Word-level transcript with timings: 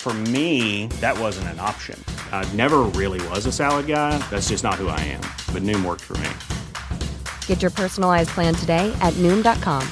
For 0.00 0.14
me, 0.14 0.86
that 1.00 1.18
wasn't 1.18 1.48
an 1.48 1.60
option. 1.60 2.02
I 2.32 2.44
never 2.54 2.78
really 2.96 3.20
was 3.28 3.46
a 3.46 3.52
salad 3.52 3.86
guy. 3.86 4.16
That's 4.30 4.48
just 4.48 4.64
not 4.64 4.74
who 4.76 4.88
I 4.88 5.00
am. 5.00 5.20
But 5.52 5.62
Noom 5.62 5.84
worked 5.84 6.04
for 6.04 6.16
me. 6.18 6.30
Get 7.46 7.60
your 7.60 7.70
personalized 7.70 8.30
plan 8.30 8.54
today 8.54 8.94
at 9.02 9.12
Noom.com. 9.14 9.82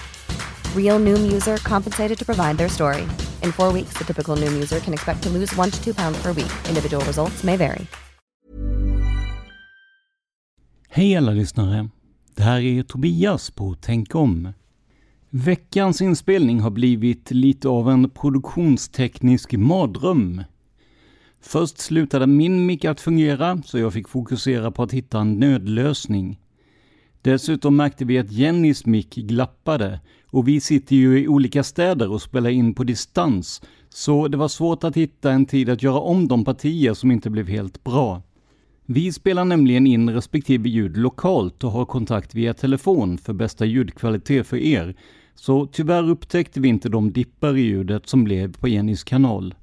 Real 0.75 0.99
Noom 0.99 1.31
user 1.33 1.57
compensated 1.59 2.19
to 2.19 2.25
provide 2.25 2.57
their 2.57 2.69
story. 2.69 3.03
In 3.43 3.53
four 3.53 3.73
weeks, 3.73 3.99
the 3.99 4.05
typical 4.05 4.37
Noom 4.37 4.55
user 4.55 4.81
can 4.81 4.95
expect 4.95 5.23
to 5.25 5.29
lose 5.29 5.55
one 5.57 5.71
to 5.71 5.84
two 5.84 5.93
pounds 5.95 6.23
per 6.23 6.33
week. 6.33 6.53
Individual 6.69 7.05
results 7.05 7.45
may 7.45 7.57
vary. 7.57 7.87
Hej 10.89 11.16
alla 11.16 11.33
lyssnare! 11.33 11.89
Det 12.34 12.43
här 12.43 12.61
är 12.61 12.83
Tobias 12.83 13.50
på 13.50 13.75
Tänk 13.81 14.15
om. 14.15 14.53
Veckans 15.44 16.00
inspelning 16.00 16.60
har 16.60 16.70
blivit 16.70 17.30
lite 17.30 17.69
av 17.69 17.91
en 17.91 18.10
produktionsteknisk 18.10 19.52
mardröm. 19.52 20.42
Först 21.41 21.78
slutade 21.78 22.26
min 22.26 22.66
mick 22.66 22.84
att 22.84 23.00
fungera, 23.00 23.62
så 23.64 23.78
jag 23.78 23.92
fick 23.92 24.08
fokusera 24.08 24.70
på 24.70 24.82
att 24.82 24.92
hitta 24.92 25.20
en 25.20 25.41
nödlösning. 25.41 26.38
Dessutom 27.22 27.76
märkte 27.76 28.04
vi 28.04 28.19
att 28.19 28.32
Jennys 28.32 28.86
mick 28.86 29.14
glappade 29.14 30.00
och 30.26 30.48
vi 30.48 30.60
sitter 30.60 30.97
ju 30.97 31.19
i 31.20 31.28
olika 31.28 31.62
städer 31.62 32.10
och 32.10 32.22
spelar 32.22 32.50
in 32.50 32.74
på 32.74 32.84
distans, 32.84 33.62
så 33.88 34.28
det 34.28 34.36
var 34.36 34.48
svårt 34.48 34.84
att 34.84 34.97
hitta 34.97 35.32
en 35.32 35.47
tid 35.47 35.68
att 35.68 35.82
göra 35.82 36.00
om 36.00 36.28
de 36.28 36.44
partier 36.44 36.94
som 36.94 37.10
inte 37.10 37.30
blev 37.30 37.48
helt 37.48 37.84
bra. 37.84 38.22
Vi 38.86 39.12
spelar 39.12 39.44
nämligen 39.44 39.86
in 39.86 40.10
respektive 40.10 40.68
ljud 40.68 40.97
lokalt 40.97 41.64
och 41.64 41.70
har 41.70 41.84
kontakt 41.84 42.34
via 42.34 42.54
telefon 42.54 43.18
för 43.18 43.32
bästa 43.32 43.64
ljudkvalitet 43.64 44.47
för 44.47 44.56
er, 44.56 44.97
så 45.36 45.66
tyvärr 45.66 46.10
upptäckte 46.10 46.60
vi 46.60 46.69
inte 46.69 46.88
de 46.88 47.12
dippar 47.12 47.56
i 47.56 47.60
ljudet 47.60 48.08
som 48.08 48.24
blev 48.24 48.56
på 48.56 48.69
Jennys 48.69 49.04
kanal. 49.04 49.54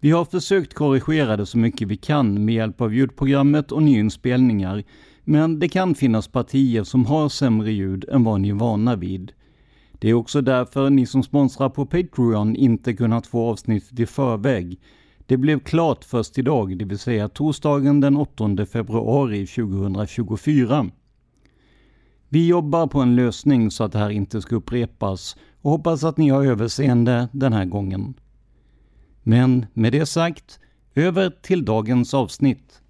Vi 0.00 0.10
har 0.10 0.24
försökt 0.24 0.74
korrigera 0.74 1.36
det 1.36 1.46
så 1.46 1.58
mycket 1.58 1.88
vi 1.88 1.96
kan 1.96 2.44
med 2.44 2.54
hjälp 2.54 2.80
av 2.80 2.94
ljudprogrammet 2.94 3.72
och 3.72 3.82
nyinspelningar, 3.82 4.84
men 5.24 5.58
det 5.58 5.68
kan 5.68 5.94
finnas 5.94 6.28
partier 6.28 6.84
som 6.84 7.06
har 7.06 7.28
sämre 7.28 7.72
ljud 7.72 8.04
än 8.08 8.24
vad 8.24 8.40
ni 8.40 8.48
är 8.48 8.54
vana 8.54 8.96
vid. 8.96 9.32
Det 9.92 10.10
är 10.10 10.14
också 10.14 10.40
därför 10.40 10.90
ni 10.90 11.06
som 11.06 11.22
sponsrar 11.22 11.68
på 11.68 11.86
Patreon 11.86 12.56
inte 12.56 12.94
kunnat 12.94 13.26
få 13.26 13.50
avsnittet 13.50 14.00
i 14.00 14.06
förväg. 14.06 14.80
Det 15.26 15.36
blev 15.36 15.60
klart 15.60 16.04
först 16.04 16.38
idag, 16.38 16.78
det 16.78 16.84
vill 16.84 16.98
säga 16.98 17.28
torsdagen 17.28 18.00
den 18.00 18.16
8 18.16 18.66
februari 18.66 19.46
2024. 19.46 20.90
Vi 22.32 22.46
jobbar 22.46 22.86
på 22.86 23.00
en 23.00 23.16
lösning 23.16 23.70
så 23.70 23.84
att 23.84 23.92
det 23.92 23.98
här 23.98 24.10
inte 24.10 24.42
ska 24.42 24.56
upprepas 24.56 25.36
och 25.62 25.70
hoppas 25.70 26.04
att 26.04 26.16
ni 26.16 26.28
har 26.28 26.44
överseende 26.44 27.28
den 27.32 27.52
här 27.52 27.64
gången. 27.64 28.14
Men 29.22 29.66
med 29.72 29.92
det 29.92 30.06
sagt, 30.06 30.60
över 30.94 31.30
till 31.42 31.64
dagens 31.64 32.14
avsnitt. 32.14 32.82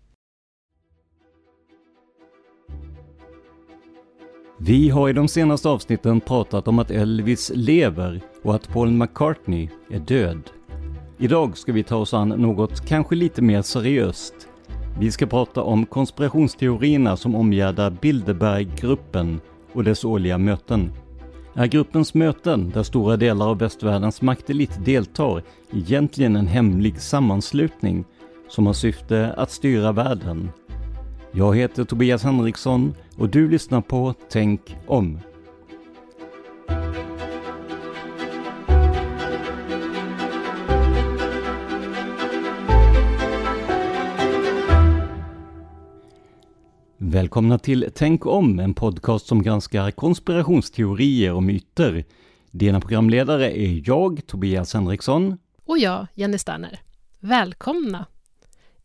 Vi 4.58 4.88
har 4.88 5.08
i 5.08 5.12
de 5.12 5.28
senaste 5.28 5.68
avsnitten 5.68 6.20
pratat 6.20 6.68
om 6.68 6.78
att 6.78 6.90
Elvis 6.90 7.52
lever 7.54 8.20
och 8.42 8.54
att 8.54 8.68
Paul 8.68 8.90
McCartney 8.90 9.68
är 9.90 10.00
död. 10.00 10.50
Idag 11.18 11.58
ska 11.58 11.72
vi 11.72 11.82
ta 11.82 11.96
oss 11.96 12.14
an 12.14 12.28
något 12.28 12.86
kanske 12.86 13.14
lite 13.14 13.42
mer 13.42 13.62
seriöst. 13.62 14.41
Vi 14.98 15.10
ska 15.10 15.26
prata 15.26 15.62
om 15.62 15.86
konspirationsteorierna 15.86 17.16
som 17.16 17.34
omgärdar 17.34 17.90
Bilderberggruppen 17.90 19.40
och 19.72 19.84
dess 19.84 20.04
årliga 20.04 20.38
möten. 20.38 20.92
Är 21.54 21.66
gruppens 21.66 22.14
möten, 22.14 22.70
där 22.70 22.82
stora 22.82 23.16
delar 23.16 23.48
av 23.48 23.58
västvärldens 23.58 24.22
maktelit 24.22 24.84
deltar, 24.84 25.42
egentligen 25.72 26.36
en 26.36 26.46
hemlig 26.46 27.00
sammanslutning 27.00 28.04
som 28.48 28.66
har 28.66 28.72
syfte 28.72 29.34
att 29.36 29.50
styra 29.50 29.92
världen? 29.92 30.50
Jag 31.32 31.56
heter 31.56 31.84
Tobias 31.84 32.24
Henriksson 32.24 32.94
och 33.16 33.28
du 33.28 33.48
lyssnar 33.48 33.80
på 33.80 34.14
Tänk 34.30 34.76
om. 34.86 35.18
Välkomna 47.12 47.58
till 47.58 47.90
Tänk 47.94 48.26
om, 48.26 48.58
en 48.58 48.74
podcast 48.74 49.26
som 49.26 49.42
granskar 49.42 49.90
konspirationsteorier 49.90 51.32
och 51.32 51.42
myter. 51.42 52.04
Dina 52.50 52.80
programledare 52.80 53.58
är 53.58 53.88
jag, 53.88 54.26
Tobias 54.26 54.74
Henriksson. 54.74 55.38
Och 55.64 55.78
jag, 55.78 56.06
Jenny 56.14 56.38
Sterner. 56.38 56.80
Välkomna! 57.20 58.06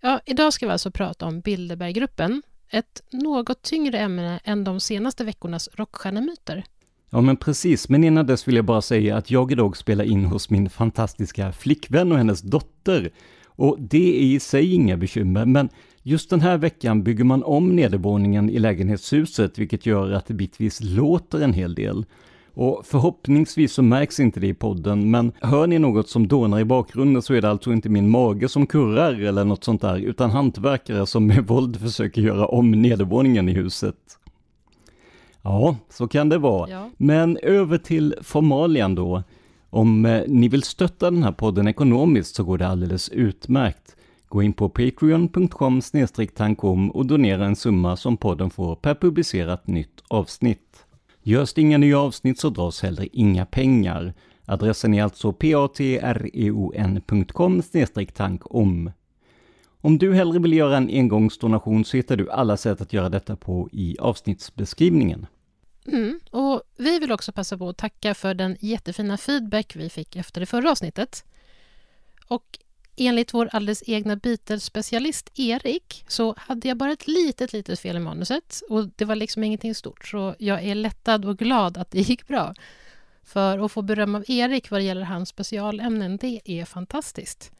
Ja, 0.01 0.19
idag 0.25 0.53
ska 0.53 0.65
vi 0.65 0.71
alltså 0.71 0.91
prata 0.91 1.25
om 1.25 1.39
Bilderberggruppen, 1.39 2.41
ett 2.69 3.03
något 3.11 3.61
tyngre 3.61 3.97
ämne 3.97 4.39
än 4.43 4.63
de 4.63 4.79
senaste 4.79 5.23
veckornas 5.23 5.69
rockstjärnemyter. 5.73 6.63
Ja 7.09 7.21
men 7.21 7.37
precis, 7.37 7.89
men 7.89 8.03
innan 8.03 8.25
dess 8.25 8.47
vill 8.47 8.55
jag 8.55 8.65
bara 8.65 8.81
säga 8.81 9.17
att 9.17 9.31
jag 9.31 9.51
idag 9.51 9.77
spelar 9.77 10.03
in 10.03 10.25
hos 10.25 10.49
min 10.49 10.69
fantastiska 10.69 11.51
flickvän 11.51 12.11
och 12.11 12.17
hennes 12.17 12.41
dotter. 12.41 13.11
Och 13.45 13.77
det 13.79 14.17
är 14.19 14.21
i 14.21 14.39
sig 14.39 14.73
inga 14.73 14.97
bekymmer, 14.97 15.45
men 15.45 15.69
just 16.07 16.29
den 16.29 16.41
här 16.41 16.57
veckan 16.57 17.03
bygger 17.03 17.23
man 17.23 17.43
om 17.43 17.75
nedervåningen 17.75 18.49
i 18.49 18.59
lägenhetshuset, 18.59 19.57
vilket 19.57 19.85
gör 19.85 20.11
att 20.11 20.25
det 20.25 20.33
bitvis 20.33 20.79
låter 20.83 21.41
en 21.41 21.53
hel 21.53 21.75
del. 21.75 22.05
Och 22.53 22.81
förhoppningsvis 22.85 23.73
så 23.73 23.81
märks 23.81 24.19
inte 24.19 24.39
det 24.39 24.47
i 24.47 24.53
podden, 24.53 25.11
men 25.11 25.31
hör 25.41 25.67
ni 25.67 25.79
något 25.79 26.09
som 26.09 26.27
dånar 26.27 26.59
i 26.59 26.65
bakgrunden 26.65 27.21
så 27.21 27.33
är 27.33 27.41
det 27.41 27.49
alltså 27.49 27.71
inte 27.71 27.89
min 27.89 28.09
mage 28.09 28.49
som 28.49 28.67
kurrar 28.67 29.13
eller 29.21 29.43
något 29.43 29.63
sånt 29.63 29.81
där, 29.81 29.97
utan 29.97 30.31
hantverkare 30.31 31.05
som 31.05 31.27
med 31.27 31.47
våld 31.47 31.81
försöker 31.81 32.21
göra 32.21 32.45
om 32.47 32.71
nedervåningen 32.71 33.49
i 33.49 33.53
huset. 33.53 33.95
Ja, 35.41 35.75
så 35.89 36.07
kan 36.07 36.29
det 36.29 36.37
vara. 36.37 36.69
Ja. 36.69 36.89
Men 36.97 37.37
över 37.37 37.77
till 37.77 38.15
formalian 38.21 38.95
då. 38.95 39.23
Om 39.69 40.05
eh, 40.05 40.23
ni 40.27 40.47
vill 40.47 40.63
stötta 40.63 41.11
den 41.11 41.23
här 41.23 41.31
podden 41.31 41.67
ekonomiskt 41.67 42.35
så 42.35 42.43
går 42.43 42.57
det 42.57 42.67
alldeles 42.67 43.09
utmärkt. 43.09 43.96
Gå 44.29 44.43
in 44.43 44.53
på 44.53 44.69
patreon.com 44.69 45.81
tankom 46.35 46.91
och 46.91 47.05
donera 47.05 47.45
en 47.45 47.55
summa 47.55 47.97
som 47.97 48.17
podden 48.17 48.49
får 48.49 48.75
per 48.75 48.95
publicerat 48.95 49.67
nytt 49.67 50.03
avsnitt. 50.07 50.85
Görs 51.23 51.53
det 51.53 51.61
inga 51.61 51.77
nya 51.77 51.99
avsnitt 51.99 52.39
så 52.39 52.49
dras 52.49 52.81
heller 52.81 53.09
inga 53.13 53.45
pengar. 53.45 54.13
Adressen 54.45 54.93
är 54.93 55.03
alltså 55.03 55.33
patreon.com 55.33 55.91
e 57.73 57.85
tankom. 58.13 58.91
Om 59.81 59.97
du 59.97 60.13
hellre 60.13 60.39
vill 60.39 60.53
göra 60.53 60.77
en 60.77 60.89
engångsdonation 60.89 61.85
så 61.85 61.97
hittar 61.97 62.17
du 62.17 62.31
alla 62.31 62.57
sätt 62.57 62.81
att 62.81 62.93
göra 62.93 63.09
detta 63.09 63.35
på 63.35 63.69
i 63.71 63.97
avsnittsbeskrivningen. 63.99 65.25
Mm, 65.87 66.19
och 66.31 66.61
vi 66.77 66.99
vill 66.99 67.11
också 67.11 67.31
passa 67.31 67.57
på 67.57 67.69
att 67.69 67.77
tacka 67.77 68.13
för 68.13 68.33
den 68.33 68.57
jättefina 68.59 69.17
feedback 69.17 69.75
vi 69.75 69.89
fick 69.89 70.15
efter 70.15 70.39
det 70.39 70.45
förra 70.45 70.71
avsnittet. 70.71 71.25
Och 72.27 72.59
enligt 72.97 73.33
vår 73.33 73.49
alldeles 73.51 73.83
egna 73.87 74.15
Beatles-specialist 74.15 75.31
Erik 75.35 76.05
så 76.07 76.35
hade 76.37 76.67
jag 76.67 76.77
bara 76.77 76.91
ett 76.91 77.07
litet, 77.07 77.53
litet 77.53 77.79
fel 77.79 77.95
i 77.95 77.99
manuset 77.99 78.61
och 78.69 78.89
det 78.95 79.05
var 79.05 79.15
liksom 79.15 79.43
ingenting 79.43 79.75
stort. 79.75 80.07
Så 80.07 80.35
jag 80.39 80.63
är 80.63 80.75
lättad 80.75 81.25
och 81.25 81.37
glad 81.37 81.77
att 81.77 81.91
det 81.91 81.99
gick 82.01 82.27
bra. 82.27 82.53
För 83.23 83.65
att 83.65 83.71
få 83.71 83.81
beröm 83.81 84.15
av 84.15 84.23
Erik 84.27 84.71
vad 84.71 84.79
det 84.79 84.83
gäller 84.83 85.01
hans 85.01 85.29
specialämnen, 85.29 86.17
det 86.17 86.41
är 86.45 86.65
fantastiskt. 86.65 87.51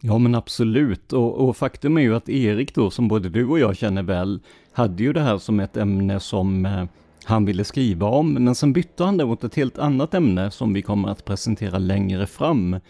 Ja 0.00 0.18
men 0.18 0.34
absolut, 0.34 1.12
och, 1.12 1.48
och, 1.48 1.56
faktum 1.56 1.96
är 1.96 2.02
ju 2.02 2.16
att 2.16 2.28
Erik 2.28 2.74
då, 2.74 2.90
som 2.90 3.08
både 3.08 3.28
du 3.28 3.46
och 3.46 3.58
jag 3.58 3.76
känner 3.76 4.02
väl, 4.02 4.40
hade 4.72 5.02
ju 5.02 5.12
det 5.12 5.20
här 5.20 5.38
som 5.38 5.60
ett 5.60 5.76
ämne 5.76 6.20
som 6.20 6.66
eh, 6.66 6.84
han 7.24 7.44
ville 7.44 7.64
skriva 7.64 8.06
om, 8.06 8.32
men 8.32 8.54
sen 8.54 8.72
bytte 8.72 9.04
han 9.04 9.16
det 9.16 9.26
mot 9.26 9.44
ett 9.44 9.54
helt 9.54 9.78
annat 9.78 10.14
ämne 10.14 10.50
som 10.50 10.72
vi 10.72 10.82
kommer 10.82 11.08
att 11.08 11.24
presentera 11.24 11.78
längre 11.78 12.26
fram. 12.26 12.80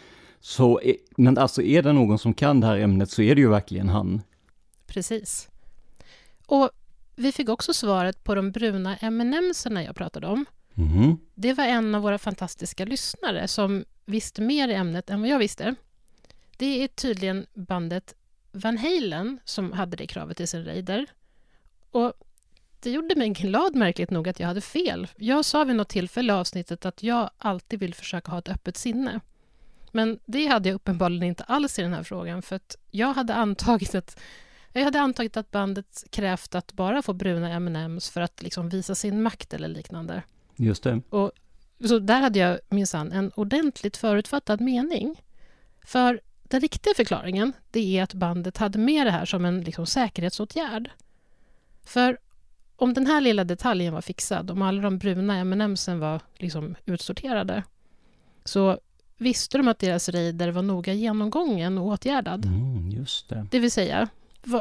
Så, 0.45 0.81
men 1.17 1.39
alltså 1.39 1.63
är 1.63 1.83
det 1.83 1.93
någon 1.93 2.19
som 2.19 2.35
kan 2.35 2.61
det 2.61 2.67
här 2.67 2.79
ämnet 2.79 3.11
så 3.11 3.23
är 3.23 3.35
det 3.35 3.41
ju 3.41 3.49
verkligen 3.49 3.89
han. 3.89 4.23
Precis. 4.87 5.49
Och 6.47 6.71
vi 7.17 7.33
fick 7.33 7.49
också 7.49 7.75
svaret 7.75 8.25
på 8.25 8.35
de 8.35 8.53
bruna 8.53 8.97
M&M'serna 8.97 9.85
jag 9.85 9.97
pratade 9.97 10.27
om. 10.27 10.45
Mm. 10.75 11.17
Det 11.35 11.53
var 11.53 11.65
en 11.65 11.95
av 11.95 12.03
våra 12.03 12.19
fantastiska 12.19 12.85
lyssnare 12.85 13.49
som 13.49 13.85
visste 14.05 14.43
mer 14.43 14.69
i 14.69 14.75
ämnet 14.75 15.11
än 15.11 15.21
vad 15.21 15.31
jag 15.31 15.39
visste. 15.39 15.75
Det 16.57 16.85
är 16.85 16.89
tydligen 16.89 17.47
bandet 17.55 18.15
Van 18.53 18.79
Halen 18.79 19.39
som 19.45 19.73
hade 19.73 19.97
det 19.97 20.07
kravet 20.07 20.41
i 20.41 20.47
sin 20.47 20.65
raider. 20.65 21.07
Och 21.91 22.13
det 22.81 22.91
gjorde 22.91 23.17
mig 23.17 23.29
glad 23.29 23.75
märkligt 23.75 24.11
nog 24.11 24.29
att 24.29 24.41
jag 24.41 24.47
hade 24.47 24.61
fel. 24.61 25.09
Jag 25.17 25.45
sa 25.45 25.65
vid 25.65 25.77
något 25.77 25.89
tillfälle 25.89 26.33
i 26.33 26.37
avsnittet 26.37 26.87
att 26.87 27.03
jag 27.03 27.31
alltid 27.39 27.81
vill 27.81 27.95
försöka 27.95 28.31
ha 28.31 28.39
ett 28.39 28.49
öppet 28.49 28.77
sinne. 28.77 29.21
Men 29.93 30.19
det 30.27 30.47
hade 30.47 30.69
jag 30.69 30.77
uppenbarligen 30.77 31.23
inte 31.23 31.45
alls 31.45 31.79
i 31.79 31.83
den 31.83 31.93
här 31.93 32.03
frågan 32.03 32.43
för 32.43 32.57
att 32.57 32.77
jag 32.91 33.15
hade 33.15 33.35
antagit 33.35 33.95
att 33.95 34.21
jag 34.73 34.85
hade 34.85 35.01
antagit 35.01 35.37
att 35.37 35.51
bandet 35.51 36.05
krävt 36.11 36.55
att 36.55 36.73
bara 36.73 37.03
få 37.03 37.13
bruna 37.13 37.51
M&M's 37.51 38.13
för 38.13 38.21
att 38.21 38.43
liksom 38.43 38.69
visa 38.69 38.95
sin 38.95 39.23
makt 39.23 39.55
eller 39.55 39.69
liknande. 39.69 40.23
Just 40.57 40.83
det. 40.83 41.01
Och, 41.09 41.33
så 41.85 41.99
där 41.99 42.21
hade 42.21 42.39
jag 42.39 42.59
minsann 42.69 43.13
en 43.13 43.31
ordentligt 43.35 43.97
förutfattad 43.97 44.61
mening. 44.61 45.23
För 45.85 46.21
den 46.43 46.61
riktiga 46.61 46.95
förklaringen 46.97 47.53
det 47.71 47.99
är 47.99 48.03
att 48.03 48.15
bandet 48.15 48.57
hade 48.57 48.79
med 48.79 49.07
det 49.07 49.11
här 49.11 49.25
som 49.25 49.45
en 49.45 49.61
liksom, 49.61 49.87
säkerhetsåtgärd. 49.87 50.91
För 51.85 52.19
om 52.77 52.95
den 52.95 53.07
här 53.07 53.21
lilla 53.21 53.45
detaljen 53.45 53.95
var 53.95 54.01
fixad, 54.01 54.51
om 54.51 54.63
alla 54.63 54.83
de 54.83 54.99
bruna 54.99 55.37
M&M'sen 55.37 55.99
var 55.99 56.21
liksom 56.39 56.75
utsorterade, 56.85 57.63
så 58.45 58.81
visste 59.23 59.59
de 59.59 59.69
att 59.69 59.79
deras 59.79 60.09
raider 60.09 60.49
var 60.49 60.63
noga 60.63 60.93
genomgången 60.93 61.79
och 61.79 61.87
åtgärdad. 61.87 62.45
Mm, 62.45 62.91
just 62.91 63.29
det. 63.29 63.47
det 63.51 63.59
vill 63.59 63.71
säga, 63.71 64.09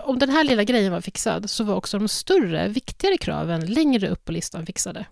om 0.04 0.20
den 0.20 0.30
här 0.30 0.44
lilla 0.44 0.64
grejen 0.64 0.92
var 0.92 1.02
fixad 1.02 1.50
så 1.50 1.64
var 1.64 1.76
också 1.76 2.00
de 2.00 2.08
större, 2.08 2.68
viktigare 2.68 3.18
kraven 3.18 3.66
längre 3.66 4.10
upp 4.10 4.26
på 4.26 4.32
listan 4.32 4.66
fixade. 4.66 5.06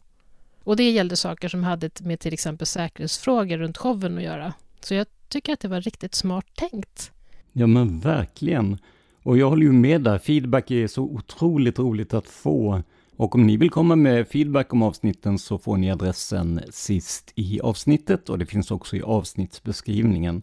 Och 0.63 0.75
det 0.75 0.91
gällde 0.91 1.15
saker 1.15 1.49
som 1.49 1.63
hade 1.63 1.89
med 1.99 2.19
till 2.19 2.33
exempel 2.33 2.67
säkerhetsfrågor 2.67 3.57
runt 3.57 3.77
showen 3.77 4.17
att 4.17 4.23
göra. 4.23 4.53
Så 4.79 4.93
jag 4.93 5.07
tycker 5.27 5.53
att 5.53 5.59
det 5.59 5.67
var 5.67 5.81
riktigt 5.81 6.15
smart 6.15 6.45
tänkt. 6.55 7.11
Ja 7.53 7.67
men 7.67 7.99
verkligen. 7.99 8.77
Och 9.23 9.37
jag 9.37 9.49
håller 9.49 9.65
ju 9.65 9.71
med 9.71 10.01
där, 10.01 10.19
feedback 10.19 10.71
är 10.71 10.87
så 10.87 11.03
otroligt 11.03 11.79
roligt 11.79 12.13
att 12.13 12.27
få. 12.27 12.83
Och 13.19 13.35
om 13.35 13.47
ni 13.47 13.57
vill 13.57 13.69
komma 13.69 13.95
med 13.95 14.27
feedback 14.27 14.73
om 14.73 14.81
avsnitten 14.81 15.39
så 15.39 15.57
får 15.57 15.77
ni 15.77 15.91
adressen 15.91 16.61
sist 16.69 17.31
i 17.35 17.59
avsnittet 17.61 18.29
och 18.29 18.39
det 18.39 18.45
finns 18.45 18.71
också 18.71 18.95
i 18.95 19.01
avsnittsbeskrivningen. 19.01 20.41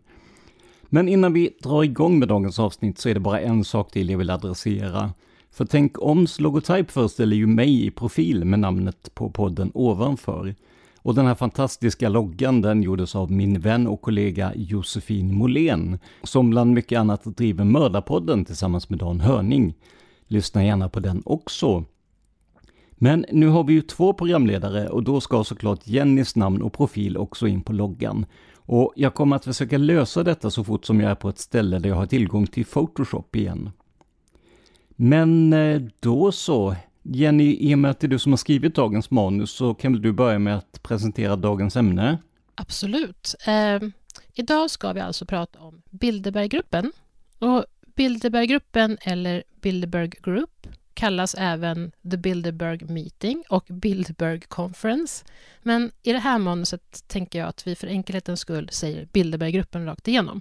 Men 0.84 1.08
innan 1.08 1.32
vi 1.32 1.56
drar 1.62 1.82
igång 1.82 2.18
med 2.18 2.28
dagens 2.28 2.58
avsnitt 2.58 2.98
så 2.98 3.08
är 3.08 3.14
det 3.14 3.20
bara 3.20 3.40
en 3.40 3.64
sak 3.64 3.92
till 3.92 4.10
jag 4.10 4.18
vill 4.18 4.30
adressera. 4.30 5.10
För 5.50 5.64
tänk 5.64 5.98
oms 5.98 6.40
logotyp 6.40 6.90
föreställer 6.90 7.36
ju 7.36 7.46
mig 7.46 7.86
i 7.86 7.90
profil 7.90 8.44
med 8.44 8.58
namnet 8.58 9.14
på 9.14 9.30
podden 9.30 9.70
ovanför. 9.74 10.54
Och 11.02 11.14
den 11.14 11.26
här 11.26 11.34
fantastiska 11.34 12.08
loggan 12.08 12.60
den 12.60 12.82
gjordes 12.82 13.16
av 13.16 13.32
min 13.32 13.60
vän 13.60 13.86
och 13.86 14.02
kollega 14.02 14.52
Josefin 14.56 15.34
Molén, 15.34 15.98
som 16.22 16.50
bland 16.50 16.74
mycket 16.74 16.98
annat 16.98 17.36
driver 17.36 17.64
Mördarpodden 17.64 18.44
tillsammans 18.44 18.90
med 18.90 18.98
Dan 18.98 19.20
Hörning. 19.20 19.74
Lyssna 20.26 20.64
gärna 20.64 20.88
på 20.88 21.00
den 21.00 21.22
också. 21.24 21.84
Men 22.98 23.26
nu 23.32 23.46
har 23.46 23.64
vi 23.64 23.72
ju 23.72 23.82
två 23.82 24.12
programledare 24.12 24.88
och 24.88 25.02
då 25.02 25.20
ska 25.20 25.44
såklart 25.44 25.80
Jennys 25.86 26.36
namn 26.36 26.62
och 26.62 26.72
profil 26.72 27.16
också 27.16 27.46
in 27.46 27.62
på 27.62 27.72
loggan. 27.72 28.26
Och 28.56 28.92
jag 28.96 29.14
kommer 29.14 29.36
att 29.36 29.44
försöka 29.44 29.78
lösa 29.78 30.22
detta 30.22 30.50
så 30.50 30.64
fort 30.64 30.84
som 30.84 31.00
jag 31.00 31.10
är 31.10 31.14
på 31.14 31.28
ett 31.28 31.38
ställe 31.38 31.78
där 31.78 31.88
jag 31.88 31.96
har 31.96 32.06
tillgång 32.06 32.46
till 32.46 32.64
Photoshop 32.64 33.36
igen. 33.36 33.70
Men 34.96 35.52
eh, 35.52 35.82
då 36.00 36.32
så. 36.32 36.76
Jenny, 37.02 37.56
i 37.60 37.74
och 37.74 37.78
med 37.78 37.90
att 37.90 38.00
det 38.00 38.06
är 38.06 38.08
du 38.08 38.18
som 38.18 38.32
har 38.32 38.36
skrivit 38.36 38.74
dagens 38.74 39.10
manus 39.10 39.50
så 39.50 39.74
kan 39.74 39.92
väl 39.92 40.02
du 40.02 40.12
börja 40.12 40.38
med 40.38 40.56
att 40.56 40.82
presentera 40.82 41.36
dagens 41.36 41.76
ämne? 41.76 42.18
Absolut. 42.54 43.34
Eh, 43.46 43.88
idag 44.34 44.70
ska 44.70 44.92
vi 44.92 45.00
alltså 45.00 45.26
prata 45.26 45.58
om 45.58 45.82
Bilderberggruppen. 45.90 46.92
Och 47.38 47.64
Bilderberggruppen, 47.96 48.98
eller 49.00 49.42
Bilderberg 49.60 50.10
Group, 50.22 50.66
kallas 50.96 51.34
även 51.38 51.92
The 52.10 52.16
Bilderberg 52.16 52.84
Meeting 52.84 53.44
och 53.48 53.64
Bilderberg 53.68 54.40
Conference. 54.40 55.24
Men 55.62 55.92
i 56.02 56.12
det 56.12 56.18
här 56.18 56.38
manuset 56.38 57.08
tänker 57.08 57.38
jag 57.38 57.48
att 57.48 57.66
vi 57.66 57.74
för 57.74 57.86
enkelhetens 57.86 58.40
skull 58.40 58.68
säger 58.72 59.08
Bilderberggruppen 59.12 59.84
rakt 59.84 60.08
igenom. 60.08 60.40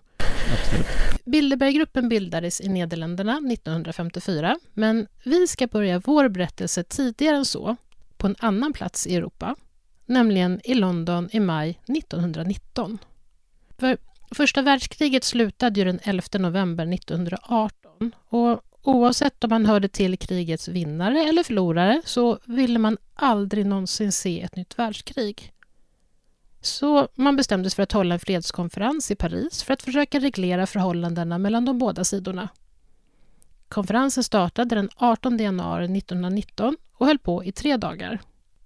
Absolut. 0.54 0.86
Bilderberggruppen 1.26 2.10
bildades 2.10 2.62
i 2.62 2.70
Nederländerna 2.70 3.32
1954 3.52 4.60
men 4.74 5.08
vi 5.24 5.48
ska 5.48 5.68
börja 5.68 6.00
vår 6.00 6.30
berättelse 6.30 6.84
tidigare 6.84 7.38
än 7.38 7.46
så, 7.46 7.76
på 8.18 8.28
en 8.28 8.36
annan 8.40 8.74
plats 8.74 9.08
i 9.08 9.16
Europa, 9.16 9.56
nämligen 10.06 10.62
i 10.64 10.74
London 10.74 11.30
i 11.32 11.40
maj 11.40 11.70
1919. 11.70 12.98
För 13.78 13.98
första 14.32 14.62
världskriget 14.62 15.24
slutade 15.24 15.80
ju 15.80 15.86
den 15.86 16.00
11 16.04 16.24
november 16.40 16.94
1918 16.94 18.12
och 18.30 18.62
Oavsett 18.86 19.44
om 19.44 19.50
man 19.50 19.66
hörde 19.66 19.88
till 19.88 20.18
krigets 20.18 20.68
vinnare 20.68 21.20
eller 21.20 21.44
förlorare 21.44 22.02
så 22.06 22.40
ville 22.46 22.80
man 22.80 22.98
aldrig 23.14 23.66
någonsin 23.66 24.12
se 24.12 24.42
ett 24.42 24.56
nytt 24.56 24.80
världskrig. 24.80 25.54
Så 26.62 27.08
man 27.16 27.36
bestämde 27.36 27.70
sig 27.70 27.76
för 27.76 27.84
att 27.84 27.92
hålla 27.92 28.14
en 28.14 28.20
fredskonferens 28.20 29.12
i 29.12 29.16
Paris 29.16 29.64
för 29.64 29.74
att 29.74 29.82
försöka 29.84 30.20
reglera 30.20 30.68
förhållandena 30.68 31.38
mellan 31.38 31.66
de 31.66 31.80
båda 31.80 32.04
sidorna. 32.04 32.50
Konferensen 33.70 34.24
startade 34.24 34.76
den 34.76 34.90
18 34.96 35.38
januari 35.38 35.98
1919 35.98 36.78
och 36.94 37.08
höll 37.08 37.20
på 37.20 37.44
i 37.44 37.52
tre 37.52 37.78
dagar. 37.78 38.22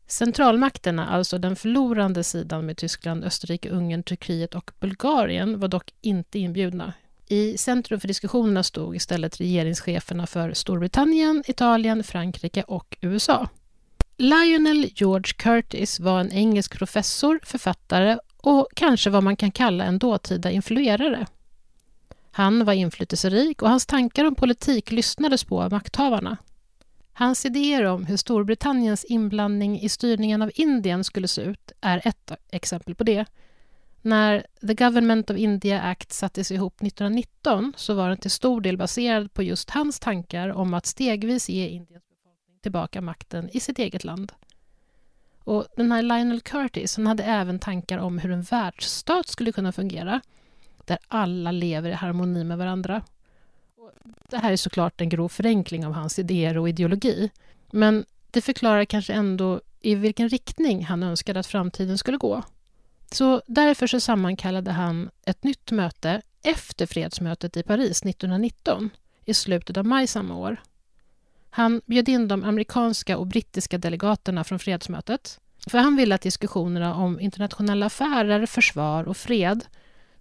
Centralmakterna, 0.07 1.07
alltså 1.07 1.37
den 1.37 1.55
förlorande 1.55 2.23
sidan 2.23 2.65
med 2.65 2.77
Tyskland, 2.77 3.23
Österrike, 3.23 3.69
Ungern, 3.69 4.03
Turkiet 4.03 4.55
och 4.55 4.71
Bulgarien 4.79 5.59
var 5.59 5.67
dock 5.67 5.93
inte 6.01 6.39
inbjudna 6.39 6.93
i 7.29 7.57
centrum 7.57 7.99
för 7.99 8.07
diskussionerna 8.07 8.63
stod 8.63 8.95
istället 8.95 9.39
regeringscheferna 9.39 10.27
för 10.27 10.53
Storbritannien, 10.53 11.43
Italien, 11.47 12.03
Frankrike 12.03 12.63
och 12.63 12.97
USA. 13.01 13.47
Lionel 14.17 14.91
George 14.95 15.33
Curtis 15.37 15.99
var 15.99 16.19
en 16.19 16.31
engelsk 16.31 16.77
professor, 16.77 17.39
författare 17.43 18.17
och 18.37 18.67
kanske 18.75 19.09
vad 19.09 19.23
man 19.23 19.35
kan 19.35 19.51
kalla 19.51 19.83
en 19.83 19.99
dåtida 19.99 20.51
influerare. 20.51 21.27
Han 22.31 22.65
var 22.65 22.73
inflytelserik 22.73 23.61
och 23.61 23.69
hans 23.69 23.85
tankar 23.85 24.25
om 24.25 24.35
politik 24.35 24.91
lyssnades 24.91 25.43
på 25.43 25.61
av 25.61 25.71
makthavarna. 25.71 26.37
Hans 27.13 27.45
idéer 27.45 27.83
om 27.83 28.05
hur 28.05 28.17
Storbritanniens 28.17 29.05
inblandning 29.05 29.79
i 29.79 29.89
styrningen 29.89 30.41
av 30.41 30.51
Indien 30.55 31.03
skulle 31.03 31.27
se 31.27 31.41
ut 31.41 31.71
är 31.81 32.01
ett 32.07 32.31
exempel 32.51 32.95
på 32.95 33.03
det 33.03 33.25
när 34.01 34.45
The 34.67 34.73
Government 34.73 35.29
of 35.29 35.37
India 35.37 35.81
Act 35.81 36.11
sattes 36.11 36.51
ihop 36.51 36.81
1919 36.81 37.73
så 37.77 37.93
var 37.93 38.09
den 38.09 38.17
till 38.17 38.31
stor 38.31 38.61
del 38.61 38.77
baserad 38.77 39.33
på 39.33 39.43
just 39.43 39.69
hans 39.69 39.99
tankar 39.99 40.49
om 40.49 40.73
att 40.73 40.85
stegvis 40.85 41.49
ge 41.49 41.67
Indiens 41.67 42.03
befolkning 42.09 42.59
tillbaka 42.61 43.01
makten 43.01 43.49
i 43.53 43.59
sitt 43.59 43.79
eget 43.79 44.03
land. 44.03 44.31
Och 45.43 45.67
den 45.75 45.91
här 45.91 46.01
Lionel 46.01 46.41
Curtis 46.41 46.97
han 46.97 47.07
hade 47.07 47.23
även 47.23 47.59
tankar 47.59 47.97
om 47.97 48.17
hur 48.17 48.31
en 48.31 48.41
världsstat 48.41 49.27
skulle 49.27 49.51
kunna 49.51 49.71
fungera 49.71 50.21
där 50.85 50.97
alla 51.07 51.51
lever 51.51 51.89
i 51.89 51.93
harmoni 51.93 52.43
med 52.43 52.57
varandra. 52.57 53.01
Och 53.77 53.91
det 54.29 54.37
här 54.37 54.51
är 54.51 54.57
såklart 54.57 55.01
en 55.01 55.09
grov 55.09 55.29
förenkling 55.29 55.85
av 55.85 55.93
hans 55.93 56.19
idéer 56.19 56.57
och 56.57 56.69
ideologi. 56.69 57.29
Men 57.71 58.05
det 58.31 58.41
förklarar 58.41 58.85
kanske 58.85 59.13
ändå 59.13 59.61
i 59.81 59.95
vilken 59.95 60.29
riktning 60.29 60.85
han 60.85 61.03
önskade 61.03 61.39
att 61.39 61.47
framtiden 61.47 61.97
skulle 61.97 62.17
gå. 62.17 62.43
Så 63.11 63.41
därför 63.47 63.87
så 63.87 63.99
sammankallade 63.99 64.71
han 64.71 65.09
ett 65.25 65.43
nytt 65.43 65.71
möte 65.71 66.21
efter 66.43 66.85
fredsmötet 66.85 67.57
i 67.57 67.63
Paris 67.63 68.01
1919 68.01 68.89
i 69.25 69.33
slutet 69.33 69.77
av 69.77 69.85
maj 69.85 70.07
samma 70.07 70.35
år. 70.35 70.61
Han 71.49 71.81
bjöd 71.85 72.09
in 72.09 72.27
de 72.27 72.43
amerikanska 72.43 73.17
och 73.17 73.27
brittiska 73.27 73.77
delegaterna 73.77 74.43
från 74.43 74.59
fredsmötet 74.59 75.39
för 75.67 75.77
han 75.77 75.95
ville 75.95 76.15
att 76.15 76.21
diskussionerna 76.21 76.95
om 76.95 77.19
internationella 77.19 77.85
affärer, 77.85 78.45
försvar 78.45 79.03
och 79.03 79.17
fred 79.17 79.65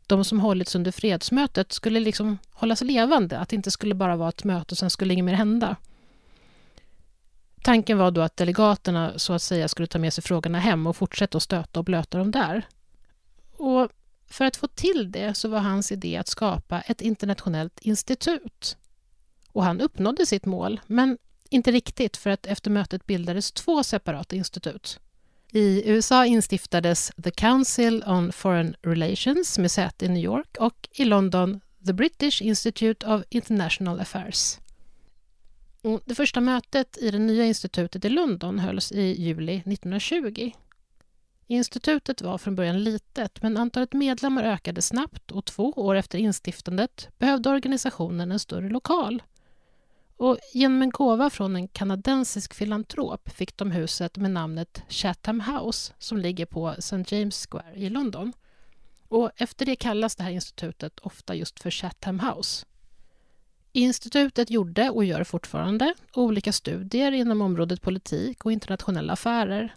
de 0.07 0.25
som 0.25 0.41
hållits 0.41 0.75
under 0.75 0.91
fredsmötet 0.91 1.73
skulle 1.73 2.01
liksom 2.01 2.39
hållas 2.51 2.83
levande, 2.83 3.39
att 3.39 3.49
det 3.49 3.57
inte 3.57 3.71
skulle 3.71 3.95
bara 3.95 4.17
vara 4.17 4.29
ett 4.29 4.45
möte 4.45 4.73
och 4.73 4.79
sen 4.79 4.91
skulle 4.91 5.13
inget 5.15 5.25
mer 5.25 5.35
hända. 5.35 5.77
Tanken 7.63 7.99
var 7.99 8.11
då 8.11 8.21
att 8.21 8.37
delegaterna 8.37 9.13
så 9.17 9.33
att 9.33 9.43
säga 9.43 9.69
skulle 9.69 9.87
ta 9.87 9.99
med 9.99 10.13
sig 10.13 10.25
frågorna 10.25 10.59
hem 10.59 10.87
och 10.87 10.97
fortsätta 10.97 11.37
att 11.37 11.43
stöta 11.43 11.81
och 11.81 11.85
blöta 11.85 12.19
dem 12.19 12.31
där. 12.31 12.67
Och 13.59 13.91
för 14.27 14.45
att 14.45 14.57
få 14.57 14.67
till 14.67 15.13
det 15.13 15.35
så 15.35 15.49
var 15.49 15.61
hans 15.61 15.93
idé 15.93 16.17
att 16.17 16.29
skapa 16.29 16.81
ett 16.81 17.01
internationellt 17.01 17.81
institut. 17.81 18.77
Och 19.53 19.65
han 19.65 19.81
uppnådde 19.81 20.27
sitt 20.27 20.47
mål, 20.47 20.81
men 20.87 21.19
inte 21.51 21.73
riktigt 21.73 22.17
för 22.17 22.31
att 22.31 22.47
efter 22.47 22.71
mötet 22.71 23.07
bildades 23.07 23.53
två 23.53 23.83
separata 23.83 24.37
institut. 24.37 25.01
I 25.53 25.91
USA 25.91 26.27
instiftades 26.27 27.13
The 27.25 27.31
Council 27.31 28.05
on 28.07 28.33
Foreign 28.33 28.77
Relations 28.83 29.59
med 29.59 29.71
säte 29.71 30.05
i 30.05 30.09
New 30.09 30.25
York 30.25 30.57
och 30.61 30.89
i 30.93 31.05
London 31.05 31.61
The 31.87 31.93
British 31.93 32.43
Institute 32.43 33.07
of 33.07 33.23
International 33.29 34.01
Affairs. 34.01 34.59
Det 36.05 36.15
första 36.15 36.41
mötet 36.41 36.99
i 37.01 37.11
det 37.11 37.19
nya 37.19 37.45
institutet 37.45 38.05
i 38.05 38.09
London 38.09 38.59
hölls 38.59 38.93
i 38.93 39.23
juli 39.23 39.57
1920. 39.57 40.53
Institutet 41.51 42.23
var 42.23 42.39
från 42.39 42.55
början 42.55 42.85
litet, 42.85 43.43
men 43.43 43.57
antalet 43.57 43.93
medlemmar 43.93 44.43
ökade 44.43 44.83
snabbt 44.83 45.31
och 45.31 45.45
två 45.45 45.71
år 45.71 45.95
efter 45.95 46.19
instiftandet 46.19 47.09
behövde 47.19 47.49
organisationen 47.49 48.33
en 48.33 48.39
större 48.39 48.69
lokal. 48.69 49.23
Och 50.17 50.39
genom 50.55 50.83
en 50.83 50.91
gåva 50.91 51.31
från 51.31 51.57
en 51.57 51.69
kanadensisk 51.69 52.55
filantrop 52.55 53.29
fick 53.29 53.57
de 53.57 53.71
huset 53.71 54.17
med 54.17 54.31
namnet 54.31 54.83
Chatham 54.89 55.41
House 55.41 55.93
som 55.99 56.19
ligger 56.19 56.47
på 56.47 56.69
St. 56.69 57.05
James 57.17 57.47
Square 57.47 57.75
i 57.75 57.89
London. 57.89 58.33
Och 59.09 59.31
efter 59.37 59.67
det 59.67 59.77
kallas 59.77 60.17
det 60.17 60.23
här 60.23 60.31
institutet 60.31 61.01
ofta 61.01 61.35
just 61.35 61.61
för 61.61 61.71
Chatham 61.71 62.21
House. 62.21 62.67
Institutet 63.73 64.51
gjorde 64.51 64.91
och 64.91 65.05
gör 65.05 65.25
fortfarande 65.25 65.95
olika 66.15 66.53
studier 66.53 67.13
inom 67.13 67.43
området 67.43 67.83
politik 67.83 68.45
och 68.45 68.53
internationella 68.53 69.13
affärer. 69.13 69.75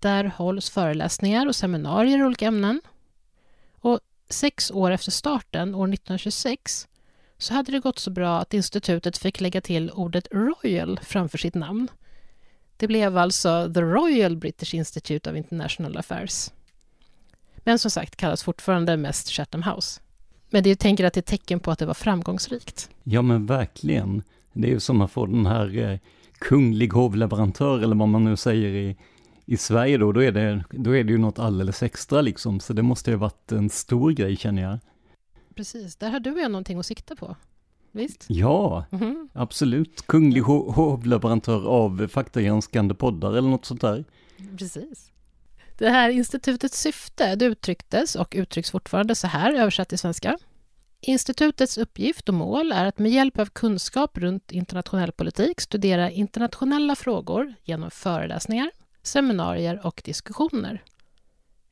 Där 0.00 0.24
hålls 0.24 0.70
föreläsningar 0.70 1.46
och 1.46 1.56
seminarier 1.56 2.18
i 2.18 2.22
olika 2.22 2.46
ämnen. 2.46 2.80
Och 3.80 4.00
sex 4.28 4.70
år 4.70 4.90
efter 4.90 5.10
starten, 5.10 5.74
år 5.74 5.84
1926, 5.84 6.88
så 7.38 7.54
hade 7.54 7.72
det 7.72 7.80
gått 7.80 7.98
så 7.98 8.10
bra 8.10 8.38
att 8.38 8.54
institutet 8.54 9.18
fick 9.18 9.40
lägga 9.40 9.60
till 9.60 9.90
ordet 9.90 10.28
Royal 10.30 11.00
framför 11.02 11.38
sitt 11.38 11.54
namn. 11.54 11.88
Det 12.76 12.86
blev 12.86 13.18
alltså 13.18 13.72
The 13.74 13.80
Royal 13.80 14.36
British 14.36 14.74
Institute 14.74 15.30
of 15.30 15.36
International 15.36 15.96
Affairs. 15.96 16.50
Men 17.56 17.78
som 17.78 17.90
sagt 17.90 18.16
kallas 18.16 18.42
fortfarande 18.42 18.96
mest 18.96 19.28
Chatham 19.28 19.62
House. 19.62 20.00
Men 20.50 20.62
det 20.62 20.76
tänker 20.76 21.04
att 21.04 21.14
det 21.14 21.20
är 21.20 21.36
tecken 21.36 21.60
på 21.60 21.70
att 21.70 21.78
det 21.78 21.86
var 21.86 21.94
framgångsrikt. 21.94 22.90
Ja 23.02 23.22
men 23.22 23.46
verkligen. 23.46 24.22
Det 24.52 24.68
är 24.68 24.72
ju 24.72 24.80
som 24.80 25.00
att 25.00 25.10
få 25.10 25.26
den 25.26 25.46
här 25.46 25.78
eh, 25.78 25.98
kunglig 26.38 26.92
hovleverantör 26.92 27.78
eller 27.78 27.96
vad 27.96 28.08
man 28.08 28.24
nu 28.24 28.36
säger 28.36 28.68
i, 28.68 28.96
i 29.50 29.56
Sverige 29.56 29.98
då, 29.98 30.12
då 30.12 30.22
är, 30.22 30.32
det, 30.32 30.64
då 30.70 30.96
är 30.96 31.04
det 31.04 31.12
ju 31.12 31.18
något 31.18 31.38
alldeles 31.38 31.82
extra 31.82 32.20
liksom. 32.20 32.60
Så 32.60 32.72
det 32.72 32.82
måste 32.82 33.10
ju 33.10 33.16
ha 33.16 33.20
varit 33.20 33.52
en 33.52 33.70
stor 33.70 34.10
grej 34.10 34.36
känner 34.36 34.62
jag. 34.62 34.78
Precis, 35.54 35.96
där 35.96 36.10
har 36.10 36.20
du 36.20 36.32
och 36.32 36.38
jag 36.38 36.50
någonting 36.50 36.78
att 36.78 36.86
sikta 36.86 37.16
på. 37.16 37.36
Visst? 37.92 38.26
Ja, 38.28 38.84
mm. 38.92 39.28
absolut. 39.32 40.06
Kunglig 40.06 40.40
ho 40.40 40.70
hovleverantör 40.72 41.68
av 41.68 42.08
faktagranskande 42.08 42.94
poddar 42.94 43.32
eller 43.32 43.48
något 43.48 43.64
sånt 43.64 43.80
där. 43.80 44.04
Precis. 44.58 45.12
Det 45.78 45.88
här 45.88 46.10
institutets 46.10 46.80
syfte 46.80 47.36
det 47.36 47.44
uttrycktes 47.44 48.16
och 48.16 48.32
uttrycks 48.36 48.70
fortfarande 48.70 49.14
så 49.14 49.26
här, 49.26 49.54
översatt 49.54 49.88
till 49.88 49.98
svenska. 49.98 50.38
Institutets 51.00 51.78
uppgift 51.78 52.28
och 52.28 52.34
mål 52.34 52.72
är 52.72 52.84
att 52.84 52.98
med 52.98 53.10
hjälp 53.10 53.38
av 53.38 53.46
kunskap 53.46 54.18
runt 54.18 54.52
internationell 54.52 55.12
politik 55.12 55.60
studera 55.60 56.10
internationella 56.10 56.94
frågor 56.96 57.54
genom 57.64 57.90
föreläsningar, 57.90 58.70
seminarier 59.02 59.86
och 59.86 60.02
diskussioner. 60.04 60.82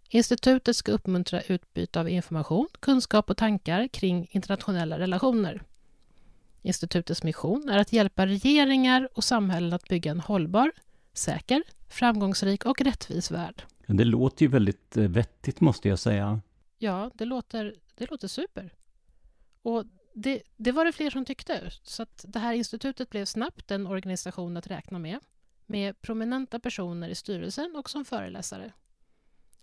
Institutet 0.08 0.76
ska 0.76 0.92
uppmuntra 0.92 1.40
utbyte 1.42 2.00
av 2.00 2.08
information, 2.08 2.68
kunskap 2.80 3.30
och 3.30 3.36
tankar 3.36 3.88
kring 3.88 4.28
internationella 4.30 4.98
relationer. 4.98 5.62
Institutets 6.62 7.22
mission 7.22 7.68
är 7.68 7.78
att 7.78 7.92
hjälpa 7.92 8.26
regeringar 8.26 9.08
och 9.14 9.24
samhällen 9.24 9.72
att 9.72 9.88
bygga 9.88 10.10
en 10.10 10.20
hållbar, 10.20 10.72
säker, 11.12 11.62
framgångsrik 11.88 12.66
och 12.66 12.80
rättvis 12.80 13.30
värld. 13.30 13.62
Det 13.86 14.04
låter 14.04 14.42
ju 14.44 14.48
väldigt 14.48 14.96
eh, 14.96 15.04
vettigt 15.04 15.60
måste 15.60 15.88
jag 15.88 15.98
säga. 15.98 16.40
Ja, 16.78 17.10
det 17.14 17.24
låter, 17.24 17.74
det 17.94 18.10
låter 18.10 18.28
super. 18.28 18.72
Och 19.62 19.84
det, 20.14 20.42
det 20.56 20.72
var 20.72 20.84
det 20.84 20.92
fler 20.92 21.10
som 21.10 21.24
tyckte, 21.24 21.70
så 21.82 22.02
att 22.02 22.24
det 22.28 22.38
här 22.38 22.52
institutet 22.52 23.10
blev 23.10 23.24
snabbt 23.24 23.70
en 23.70 23.86
organisation 23.86 24.56
att 24.56 24.66
räkna 24.66 24.98
med, 24.98 25.18
med 25.68 26.00
prominenta 26.00 26.60
personer 26.60 27.08
i 27.08 27.14
styrelsen 27.14 27.76
och 27.76 27.90
som 27.90 28.04
föreläsare. 28.04 28.72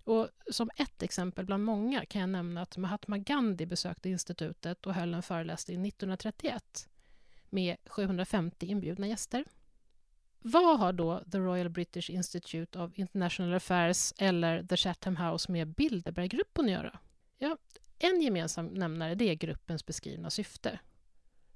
Och 0.04 0.28
som 0.50 0.70
ett 0.76 1.02
exempel 1.02 1.46
bland 1.46 1.64
många 1.64 2.06
kan 2.06 2.20
jag 2.20 2.30
nämna 2.30 2.62
att 2.62 2.76
Mahatma 2.76 3.18
Gandhi 3.18 3.66
besökte 3.66 4.08
institutet 4.08 4.86
och 4.86 4.94
höll 4.94 5.14
en 5.14 5.22
föreläsning 5.22 5.86
1931 5.86 6.88
med 7.50 7.76
750 7.86 8.66
inbjudna 8.66 9.06
gäster. 9.06 9.44
Vad 10.38 10.78
har 10.78 10.92
då 10.92 11.24
The 11.32 11.38
Royal 11.38 11.68
British 11.68 12.10
Institute 12.10 12.78
of 12.78 12.98
International 12.98 13.54
Affairs 13.54 14.12
eller 14.18 14.62
The 14.62 14.76
Chatham 14.76 15.16
House 15.16 15.52
med 15.52 15.68
Bilderberggruppen 15.68 16.64
att 16.64 16.70
göra? 16.70 16.98
Ja, 17.38 17.56
en 17.98 18.20
gemensam 18.20 18.66
nämnare 18.66 19.14
det 19.14 19.30
är 19.30 19.34
gruppens 19.34 19.86
beskrivna 19.86 20.30
syfte. 20.30 20.78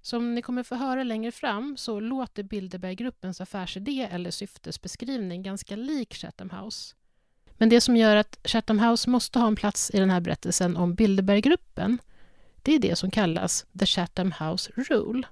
Som 0.02 0.34
ni 0.34 0.42
kommer 0.42 0.62
få 0.62 0.74
höra 0.74 1.04
längre 1.04 1.32
fram 1.32 1.76
så 1.76 2.00
låter 2.00 2.42
Bilderberggruppens 2.42 3.40
affärsidé 3.40 4.08
eller 4.10 4.30
syftesbeskrivning 4.30 5.42
ganska 5.42 5.76
lik 5.76 6.14
Chatham 6.14 6.50
House. 6.50 6.94
Men 7.58 7.68
det 7.68 7.80
som 7.80 7.96
gör 7.96 8.16
att 8.16 8.38
Chatham 8.44 8.78
House 8.78 9.10
måste 9.10 9.38
ha 9.38 9.46
en 9.46 9.56
plats 9.56 9.90
i 9.94 9.98
den 9.98 10.10
här 10.10 10.20
berättelsen 10.20 10.76
om 10.76 10.94
Bilderberggruppen, 10.94 11.98
det 12.62 12.74
är 12.74 12.78
det 12.78 12.96
som 12.96 13.10
kallas 13.10 13.66
The 13.78 13.86
Chatham 13.86 14.32
House 14.32 14.72
Rule, 14.74 15.22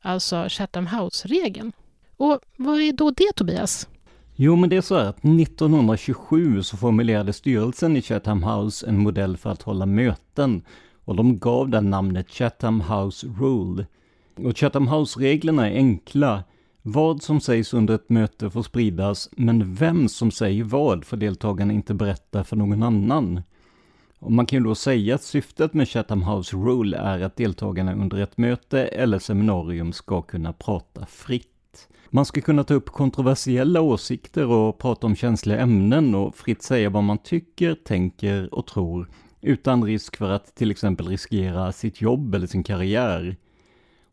alltså 0.00 0.46
Chatham 0.48 0.86
House-regeln. 0.86 1.72
Och 2.16 2.40
vad 2.56 2.80
är 2.80 2.92
då 2.92 3.10
det, 3.10 3.32
Tobias? 3.34 3.88
Jo, 4.34 4.56
men 4.56 4.70
det 4.70 4.76
är 4.76 4.80
så 4.80 4.98
här 4.98 5.04
att 5.04 5.24
1927 5.24 6.62
så 6.62 6.76
formulerade 6.76 7.32
styrelsen 7.32 7.96
i 7.96 8.02
Chatham 8.02 8.42
House 8.42 8.86
en 8.86 8.98
modell 8.98 9.36
för 9.36 9.50
att 9.50 9.62
hålla 9.62 9.86
möten 9.86 10.62
och 11.04 11.16
de 11.16 11.38
gav 11.38 11.68
den 11.68 11.90
namnet 11.90 12.30
Chatham 12.30 12.80
House 12.80 13.26
Rule. 13.26 13.86
Och 14.44 14.58
Chatham 14.58 14.88
House-reglerna 14.88 15.70
är 15.70 15.74
enkla. 15.74 16.44
Vad 16.82 17.22
som 17.22 17.40
sägs 17.40 17.74
under 17.74 17.94
ett 17.94 18.08
möte 18.08 18.50
får 18.50 18.62
spridas, 18.62 19.28
men 19.36 19.74
vem 19.74 20.08
som 20.08 20.30
säger 20.30 20.64
vad 20.64 21.04
får 21.04 21.16
deltagarna 21.16 21.72
inte 21.72 21.94
berätta 21.94 22.44
för 22.44 22.56
någon 22.56 22.82
annan. 22.82 23.42
Och 24.18 24.32
man 24.32 24.46
kan 24.46 24.58
ju 24.58 24.64
då 24.64 24.74
säga 24.74 25.14
att 25.14 25.22
syftet 25.22 25.74
med 25.74 25.88
Chatham 25.88 26.22
House 26.22 26.56
Rule 26.56 26.96
är 26.96 27.20
att 27.20 27.36
deltagarna 27.36 27.94
under 27.94 28.18
ett 28.18 28.38
möte 28.38 28.86
eller 28.86 29.18
seminarium 29.18 29.92
ska 29.92 30.22
kunna 30.22 30.52
prata 30.52 31.06
fritt. 31.06 31.88
Man 32.10 32.24
ska 32.24 32.40
kunna 32.40 32.64
ta 32.64 32.74
upp 32.74 32.90
kontroversiella 32.90 33.80
åsikter 33.80 34.46
och 34.46 34.78
prata 34.78 35.06
om 35.06 35.16
känsliga 35.16 35.58
ämnen 35.58 36.14
och 36.14 36.36
fritt 36.36 36.62
säga 36.62 36.90
vad 36.90 37.04
man 37.04 37.18
tycker, 37.18 37.74
tänker 37.74 38.54
och 38.54 38.66
tror 38.66 39.08
utan 39.40 39.84
risk 39.84 40.16
för 40.16 40.30
att 40.30 40.54
till 40.54 40.70
exempel 40.70 41.08
riskera 41.08 41.72
sitt 41.72 42.00
jobb 42.00 42.34
eller 42.34 42.46
sin 42.46 42.62
karriär. 42.62 43.36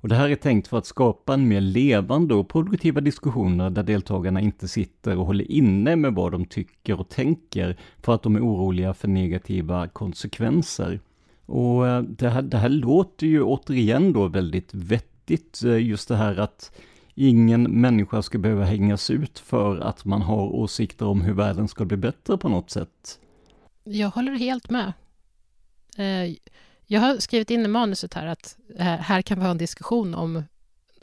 Och 0.05 0.09
det 0.09 0.15
här 0.15 0.29
är 0.29 0.35
tänkt 0.35 0.67
för 0.67 0.77
att 0.77 0.85
skapa 0.85 1.33
en 1.33 1.47
mer 1.47 1.61
levande 1.61 2.33
och 2.33 2.49
produktiva 2.49 3.01
diskussioner 3.01 3.69
där 3.69 3.83
deltagarna 3.83 4.41
inte 4.41 4.67
sitter 4.67 5.17
och 5.17 5.25
håller 5.25 5.51
inne 5.51 5.95
med 5.95 6.13
vad 6.13 6.31
de 6.31 6.45
tycker 6.45 6.99
och 6.99 7.09
tänker 7.09 7.77
för 7.99 8.15
att 8.15 8.23
de 8.23 8.35
är 8.35 8.39
oroliga 8.39 8.93
för 8.93 9.07
negativa 9.07 9.87
konsekvenser. 9.87 10.99
Och 11.45 11.87
eh, 11.87 12.01
det 12.01 12.29
här, 12.29 12.41
det 12.41 12.57
här 12.57 12.69
låter 12.69 13.27
ju 13.27 13.43
återigen 13.43 14.13
då 14.13 14.27
väldigt 14.27 14.73
vettigt, 14.73 15.63
eh, 15.63 15.87
just 15.87 16.07
det 16.07 16.15
här 16.15 16.35
att 16.39 16.71
ingen 17.15 17.63
människa 17.63 18.21
ska 18.21 18.37
behöva 18.37 18.63
hängas 18.63 19.09
ut 19.09 19.39
för 19.39 19.79
att 19.79 20.05
man 20.05 20.21
har 20.21 20.55
åsikter 20.55 21.05
om 21.05 21.21
hur 21.21 21.33
världen 21.33 21.67
ska 21.67 21.85
bli 21.85 21.97
bättre 21.97 22.37
på 22.37 22.49
något 22.49 22.69
sätt. 22.69 23.19
Jag 23.83 24.09
håller 24.09 24.31
helt 24.31 24.69
med. 24.69 24.93
Eh, 25.97 26.35
jag 26.87 27.01
har 27.01 27.17
skrivit 27.17 27.49
in 27.49 27.65
i 27.65 27.67
manuset 27.67 28.13
här 28.13 28.27
att 28.27 28.57
eh, 28.77 28.85
här 28.85 29.21
kan 29.21 29.39
vi 29.39 29.43
ha 29.43 29.51
en 29.51 29.57
diskussion 29.57 30.15
om 30.15 30.43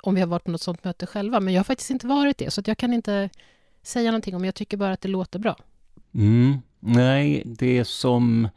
om 0.03 0.15
vi 0.15 0.21
har 0.21 0.29
varit 0.29 0.45
på 0.45 0.51
något 0.51 0.61
sånt 0.61 0.85
möte 0.85 1.07
själva, 1.07 1.41
men 1.41 1.55
jag 1.55 1.59
har 1.59 1.65
faktiskt 1.65 1.91
inte 1.91 2.07
varit 2.07 2.39
det, 2.39 2.51
så 2.51 2.61
att 2.61 2.69
jag 2.69 2.79
kan 2.79 2.93
inte 2.93 3.31
säga 3.83 4.11
någonting 4.11 4.37
om, 4.37 4.45
jag 4.45 4.55
tycker 4.55 4.77
bara 4.77 4.93
att 4.93 5.01
det 5.01 5.09
låter 5.09 5.39
bra. 5.39 5.57
Mm, 6.15 6.59
nej, 6.81 7.43
det 7.45 7.85
som, 7.85 8.49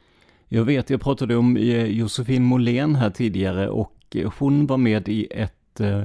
jag 0.48 0.64
vet, 0.64 0.90
jag 0.90 1.02
pratade 1.02 1.36
om 1.36 1.58
eh, 1.58 1.86
Josefin 1.86 2.44
Molén 2.44 2.96
här 2.96 3.10
tidigare 3.10 3.70
och 3.70 4.18
hon 4.38 4.68
var 4.68 4.78
med 4.78 5.10
i 5.10 5.28
ett 5.32 5.80
eh, 5.80 6.04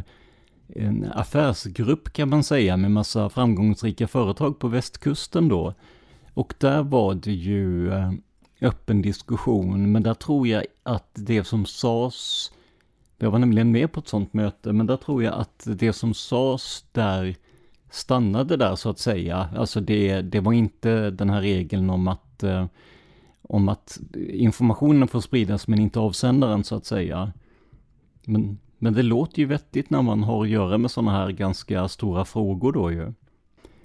en 0.77 1.13
affärsgrupp 1.13 2.13
kan 2.13 2.29
man 2.29 2.45
säga 2.45 2.77
med 2.77 2.91
massa 2.91 3.29
framgångsrika 3.29 4.09
företag 4.09 4.59
på 4.59 4.69
västkusten 4.69 5.49
då. 5.49 5.75
Och 6.35 6.55
där 6.59 6.83
var 6.83 7.15
det 7.15 7.33
ju 7.33 7.93
öppen 8.61 9.03
diskussion, 9.03 9.93
men 9.93 10.03
där 10.03 10.15
tror 10.15 10.49
jag 10.49 10.65
att 10.83 11.11
det 11.15 11.45
som 11.45 11.67
sades, 11.67 12.51
jag 13.19 13.31
var 13.31 13.39
nämligen 13.39 13.73
med 13.73 13.93
på 13.93 14.01
ett 14.01 14.09
sånt 14.09 14.35
möte, 14.35 14.73
men 14.73 14.87
där 14.87 14.97
tror 14.97 15.23
jag 15.23 15.35
att 15.35 15.67
det 15.67 15.93
som 15.93 16.15
sades 16.15 16.85
där 16.93 17.37
stannade 17.91 18.57
där 18.57 18.77
så 18.77 18.91
att 18.91 18.99
säga. 18.99 19.49
Alltså 19.57 19.81
det, 19.81 20.23
det 20.23 20.41
var 20.41 20.53
inte 20.53 21.11
den 21.11 21.31
här 21.31 21.41
regeln 21.41 21.91
om 21.91 22.09
att, 22.09 22.43
eh, 22.43 22.67
om 23.43 23.69
att 23.69 24.01
informationen 24.29 25.09
får 25.09 25.21
spridas 25.21 25.69
men 25.69 25.81
inte 25.81 26.01
avsändaren 26.01 26.65
så 26.65 26.77
att 26.77 26.87
säga. 26.87 27.33
Men, 28.25 28.59
men 28.79 28.93
det 28.93 29.03
låter 29.03 29.39
ju 29.39 29.47
vettigt 29.47 29.91
när 29.91 30.03
man 30.03 30.23
har 30.23 30.43
att 30.43 30.51
göra 30.51 30.79
med 30.79 30.91
sådana 30.91 31.13
här 31.13 31.31
ganska 31.31 31.89
stora 31.89 32.25
frågor 32.25 32.73
då 32.73 32.93
ju. 32.93 33.13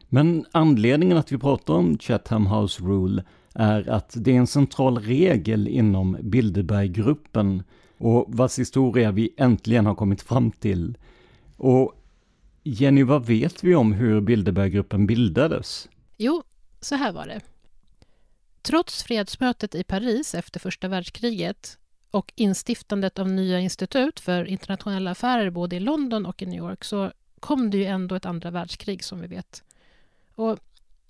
Men 0.09 0.45
anledningen 0.51 1.17
att 1.17 1.31
vi 1.31 1.37
pratar 1.37 1.73
om 1.73 1.97
Chatham 1.97 2.47
House 2.47 2.83
Rule 2.83 3.23
är 3.55 3.89
att 3.89 4.13
det 4.17 4.31
är 4.31 4.35
en 4.35 4.47
central 4.47 4.97
regel 4.97 5.67
inom 5.67 6.17
Bilderberggruppen 6.21 7.63
och 7.97 8.25
vars 8.27 8.59
historia 8.59 9.11
vi 9.11 9.33
äntligen 9.37 9.85
har 9.85 9.95
kommit 9.95 10.21
fram 10.21 10.51
till. 10.51 10.97
Och 11.57 11.93
Jenny, 12.63 13.03
vad 13.03 13.25
vet 13.25 13.63
vi 13.63 13.75
om 13.75 13.93
hur 13.93 14.21
Bilderberggruppen 14.21 15.07
bildades? 15.07 15.89
Jo, 16.17 16.43
så 16.81 16.95
här 16.95 17.11
var 17.11 17.27
det. 17.27 17.41
Trots 18.61 19.03
fredsmötet 19.03 19.75
i 19.75 19.83
Paris 19.83 20.35
efter 20.35 20.59
första 20.59 20.87
världskriget 20.87 21.77
och 22.11 22.33
instiftandet 22.35 23.19
av 23.19 23.29
nya 23.29 23.59
institut 23.59 24.19
för 24.19 24.45
internationella 24.45 25.11
affärer 25.11 25.49
både 25.49 25.75
i 25.75 25.79
London 25.79 26.25
och 26.25 26.41
i 26.41 26.45
New 26.45 26.57
York 26.57 26.83
så 26.83 27.11
kom 27.39 27.69
det 27.69 27.77
ju 27.77 27.85
ändå 27.85 28.15
ett 28.15 28.25
andra 28.25 28.51
världskrig 28.51 29.03
som 29.03 29.21
vi 29.21 29.27
vet. 29.27 29.63
Och 30.35 30.59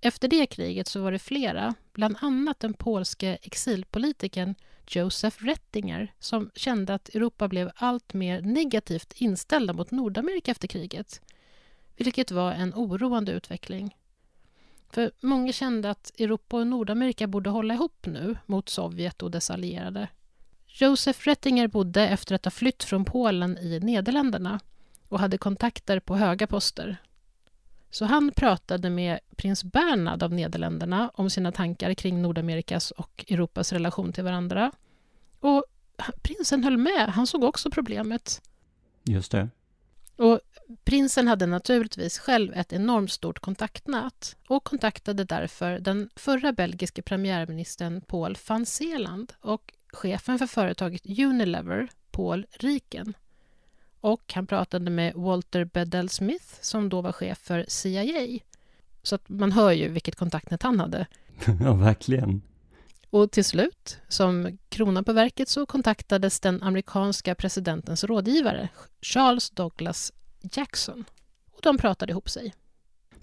efter 0.06 0.28
det 0.28 0.46
kriget 0.46 0.88
så 0.88 1.02
var 1.02 1.12
det 1.12 1.20
flera, 1.20 1.76
bland 1.94 2.16
annat 2.22 2.60
den 2.60 2.74
polske 2.74 3.38
exilpolitikern 3.42 4.56
Josef 4.88 5.42
Rettinger 5.42 6.14
som 6.20 6.52
kände 6.56 6.94
att 6.94 7.10
Europa 7.10 7.48
blev 7.48 7.72
allt 7.76 8.14
mer 8.14 8.42
negativt 8.42 9.14
inställda 9.16 9.74
mot 9.74 9.92
Nordamerika 9.92 10.52
efter 10.52 10.68
kriget, 10.68 11.22
vilket 11.98 12.32
var 12.32 12.52
en 12.52 12.74
oroande 12.74 13.32
utveckling. 13.32 13.96
För 14.90 15.12
många 15.20 15.54
kände 15.54 15.90
att 15.90 16.20
Europa 16.20 16.58
och 16.58 16.68
Nordamerika 16.68 17.28
borde 17.28 17.50
hålla 17.50 17.74
ihop 17.74 18.06
nu 18.06 18.38
mot 18.46 18.70
Sovjet 18.70 19.24
och 19.24 19.32
dess 19.32 19.50
allierade. 19.50 20.08
Josef 20.68 21.28
Rettinger 21.28 21.68
bodde 21.68 22.08
efter 22.08 22.36
att 22.36 22.46
ha 22.46 22.52
flytt 22.52 22.84
från 22.84 23.06
Polen 23.06 23.58
i 23.58 23.80
Nederländerna 23.80 24.60
och 25.10 25.20
hade 25.20 25.38
kontakter 25.38 26.00
på 26.00 26.16
höga 26.16 26.48
poster 26.48 26.98
så 27.96 28.06
han 28.06 28.32
pratade 28.32 28.90
med 28.90 29.20
prins 29.36 29.64
Bernhard 29.64 30.24
av 30.24 30.34
Nederländerna 30.34 31.12
om 31.14 31.30
sina 31.30 31.52
tankar 31.52 31.94
kring 31.94 32.22
Nordamerikas 32.22 32.92
och 32.92 33.26
Europas 33.28 33.74
relation 33.74 34.14
till 34.14 34.24
varandra. 34.24 34.72
Och 35.40 35.66
prinsen 36.22 36.64
höll 36.64 36.78
med, 36.78 37.10
han 37.10 37.28
såg 37.28 37.44
också 37.44 37.72
problemet. 37.72 38.42
Just 39.04 39.32
det. 39.32 39.50
Och 40.16 40.40
prinsen 40.84 41.28
hade 41.28 41.46
naturligtvis 41.46 42.20
själv 42.20 42.54
ett 42.54 42.74
enormt 42.74 43.12
stort 43.12 43.40
kontaktnät 43.40 44.36
och 44.48 44.64
kontaktade 44.64 45.24
därför 45.24 45.80
den 45.80 46.10
förra 46.16 46.54
belgiske 46.54 47.02
premiärministern 47.02 48.02
Paul 48.02 48.38
van 48.48 48.66
Zeeland 48.66 49.34
och 49.40 49.74
chefen 49.94 50.40
för 50.40 50.48
företaget 50.48 51.06
Unilever, 51.20 51.90
Paul 52.12 52.46
Riken. 52.52 53.14
Och 54.06 54.34
han 54.34 54.48
pratade 54.48 54.92
med 54.92 55.14
Walter 55.16 55.66
Bedell 55.66 56.10
Smith 56.10 56.46
som 56.62 56.90
då 56.90 57.02
var 57.02 57.12
chef 57.12 57.38
för 57.38 57.66
CIA. 57.68 58.40
Så 59.04 59.16
att 59.16 59.30
man 59.30 59.52
hör 59.52 59.72
ju 59.72 59.90
vilket 59.90 60.16
kontaktnät 60.16 60.64
han 60.64 60.80
hade. 60.80 61.08
ja, 61.62 61.74
verkligen. 61.74 62.42
Och 63.10 63.32
till 63.32 63.46
slut, 63.46 63.98
som 64.08 64.58
kronan 64.70 65.04
på 65.04 65.14
verket, 65.14 65.50
så 65.50 65.66
kontaktades 65.66 66.40
den 66.40 66.64
amerikanska 66.64 67.36
presidentens 67.36 68.04
rådgivare, 68.04 68.70
Charles 69.02 69.50
Douglas 69.50 70.14
Jackson. 70.52 71.06
Och 71.52 71.60
de 71.64 71.78
pratade 71.78 72.12
ihop 72.12 72.30
sig. 72.30 72.54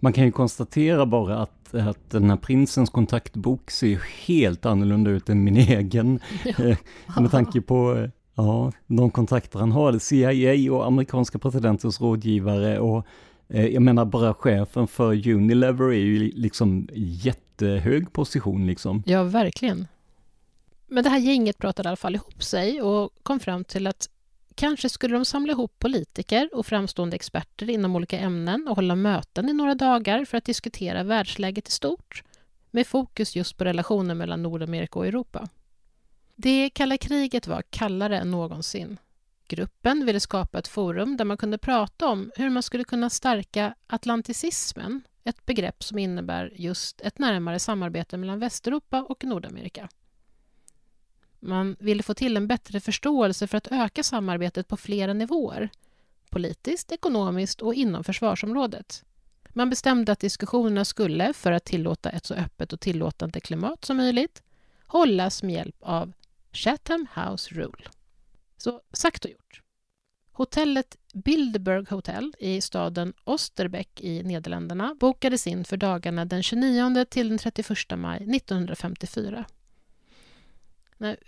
Man 0.01 0.13
kan 0.13 0.25
ju 0.25 0.33
konstatera 0.33 1.07
bara 1.07 1.39
att, 1.39 1.75
att 1.75 2.11
den 2.11 2.31
här 2.31 2.37
prinsens 2.37 2.91
kontaktbok 2.91 3.71
ser 3.71 4.03
helt 4.27 4.67
annorlunda 4.67 5.11
ut 5.11 5.29
än 5.29 5.45
min 5.45 5.57
egen. 5.57 6.21
Ja. 6.45 7.21
Med 7.21 7.31
tanke 7.31 7.61
på 7.61 8.09
Ja, 8.35 8.73
de 8.87 9.11
kontakter 9.11 9.59
han 9.59 9.73
har, 9.73 9.99
CIA 9.99 10.73
och 10.73 10.87
amerikanska 10.87 11.39
presidentens 11.39 12.01
rådgivare 12.01 12.79
och 12.79 13.07
eh, 13.49 13.67
jag 13.67 13.83
menar 13.83 14.05
bara 14.05 14.35
chefen 14.35 14.87
för 14.87 15.29
Unilever 15.29 15.85
är 15.85 15.93
ju 15.93 16.19
liksom 16.19 16.89
jättehög 16.95 18.13
position 18.13 18.67
liksom. 18.67 19.03
Ja, 19.07 19.23
verkligen. 19.23 19.87
Men 20.87 21.05
det 21.05 21.11
här 21.11 21.19
gänget 21.19 21.59
pratade 21.59 21.87
i 21.87 21.91
alla 21.91 21.97
fall 21.97 22.15
ihop 22.15 22.43
sig 22.43 22.83
och 22.83 23.11
kom 23.23 23.41
fram 23.41 23.65
till 23.65 23.87
att 23.87 24.09
kanske 24.55 24.89
skulle 24.89 25.15
de 25.15 25.25
samla 25.25 25.53
ihop 25.53 25.79
politiker 25.79 26.49
och 26.53 26.67
framstående 26.67 27.17
experter 27.17 27.71
inom 27.71 27.97
olika 27.97 28.19
ämnen 28.19 28.69
och 28.69 28.77
hålla 28.77 28.97
möten 28.97 29.49
i 29.49 29.53
några 29.53 29.75
dagar 29.75 30.25
för 30.25 30.39
att 30.39 30.45
diskutera 30.45 31.03
världsläget 31.03 31.69
i 31.69 31.71
stort 31.71 32.23
med 32.71 32.87
fokus 32.87 33.37
just 33.37 33.57
på 33.57 33.65
relationen 33.65 34.19
mellan 34.19 34.43
Nordamerika 34.43 34.99
och 34.99 35.07
Europa. 35.07 35.49
Det 36.43 36.71
kalla 36.71 36.97
kriget 36.97 37.47
var 37.47 37.63
kallare 37.71 38.19
än 38.19 38.31
någonsin. 38.31 38.99
Gruppen 39.49 40.07
ville 40.07 40.21
skapa 40.21 40.59
ett 40.59 40.69
forum 40.69 41.17
där 41.17 41.25
man 41.25 41.37
kunde 41.37 41.59
prata 41.59 42.09
om 42.09 42.31
hur 42.37 42.51
man 42.51 42.63
skulle 42.63 42.85
kunna 42.85 43.11
stärka 43.11 43.75
atlanticismen, 43.87 45.03
ett 45.25 45.47
begrepp 45.47 45.85
som 45.85 45.99
innebär 45.99 46.53
just 46.57 47.01
ett 47.01 47.19
närmare 47.19 47.59
samarbete 47.59 48.17
mellan 48.17 48.39
Västeuropa 48.39 49.03
och 49.03 49.25
Nordamerika. 49.25 49.89
Man 51.41 51.77
ville 51.79 52.03
få 52.03 52.15
till 52.15 52.37
en 52.37 52.49
bättre 52.49 52.81
förståelse 52.81 53.47
för 53.47 53.59
att 53.59 53.73
öka 53.73 54.03
samarbetet 54.03 54.69
på 54.69 54.77
flera 54.77 55.13
nivåer, 55.13 55.71
politiskt, 56.31 56.93
ekonomiskt 56.93 57.63
och 57.63 57.75
inom 57.75 58.05
försvarsområdet. 58.05 59.05
Man 59.49 59.71
bestämde 59.71 60.13
att 60.13 60.21
diskussionerna 60.21 60.85
skulle, 60.85 61.33
för 61.33 61.53
att 61.53 61.65
tillåta 61.65 62.11
ett 62.11 62.27
så 62.27 62.35
öppet 62.35 62.73
och 62.73 62.81
tillåtande 62.81 63.41
klimat 63.41 63.85
som 63.85 63.97
möjligt, 63.97 64.43
hållas 64.87 65.43
med 65.43 65.55
hjälp 65.55 65.77
av 65.81 66.13
Chatham 66.53 67.07
House 67.15 67.55
Rule. 67.55 67.85
Så 68.57 68.81
sagt 68.93 69.25
och 69.25 69.31
gjort. 69.31 69.63
Hotellet 70.33 70.97
Bilderberg 71.15 71.85
Hotel 71.91 72.33
i 72.39 72.61
staden 72.61 73.13
Osterbeck 73.25 74.01
i 74.01 74.23
Nederländerna 74.23 74.95
bokades 75.01 75.47
in 75.47 75.65
för 75.65 75.77
dagarna 75.77 76.25
den 76.25 76.43
29 76.43 77.05
till 77.05 77.29
den 77.29 77.39
31 77.39 77.69
maj 77.97 78.17
1954. 78.17 79.45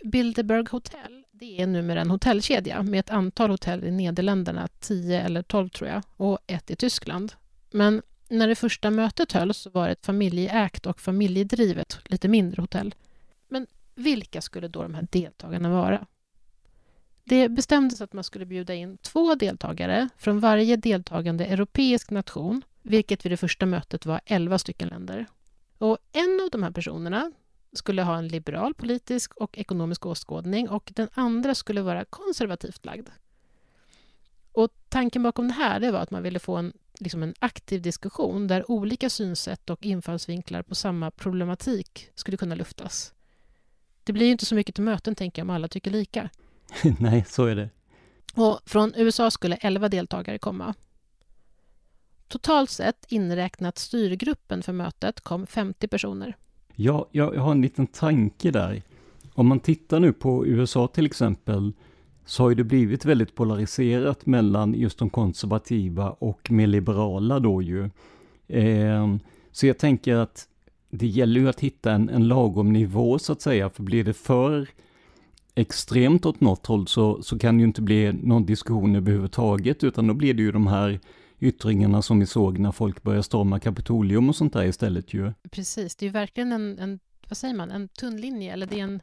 Bilderberg 0.04 0.64
Hotel 0.70 1.24
det 1.38 1.60
är 1.60 1.66
numera 1.66 2.00
en 2.00 2.10
hotellkedja 2.10 2.82
med 2.82 3.00
ett 3.00 3.10
antal 3.10 3.50
hotell 3.50 3.84
i 3.84 3.90
Nederländerna, 3.90 4.68
10 4.80 5.20
eller 5.20 5.42
12 5.42 5.68
tror 5.68 5.90
jag, 5.90 6.02
och 6.16 6.38
ett 6.46 6.70
i 6.70 6.76
Tyskland. 6.76 7.32
Men 7.70 8.02
när 8.28 8.48
det 8.48 8.54
första 8.54 8.90
mötet 8.90 9.32
hölls 9.32 9.66
var 9.72 9.87
det 9.87 9.92
ett 9.92 10.06
familjeägt 10.06 10.87
och 10.87 11.00
familjedrivet, 11.00 11.98
lite 12.04 12.28
mindre 12.28 12.62
hotell. 12.62 12.94
Vilka 13.94 14.40
skulle 14.40 14.68
då 14.68 14.83
de 14.83 14.94
här 14.94 15.07
deltagarna 15.11 15.70
vara? 15.70 16.07
Det 17.24 17.48
bestämdes 17.48 18.00
att 18.00 18.12
man 18.12 18.24
skulle 18.24 18.46
bjuda 18.46 18.74
in 18.74 18.98
två 18.98 19.35
deltagare 19.35 20.09
från 20.18 20.40
varje 20.40 20.76
deltagande 20.76 21.46
europeisk 21.46 22.11
nation, 22.11 22.62
vilket 22.83 23.24
vid 23.24 23.33
det 23.33 23.37
första 23.37 23.66
mötet 23.66 24.07
var 24.07 24.20
elva 24.26 24.59
stycken 24.59 24.88
länder. 24.88 25.26
Och 25.78 25.98
en 26.12 26.40
av 26.44 26.50
de 26.52 26.62
här 26.62 26.70
personerna 26.70 27.33
skulle 27.72 28.02
ha 28.02 28.18
en 28.18 28.28
liberal 28.28 28.74
politisk 28.74 29.35
och 29.35 29.59
ekonomisk 29.59 30.07
åskådning 30.07 30.68
och 30.68 30.92
den 30.94 31.09
andra 31.14 31.54
skulle 31.54 31.83
vara 31.83 32.04
konservativt 32.04 32.85
lagd. 32.85 33.09
Och 34.52 34.70
tanken 34.88 35.22
bakom 35.22 35.48
det 35.48 35.54
här 35.54 35.80
det 35.80 35.92
var 35.92 36.00
att 36.00 36.11
man 36.11 36.22
ville 36.22 36.38
få 36.38 36.57
en, 36.57 36.72
liksom 37.00 37.22
en 37.22 37.35
aktiv 37.38 37.83
diskussion 37.83 38.46
där 38.46 38.70
olika 38.70 39.11
synsätt 39.11 39.70
och 39.70 39.87
infallsvinklar 39.87 40.62
på 40.62 40.74
samma 40.74 41.11
problematik 41.11 42.11
skulle 42.14 42.37
kunna 42.37 42.54
luftas. 42.54 43.13
Det 44.04 44.12
blir 44.12 44.26
ju 44.26 44.32
inte 44.32 44.46
så 44.46 44.54
mycket 44.54 44.74
till 44.74 44.84
möten, 44.84 45.14
tänker 45.14 45.42
jag, 45.42 45.46
om 45.46 45.50
alla 45.50 45.68
tycker 45.68 45.90
lika. 45.90 46.30
Nej, 46.98 47.24
så 47.28 47.44
är 47.44 47.56
det. 47.56 47.68
Och 48.34 48.60
från 48.66 48.92
USA 48.96 49.30
skulle 49.30 49.56
11 49.56 49.88
deltagare 49.88 50.38
komma. 50.38 50.74
Totalt 52.28 52.70
sett, 52.70 53.06
inräknat 53.08 53.78
styrgruppen 53.78 54.62
för 54.62 54.72
mötet, 54.72 55.20
kom 55.20 55.46
50 55.46 55.88
personer. 55.88 56.36
Ja, 56.74 57.08
jag, 57.12 57.34
har 57.34 57.52
en 57.52 57.62
liten 57.62 57.86
tanke 57.86 58.50
där. 58.50 58.82
Om 59.34 59.46
man 59.46 59.60
tittar 59.60 60.00
nu 60.00 60.12
på 60.12 60.46
USA 60.46 60.86
till 60.86 61.06
exempel, 61.06 61.72
så 62.24 62.42
har 62.42 62.50
ju 62.50 62.54
det 62.54 62.64
blivit 62.64 63.04
väldigt 63.04 63.34
polariserat 63.34 64.26
mellan 64.26 64.74
just 64.74 64.98
de 64.98 65.10
konservativa 65.10 66.10
och 66.10 66.50
mer 66.50 66.66
liberala 66.66 67.38
då 67.38 67.62
ju. 67.62 67.90
Eh, 68.48 69.16
så 69.52 69.66
jag 69.66 69.78
tänker 69.78 70.16
att 70.16 70.48
det 70.98 71.07
gäller 71.07 71.40
ju 71.40 71.48
att 71.48 71.61
hitta 71.61 71.92
en, 71.92 72.09
en 72.09 72.28
lagom 72.28 72.72
nivå 72.72 73.18
så 73.18 73.33
att 73.33 73.40
säga, 73.40 73.70
för 73.70 73.83
blir 73.83 74.04
det 74.04 74.14
för 74.14 74.68
extremt 75.54 76.26
åt 76.26 76.40
något 76.40 76.66
håll 76.66 76.87
så, 76.87 77.22
så 77.22 77.38
kan 77.38 77.57
det 77.57 77.61
ju 77.61 77.66
inte 77.66 77.83
bli 77.83 78.12
någon 78.12 78.46
diskussion 78.46 78.96
överhuvudtaget, 78.96 79.85
utan 79.85 80.07
då 80.07 80.14
blir 80.14 80.35
det 80.35 80.42
ju 80.42 80.52
de 80.52 80.66
här 80.66 81.00
yttringarna 81.40 82.02
som 82.02 82.20
vi 82.20 82.26
såg 82.26 82.59
när 82.59 82.72
folk 82.72 83.02
började 83.02 83.22
storma 83.22 83.61
Kapitolium 83.61 84.28
och 84.28 84.37
sånt 84.37 84.52
där 84.52 84.64
istället 84.64 85.14
ju. 85.14 85.33
Precis, 85.50 85.96
det 85.96 86.04
är 86.04 86.09
ju 86.09 86.12
verkligen 86.12 86.52
en, 86.52 86.78
en 86.78 87.00
vad 87.28 87.37
säger 87.37 87.54
man, 87.54 87.70
en 87.70 87.88
tunn 87.88 88.20
linje, 88.20 88.52
eller 88.52 88.66
det 88.66 88.80
är 88.80 88.85
en... 88.85 89.00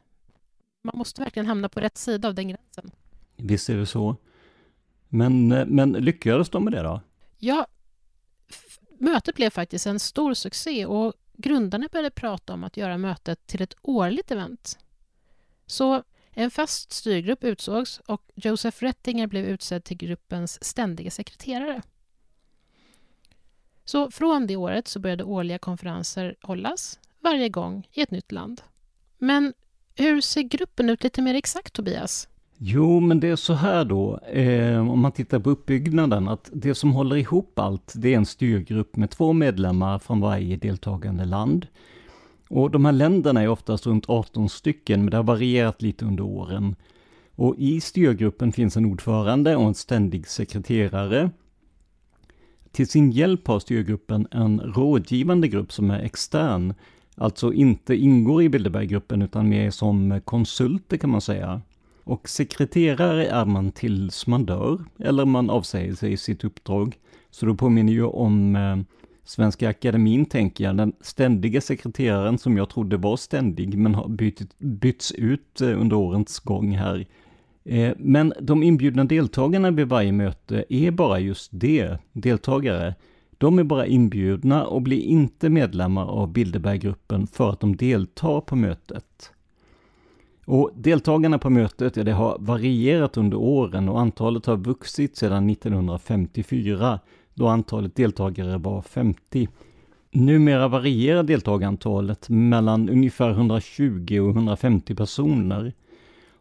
Man 0.84 0.98
måste 0.98 1.22
verkligen 1.22 1.46
hamna 1.46 1.68
på 1.68 1.80
rätt 1.80 1.98
sida 1.98 2.28
av 2.28 2.34
den 2.34 2.48
gränsen. 2.48 2.90
Visst 3.36 3.68
är 3.68 3.76
det 3.76 3.86
så. 3.86 4.16
Men, 5.08 5.48
men 5.48 5.92
lyckades 5.92 6.50
de 6.50 6.64
med 6.64 6.72
det 6.72 6.82
då? 6.82 7.00
Ja, 7.38 7.66
mötet 8.98 9.34
blev 9.34 9.50
faktiskt 9.50 9.86
en 9.86 10.00
stor 10.00 10.34
succé 10.34 10.86
och 10.86 11.14
grundarna 11.42 11.88
började 11.92 12.10
prata 12.10 12.52
om 12.52 12.64
att 12.64 12.76
göra 12.76 12.98
mötet 12.98 13.46
till 13.46 13.62
ett 13.62 13.74
årligt 13.82 14.30
event. 14.30 14.78
Så 15.66 16.02
en 16.30 16.50
fast 16.50 16.92
styrgrupp 16.92 17.44
utsågs 17.44 17.98
och 18.06 18.22
Joseph 18.34 18.82
Rettinger 18.82 19.26
blev 19.26 19.44
utsedd 19.44 19.84
till 19.84 19.96
gruppens 19.96 20.64
ständiga 20.64 21.10
sekreterare. 21.10 21.82
Så 23.84 24.10
från 24.10 24.46
det 24.46 24.56
året 24.56 24.88
så 24.88 25.00
började 25.00 25.24
årliga 25.24 25.58
konferenser 25.58 26.36
hållas, 26.42 27.00
varje 27.20 27.48
gång 27.48 27.88
i 27.92 28.02
ett 28.02 28.10
nytt 28.10 28.32
land. 28.32 28.62
Men 29.18 29.54
hur 29.94 30.20
ser 30.20 30.42
gruppen 30.42 30.90
ut 30.90 31.02
lite 31.02 31.22
mer 31.22 31.34
exakt, 31.34 31.72
Tobias? 31.72 32.28
Jo, 32.64 33.00
men 33.00 33.20
det 33.20 33.28
är 33.28 33.36
så 33.36 33.52
här 33.52 33.84
då, 33.84 34.18
eh, 34.18 34.90
om 34.90 35.00
man 35.00 35.12
tittar 35.12 35.38
på 35.38 35.50
uppbyggnaden, 35.50 36.28
att 36.28 36.50
det 36.52 36.74
som 36.74 36.92
håller 36.92 37.16
ihop 37.16 37.58
allt, 37.58 37.92
det 37.96 38.12
är 38.12 38.16
en 38.16 38.26
styrgrupp 38.26 38.96
med 38.96 39.10
två 39.10 39.32
medlemmar 39.32 39.98
från 39.98 40.20
varje 40.20 40.56
deltagande 40.56 41.24
land. 41.24 41.66
Och 42.48 42.70
de 42.70 42.84
här 42.84 42.92
länderna 42.92 43.42
är 43.42 43.48
oftast 43.48 43.86
runt 43.86 44.04
18 44.08 44.48
stycken, 44.48 45.00
men 45.00 45.10
det 45.10 45.16
har 45.16 45.24
varierat 45.24 45.82
lite 45.82 46.04
under 46.04 46.24
åren. 46.24 46.76
Och 47.34 47.54
i 47.58 47.80
styrgruppen 47.80 48.52
finns 48.52 48.76
en 48.76 48.86
ordförande 48.86 49.56
och 49.56 49.66
en 49.66 49.74
ständig 49.74 50.28
sekreterare. 50.28 51.30
Till 52.72 52.88
sin 52.88 53.10
hjälp 53.10 53.46
har 53.46 53.60
styrgruppen 53.60 54.26
en 54.30 54.60
rådgivande 54.60 55.48
grupp 55.48 55.72
som 55.72 55.90
är 55.90 56.00
extern, 56.00 56.74
alltså 57.16 57.52
inte 57.52 57.96
ingår 57.96 58.42
i 58.42 58.48
Bilderberggruppen 58.48 59.22
utan 59.22 59.48
mer 59.48 59.70
som 59.70 60.20
konsulter 60.24 60.96
kan 60.96 61.10
man 61.10 61.20
säga. 61.20 61.60
Och 62.04 62.28
sekreterare 62.28 63.26
är 63.26 63.44
man 63.44 63.72
tills 63.72 64.26
man 64.26 64.46
dör, 64.46 64.78
eller 64.98 65.24
man 65.24 65.50
avsäger 65.50 65.94
sig 65.94 66.16
sitt 66.16 66.44
uppdrag. 66.44 66.98
Så 67.30 67.46
då 67.46 67.54
påminner 67.54 67.92
ju 67.92 68.04
om 68.04 68.56
eh, 68.56 68.76
Svenska 69.24 69.68
Akademin, 69.68 70.26
tänker 70.26 70.64
jag, 70.64 70.76
den 70.76 70.92
ständiga 71.00 71.60
sekreteraren 71.60 72.38
som 72.38 72.56
jag 72.56 72.70
trodde 72.70 72.96
var 72.96 73.16
ständig, 73.16 73.78
men 73.78 73.94
har 73.94 74.08
bytt, 74.08 74.58
bytts 74.58 75.12
ut 75.12 75.60
eh, 75.60 75.80
under 75.80 75.96
årens 75.96 76.40
gång 76.40 76.76
här. 76.76 77.06
Eh, 77.64 77.92
men 77.98 78.32
de 78.40 78.62
inbjudna 78.62 79.04
deltagarna 79.04 79.70
vid 79.70 79.88
varje 79.88 80.12
möte 80.12 80.64
är 80.68 80.90
bara 80.90 81.20
just 81.20 81.50
det, 81.52 81.98
deltagare. 82.12 82.94
De 83.38 83.58
är 83.58 83.64
bara 83.64 83.86
inbjudna 83.86 84.66
och 84.66 84.82
blir 84.82 85.00
inte 85.00 85.48
medlemmar 85.48 86.06
av 86.06 86.32
Bilderberggruppen 86.32 87.26
för 87.26 87.50
att 87.50 87.60
de 87.60 87.76
deltar 87.76 88.40
på 88.40 88.56
mötet. 88.56 89.31
Och 90.44 90.70
deltagarna 90.74 91.38
på 91.38 91.50
mötet, 91.50 91.96
ja, 91.96 92.04
det 92.04 92.12
har 92.12 92.36
varierat 92.40 93.16
under 93.16 93.36
åren 93.36 93.88
och 93.88 94.00
antalet 94.00 94.46
har 94.46 94.56
vuxit 94.56 95.16
sedan 95.16 95.50
1954, 95.50 97.00
då 97.34 97.48
antalet 97.48 97.96
deltagare 97.96 98.58
var 98.58 98.82
50. 98.82 99.48
Numera 100.12 100.68
varierar 100.68 101.22
deltagarantalet 101.22 102.28
mellan 102.28 102.88
ungefär 102.88 103.30
120 103.30 104.18
och 104.20 104.30
150 104.30 104.94
personer. 104.94 105.72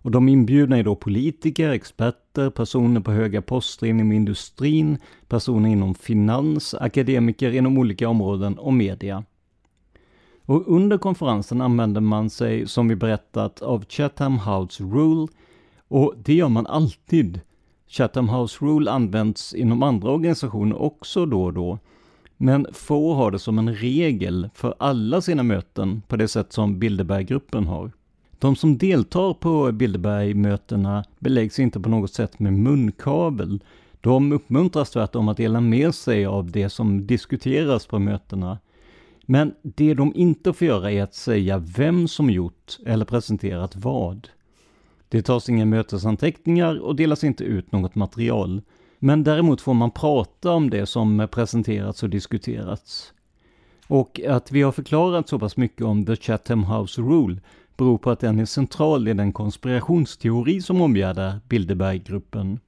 Och 0.03 0.11
de 0.11 0.29
inbjudna 0.29 0.77
är 0.77 0.83
då 0.83 0.95
politiker, 0.95 1.69
experter, 1.69 2.49
personer 2.49 3.01
på 3.01 3.11
höga 3.11 3.41
poster 3.41 3.87
inom 3.87 4.11
industrin, 4.11 4.97
personer 5.27 5.69
inom 5.69 5.95
finans, 5.95 6.73
akademiker 6.73 7.51
inom 7.51 7.77
olika 7.77 8.09
områden 8.09 8.57
och 8.57 8.73
media. 8.73 9.23
Och 10.51 10.63
under 10.67 10.97
konferensen 10.97 11.61
använder 11.61 12.01
man 12.01 12.29
sig, 12.29 12.67
som 12.67 12.87
vi 12.87 12.95
berättat, 12.95 13.61
av 13.61 13.85
Chatham 13.89 14.39
House 14.39 14.83
Rule 14.83 15.27
och 15.87 16.13
det 16.17 16.33
gör 16.33 16.49
man 16.49 16.67
alltid. 16.67 17.39
Chatham 17.87 18.29
House 18.29 18.65
Rule 18.65 18.91
används 18.91 19.53
inom 19.53 19.83
andra 19.83 20.11
organisationer 20.11 20.81
också 20.81 21.25
då 21.25 21.43
och 21.43 21.53
då. 21.53 21.79
Men 22.37 22.67
få 22.73 23.13
har 23.13 23.31
det 23.31 23.39
som 23.39 23.59
en 23.59 23.75
regel 23.75 24.49
för 24.53 24.75
alla 24.79 25.21
sina 25.21 25.43
möten 25.43 26.01
på 26.07 26.15
det 26.15 26.27
sätt 26.27 26.53
som 26.53 26.79
Bilderberggruppen 26.79 27.67
har. 27.67 27.91
De 28.39 28.55
som 28.55 28.77
deltar 28.77 29.33
på 29.33 29.71
Bilderbergmötena 29.71 31.03
beläggs 31.19 31.59
inte 31.59 31.79
på 31.79 31.89
något 31.89 32.13
sätt 32.13 32.39
med 32.39 32.53
munkavel. 32.53 33.63
De 34.01 34.31
uppmuntras 34.31 34.89
tvärtom 34.89 35.29
att 35.29 35.37
dela 35.37 35.61
med 35.61 35.95
sig 35.95 36.25
av 36.25 36.51
det 36.51 36.69
som 36.69 37.07
diskuteras 37.07 37.85
på 37.87 37.99
mötena. 37.99 38.57
Men 39.25 39.53
det 39.61 39.93
de 39.93 40.15
inte 40.15 40.53
får 40.53 40.67
göra 40.67 40.91
är 40.91 41.03
att 41.03 41.15
säga 41.15 41.57
vem 41.57 42.07
som 42.07 42.29
gjort 42.29 42.77
eller 42.85 43.05
presenterat 43.05 43.75
vad. 43.75 44.29
Det 45.09 45.21
tas 45.21 45.49
inga 45.49 45.65
mötesanteckningar 45.65 46.79
och 46.79 46.95
delas 46.95 47.23
inte 47.23 47.43
ut 47.43 47.71
något 47.71 47.95
material. 47.95 48.61
Men 48.99 49.23
däremot 49.23 49.61
får 49.61 49.73
man 49.73 49.91
prata 49.91 50.51
om 50.51 50.69
det 50.69 50.85
som 50.85 51.27
presenterats 51.31 52.03
och 52.03 52.09
diskuterats. 52.09 53.13
Och 53.87 54.21
att 54.27 54.51
vi 54.51 54.61
har 54.61 54.71
förklarat 54.71 55.29
så 55.29 55.39
pass 55.39 55.57
mycket 55.57 55.85
om 55.85 56.05
The 56.05 56.15
Chatham 56.15 56.63
House 56.63 57.01
Rule 57.01 57.41
beror 57.77 57.97
på 57.97 58.11
att 58.11 58.19
den 58.19 58.39
är 58.39 58.45
central 58.45 59.07
i 59.07 59.13
den 59.13 59.33
konspirationsteori 59.33 60.61
som 60.61 60.81
omgärdar 60.81 61.39
Bilderberggruppen. 61.49 62.59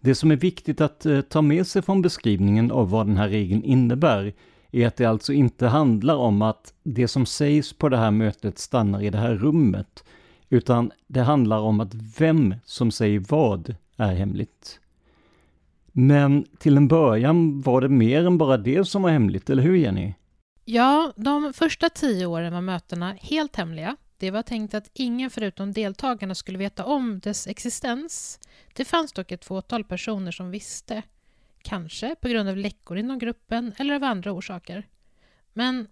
Det 0.00 0.14
som 0.14 0.30
är 0.30 0.36
viktigt 0.36 0.80
att 0.80 1.06
eh, 1.06 1.20
ta 1.20 1.42
med 1.42 1.66
sig 1.66 1.82
från 1.82 2.02
beskrivningen 2.02 2.70
av 2.70 2.90
vad 2.90 3.06
den 3.06 3.16
här 3.16 3.28
regeln 3.28 3.64
innebär 3.64 4.32
är 4.70 4.86
att 4.86 4.96
det 4.96 5.04
alltså 5.04 5.32
inte 5.32 5.66
handlar 5.66 6.16
om 6.16 6.42
att 6.42 6.74
det 6.82 7.08
som 7.08 7.26
sägs 7.26 7.72
på 7.72 7.88
det 7.88 7.96
här 7.96 8.10
mötet 8.10 8.58
stannar 8.58 9.02
i 9.02 9.10
det 9.10 9.18
här 9.18 9.34
rummet, 9.34 10.04
utan 10.48 10.90
det 11.06 11.20
handlar 11.20 11.58
om 11.58 11.80
att 11.80 11.94
vem 12.18 12.54
som 12.64 12.90
säger 12.90 13.24
vad 13.28 13.74
är 13.96 14.14
hemligt. 14.14 14.80
Men 15.92 16.46
till 16.58 16.76
en 16.76 16.88
början 16.88 17.60
var 17.60 17.80
det 17.80 17.88
mer 17.88 18.26
än 18.26 18.38
bara 18.38 18.56
det 18.56 18.84
som 18.84 19.02
var 19.02 19.10
hemligt, 19.10 19.50
eller 19.50 19.62
hur 19.62 19.76
Jenny? 19.76 20.14
Ja, 20.64 21.12
de 21.16 21.52
första 21.52 21.88
tio 21.88 22.26
åren 22.26 22.52
var 22.52 22.60
mötena 22.60 23.16
helt 23.20 23.56
hemliga. 23.56 23.96
Det 24.18 24.30
var 24.30 24.42
tänkt 24.42 24.74
att 24.74 24.90
ingen 24.92 25.30
förutom 25.30 25.72
deltagarna 25.72 26.34
skulle 26.34 26.58
veta 26.58 26.84
om 26.84 27.20
dess 27.20 27.46
existens. 27.46 28.40
Det 28.74 28.84
fanns 28.84 29.12
dock 29.12 29.32
ett 29.32 29.44
fåtal 29.44 29.84
personer 29.84 30.32
som 30.32 30.50
visste. 30.50 31.02
Kanske 31.62 32.14
på 32.14 32.28
grund 32.28 32.48
av 32.48 32.56
läckor 32.56 32.98
inom 32.98 33.18
gruppen 33.18 33.72
eller 33.78 33.94
av 33.94 34.04
andra 34.04 34.32
orsaker. 34.32 34.88
Men 35.52 35.88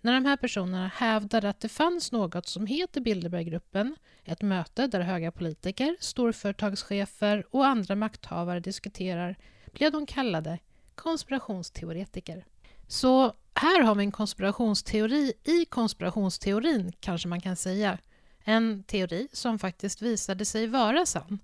när 0.00 0.12
de 0.12 0.24
här 0.24 0.36
personerna 0.36 0.90
hävdade 0.94 1.48
att 1.48 1.60
det 1.60 1.68
fanns 1.68 2.12
något 2.12 2.48
som 2.48 2.66
heter 2.66 3.00
Bilderberggruppen, 3.00 3.96
ett 4.24 4.42
möte 4.42 4.86
där 4.86 5.00
höga 5.00 5.32
politiker, 5.32 5.96
storföretagschefer 6.00 7.46
och 7.50 7.66
andra 7.66 7.94
makthavare 7.94 8.60
diskuterar, 8.60 9.36
blev 9.72 9.92
de 9.92 10.06
kallade 10.06 10.58
konspirationsteoretiker. 10.94 12.44
Så 12.88 13.34
här 13.54 13.82
har 13.82 13.94
vi 13.94 14.04
en 14.04 14.12
konspirationsteori 14.12 15.32
i 15.44 15.64
konspirationsteorin, 15.64 16.92
kanske 17.00 17.28
man 17.28 17.40
kan 17.40 17.56
säga. 17.56 17.98
En 18.44 18.82
teori 18.82 19.28
som 19.32 19.58
faktiskt 19.58 20.02
visade 20.02 20.44
sig 20.44 20.66
vara 20.66 21.06
sann 21.06 21.38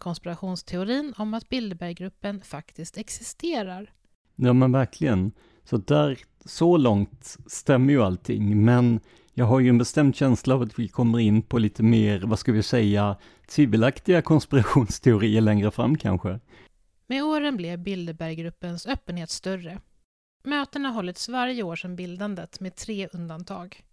konspirationsteorin 0.00 1.14
om 1.16 1.34
att 1.34 1.48
Bilderberggruppen 1.48 2.40
faktiskt 2.40 2.98
existerar. 2.98 3.92
Ja 4.36 4.52
men 4.52 4.72
verkligen. 4.72 5.32
Så 5.64 5.76
där, 5.76 6.18
så 6.44 6.76
långt 6.76 7.36
stämmer 7.46 7.92
ju 7.92 8.02
allting, 8.02 8.64
men 8.64 9.00
jag 9.34 9.44
har 9.44 9.60
ju 9.60 9.68
en 9.68 9.78
bestämd 9.78 10.16
känsla 10.16 10.54
av 10.54 10.62
att 10.62 10.78
vi 10.78 10.88
kommer 10.88 11.18
in 11.18 11.42
på 11.42 11.58
lite 11.58 11.82
mer, 11.82 12.20
vad 12.20 12.38
ska 12.38 12.52
vi 12.52 12.62
säga, 12.62 13.16
tvivelaktiga 13.48 14.22
konspirationsteorier 14.22 15.40
längre 15.40 15.70
fram 15.70 15.98
kanske. 15.98 16.40
Med 17.06 17.24
åren 17.24 17.56
blev 17.56 17.78
Bilderberggruppens 17.78 18.86
öppenhet 18.86 19.30
större. 19.30 19.80
Mötena 20.44 20.88
har 20.88 20.94
hållits 20.94 21.28
varje 21.28 21.62
år 21.62 21.76
sedan 21.76 21.96
bildandet 21.96 22.60
med 22.60 22.76
tre 22.76 23.08
undantag. 23.12 23.84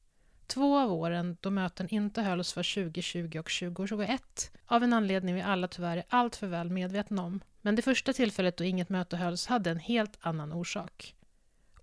Två 0.48 0.78
av 0.80 0.94
åren 0.94 1.38
då 1.42 1.50
möten 1.50 1.88
inte 1.90 2.22
hölls 2.22 2.56
var 2.56 2.84
2020 2.84 3.40
och 3.40 3.52
2021 3.60 4.52
av 4.66 4.84
en 4.84 4.94
anledning 4.94 5.36
vi 5.36 5.42
alla 5.42 5.68
tyvärr 5.68 5.98
är 5.98 6.04
alltför 6.10 6.48
väl 6.48 6.70
medvetna 6.70 7.24
om. 7.24 7.40
Men 7.62 7.76
det 7.76 7.82
första 7.82 8.14
tillfället 8.14 8.58
då 8.58 8.64
inget 8.64 8.90
möte 8.90 9.18
hölls 9.18 9.48
hade 9.48 9.70
en 9.72 9.80
helt 9.80 10.18
annan 10.22 10.54
orsak. 10.54 11.16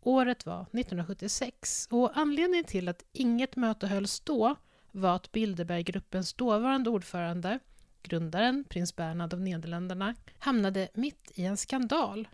Året 0.01 0.47
var 0.47 0.63
1976 0.63 1.89
och 1.91 2.19
anledningen 2.19 2.65
till 2.65 2.89
att 2.89 3.05
inget 3.13 3.57
möte 3.57 3.87
hölls 3.87 4.21
då 4.21 4.57
var 4.93 5.17
att 5.17 5.33
Bilderberggruppens 5.33 6.33
dåvarande 6.33 6.91
ordförande, 6.91 7.59
grundaren 8.03 8.65
prins 8.69 8.97
Bernhard 8.97 9.35
av 9.35 9.41
Nederländerna, 9.41 10.15
hamnade 10.39 10.89
mitt 10.95 11.33
i 11.35 11.45
en 11.45 11.57
skandal. 11.57 12.29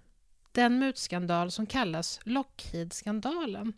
Den 0.52 0.78
mutskandal 0.78 1.50
som 1.50 1.66
kallas 1.66 2.20
Lockheed-skandalen. 2.24 3.72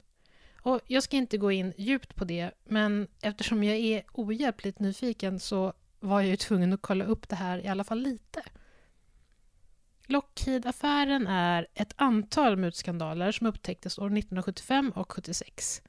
Och 0.63 0.81
jag 0.87 1.03
ska 1.03 1.17
inte 1.17 1.39
gå 1.39 1.53
in 1.53 1.73
djupt 1.77 2.15
på 2.15 2.25
det, 2.25 2.51
men 2.65 3.09
eftersom 3.23 3.65
jag 3.65 3.77
är 3.77 4.03
ohjälpligt 4.13 4.79
nyfiken 4.79 5.41
så 5.41 5.73
var 6.01 6.21
jag 6.21 6.31
ju 6.31 6.37
tvungen 6.37 6.73
att 6.73 6.83
kolla 6.83 7.05
upp 7.05 7.29
det 7.29 7.37
här 7.37 7.59
i 7.59 7.69
alla 7.69 7.85
fall 7.85 8.01
lite. 8.01 8.43
Lockheed-affären 10.07 11.27
är 11.27 11.67
ett 11.75 11.93
antal 11.97 12.57
mutskandaler 12.57 13.33
som 13.33 13.47
upptäcktes 13.47 13.99
år 13.99 14.07
1975 14.07 14.93
och 14.97 15.13
76. 15.13 15.83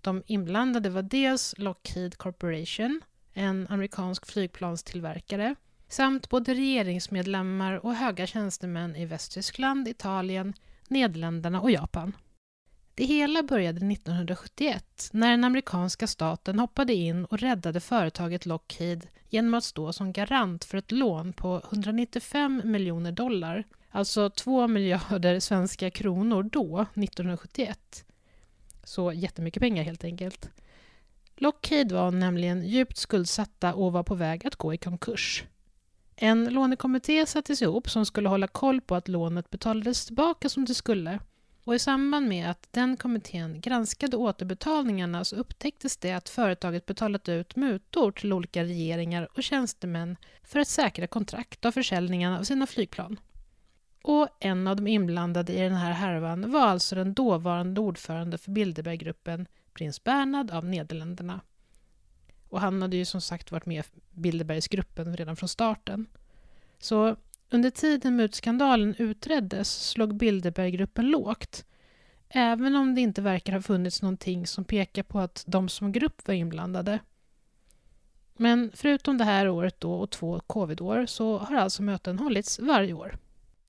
De 0.00 0.22
inblandade 0.26 0.90
var 0.90 1.02
dels 1.02 1.54
Lockheed 1.58 2.18
Corporation, 2.18 3.00
en 3.32 3.66
amerikansk 3.70 4.26
flygplanstillverkare, 4.26 5.54
samt 5.88 6.28
både 6.28 6.54
regeringsmedlemmar 6.54 7.86
och 7.86 7.94
höga 7.94 8.26
tjänstemän 8.26 8.96
i 8.96 9.06
Västtyskland, 9.06 9.88
Italien, 9.88 10.54
Nederländerna 10.88 11.60
och 11.60 11.70
Japan. 11.70 12.12
Det 12.96 13.04
hela 13.04 13.42
började 13.42 13.92
1971 13.92 15.08
när 15.12 15.30
den 15.30 15.44
amerikanska 15.44 16.06
staten 16.06 16.58
hoppade 16.58 16.94
in 16.94 17.24
och 17.24 17.38
räddade 17.38 17.80
företaget 17.80 18.46
Lockheed 18.46 19.08
genom 19.28 19.54
att 19.54 19.64
stå 19.64 19.92
som 19.92 20.12
garant 20.12 20.64
för 20.64 20.78
ett 20.78 20.92
lån 20.92 21.32
på 21.32 21.62
195 21.64 22.62
miljoner 22.64 23.12
dollar, 23.12 23.64
alltså 23.90 24.30
2 24.30 24.68
miljarder 24.68 25.40
svenska 25.40 25.90
kronor 25.90 26.42
då, 26.42 26.80
1971. 26.80 28.04
Så 28.84 29.12
jättemycket 29.12 29.60
pengar 29.60 29.82
helt 29.82 30.04
enkelt. 30.04 30.50
Lockheed 31.36 31.92
var 31.92 32.10
nämligen 32.10 32.66
djupt 32.66 32.96
skuldsatta 32.96 33.74
och 33.74 33.92
var 33.92 34.02
på 34.02 34.14
väg 34.14 34.46
att 34.46 34.56
gå 34.56 34.74
i 34.74 34.78
konkurs. 34.78 35.44
En 36.16 36.44
lånekommitté 36.44 37.26
sattes 37.26 37.62
ihop 37.62 37.90
som 37.90 38.06
skulle 38.06 38.28
hålla 38.28 38.48
koll 38.48 38.80
på 38.80 38.94
att 38.94 39.08
lånet 39.08 39.50
betalades 39.50 40.06
tillbaka 40.06 40.48
som 40.48 40.64
det 40.64 40.74
skulle 40.74 41.18
och 41.66 41.74
i 41.74 41.78
samband 41.78 42.28
med 42.28 42.50
att 42.50 42.68
den 42.70 42.96
kommittén 42.96 43.60
granskade 43.60 44.16
återbetalningarna 44.16 45.24
så 45.24 45.36
upptäcktes 45.36 45.96
det 45.96 46.12
att 46.12 46.28
företaget 46.28 46.86
betalat 46.86 47.28
ut 47.28 47.56
mutor 47.56 48.12
till 48.12 48.32
olika 48.32 48.64
regeringar 48.64 49.28
och 49.34 49.42
tjänstemän 49.42 50.16
för 50.42 50.60
att 50.60 50.68
säkra 50.68 51.06
kontrakt 51.06 51.64
av 51.64 51.72
försäljningen 51.72 52.32
av 52.32 52.42
sina 52.42 52.66
flygplan. 52.66 53.20
Och 54.02 54.28
en 54.40 54.66
av 54.66 54.76
de 54.76 54.86
inblandade 54.86 55.52
i 55.52 55.60
den 55.60 55.74
här 55.74 55.92
härvan 55.92 56.52
var 56.52 56.66
alltså 56.66 56.94
den 56.94 57.14
dåvarande 57.14 57.80
ordförande 57.80 58.38
för 58.38 58.50
Bilderberggruppen, 58.50 59.46
prins 59.74 60.04
Bernhard 60.04 60.50
av 60.50 60.64
Nederländerna. 60.64 61.40
Och 62.48 62.60
han 62.60 62.82
hade 62.82 62.96
ju 62.96 63.04
som 63.04 63.20
sagt 63.20 63.52
varit 63.52 63.66
med 63.66 63.84
i 63.84 64.00
Bilderbergsgruppen 64.10 65.16
redan 65.16 65.36
från 65.36 65.48
starten. 65.48 66.06
Så 66.78 67.16
under 67.50 67.70
tiden 67.70 68.16
mutskandalen 68.16 68.94
utreddes 68.98 69.88
slog 69.88 70.16
Bilderberggruppen 70.16 71.10
lågt, 71.10 71.64
även 72.28 72.76
om 72.76 72.94
det 72.94 73.00
inte 73.00 73.22
verkar 73.22 73.52
ha 73.52 73.62
funnits 73.62 74.02
någonting 74.02 74.46
som 74.46 74.64
pekar 74.64 75.02
på 75.02 75.18
att 75.18 75.44
de 75.46 75.68
som 75.68 75.92
grupp 75.92 76.28
var 76.28 76.34
inblandade. 76.34 76.98
Men 78.36 78.70
förutom 78.74 79.18
det 79.18 79.24
här 79.24 79.48
året 79.48 79.80
då 79.80 79.94
och 79.94 80.10
två 80.10 80.40
covidår 80.40 81.06
så 81.06 81.38
har 81.38 81.56
alltså 81.56 81.82
möten 81.82 82.18
hållits 82.18 82.58
varje 82.58 82.92
år. 82.92 83.18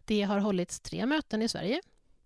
Det 0.06 0.22
har 0.22 0.40
hållits 0.40 0.80
tre 0.80 1.06
möten 1.06 1.42
i 1.42 1.48
Sverige. 1.48 1.82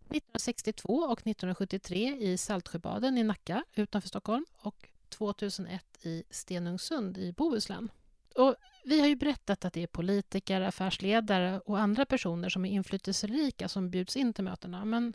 1962 0.10 0.94
och 0.94 1.20
1973 1.20 2.18
i 2.20 2.38
Saltsjöbaden 2.38 3.18
i 3.18 3.24
Nacka 3.24 3.64
utanför 3.76 4.10
Stockholm 4.10 4.46
och 4.58 4.90
2001 5.10 6.06
i 6.06 6.24
Stenungsund 6.30 7.18
i 7.18 7.34
Bohuslän. 7.34 7.92
Och 8.36 8.56
vi 8.84 9.00
har 9.00 9.08
ju 9.08 9.16
berättat 9.16 9.66
att 9.66 9.74
det 9.74 9.84
är 9.84 9.88
politiker, 9.88 10.62
affärsledare 10.62 11.60
och 11.60 11.80
andra 11.80 12.06
personer 12.06 12.50
som 12.50 12.66
är 12.66 12.70
inflytelserika 12.70 13.68
som 13.68 13.90
bjuds 13.90 14.16
in 14.16 14.34
till 14.34 14.44
mötena. 14.44 14.86
Men 14.86 15.14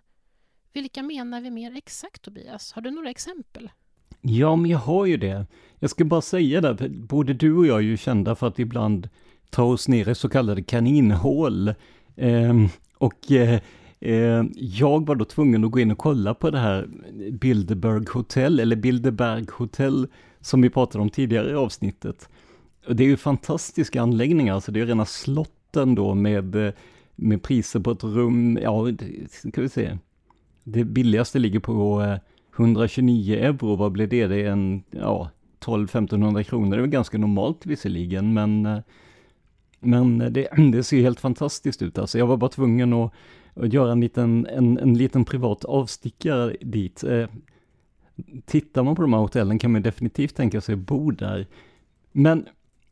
vilka 0.73 1.03
menar 1.03 1.41
vi 1.41 1.51
mer 1.51 1.77
exakt, 1.77 2.23
Tobias? 2.23 2.73
Har 2.73 2.83
du 2.83 2.91
några 2.91 3.11
exempel? 3.11 3.71
Ja, 4.21 4.57
men 4.57 4.71
jag 4.71 4.79
har 4.79 5.07
ju 5.07 5.17
det. 5.17 5.47
Jag 5.79 5.91
ska 5.91 6.05
bara 6.05 6.21
säga 6.21 6.61
det, 6.61 6.89
både 6.89 7.35
du 7.35 7.57
och 7.57 7.67
jag 7.67 7.77
är 7.77 7.83
ju 7.83 7.97
kända 7.97 8.35
för 8.35 8.47
att 8.47 8.59
ibland 8.59 9.09
ta 9.51 9.65
oss 9.65 9.89
ner 9.89 10.09
i 10.09 10.15
så 10.15 10.29
kallade 10.29 10.63
kaninhål. 10.63 11.69
Eh, 12.17 12.55
och 12.99 13.33
eh, 13.33 13.61
eh, 14.01 14.45
jag 14.55 15.07
var 15.07 15.15
då 15.15 15.25
tvungen 15.25 15.65
att 15.65 15.71
gå 15.71 15.81
in 15.81 15.91
och 15.91 15.99
kolla 15.99 16.35
på 16.35 16.51
det 16.51 16.59
här 16.59 16.89
Bilderberg 17.31 18.05
Hotel, 18.13 18.61
eller 18.61 18.77
Bilderberg 18.77 19.47
Hotel, 19.53 20.07
som 20.41 20.63
vi 20.63 20.71
pratade 20.71 21.03
om 21.03 21.11
tidigare 21.11 21.51
i 21.51 21.55
avsnittet. 21.55 22.29
Det 22.89 23.05
är 23.05 23.09
ju 23.09 23.17
fantastiska 23.17 24.03
anläggningar, 24.03 24.55
alltså 24.55 24.73
det 24.73 24.81
är 24.81 24.87
rena 24.87 25.07
slotten 25.07 25.95
då 25.95 26.15
med, 26.15 26.55
eh, 26.67 26.73
med 27.15 27.43
priser 27.43 27.81
på 27.81 27.91
ett 27.91 28.05
rum, 28.05 28.59
ja, 28.63 28.87
ska 29.31 29.63
vi 29.63 29.69
se. 29.69 29.99
Det 30.65 30.85
billigaste 30.85 31.39
ligger 31.39 31.61
på 31.61 32.03
eh, 32.03 32.19
129 32.57 33.35
euro, 33.35 33.77
vad 33.77 33.93
blir 33.93 34.07
det? 34.07 34.27
Det 34.27 34.43
är 34.43 34.51
en, 34.51 34.83
ja, 34.91 35.31
12-1500 35.61 36.43
kronor, 36.43 36.77
det 36.77 36.83
är 36.83 36.87
ganska 36.87 37.19
normalt 37.19 37.67
visserligen, 37.67 38.35
men 38.35 38.67
eh, 38.67 38.79
men 39.81 40.19
det, 40.19 40.49
det 40.73 40.83
ser 40.83 41.01
helt 41.01 41.21
fantastiskt 41.21 41.83
ut 41.83 41.99
alltså. 41.99 42.19
Jag 42.19 42.27
var 42.27 42.37
bara 42.37 42.51
tvungen 42.51 42.93
att, 42.93 43.13
att 43.55 43.73
göra 43.73 43.93
en 43.93 44.01
liten, 44.01 44.47
en, 44.47 44.79
en 44.79 44.95
liten 44.95 45.25
privat 45.25 45.65
avstickare 45.65 46.57
dit. 46.61 47.05
Eh, 47.05 47.29
tittar 48.45 48.83
man 48.83 48.97
på 48.97 49.03
de 49.03 49.13
här 49.13 49.21
hotellen 49.21 49.59
kan 49.59 49.73
man 49.73 49.83
definitivt 49.83 50.35
tänka 50.35 50.61
sig 50.61 50.73
att 50.73 50.79
bo 50.79 51.11
där. 51.11 51.47
Men 52.13 52.47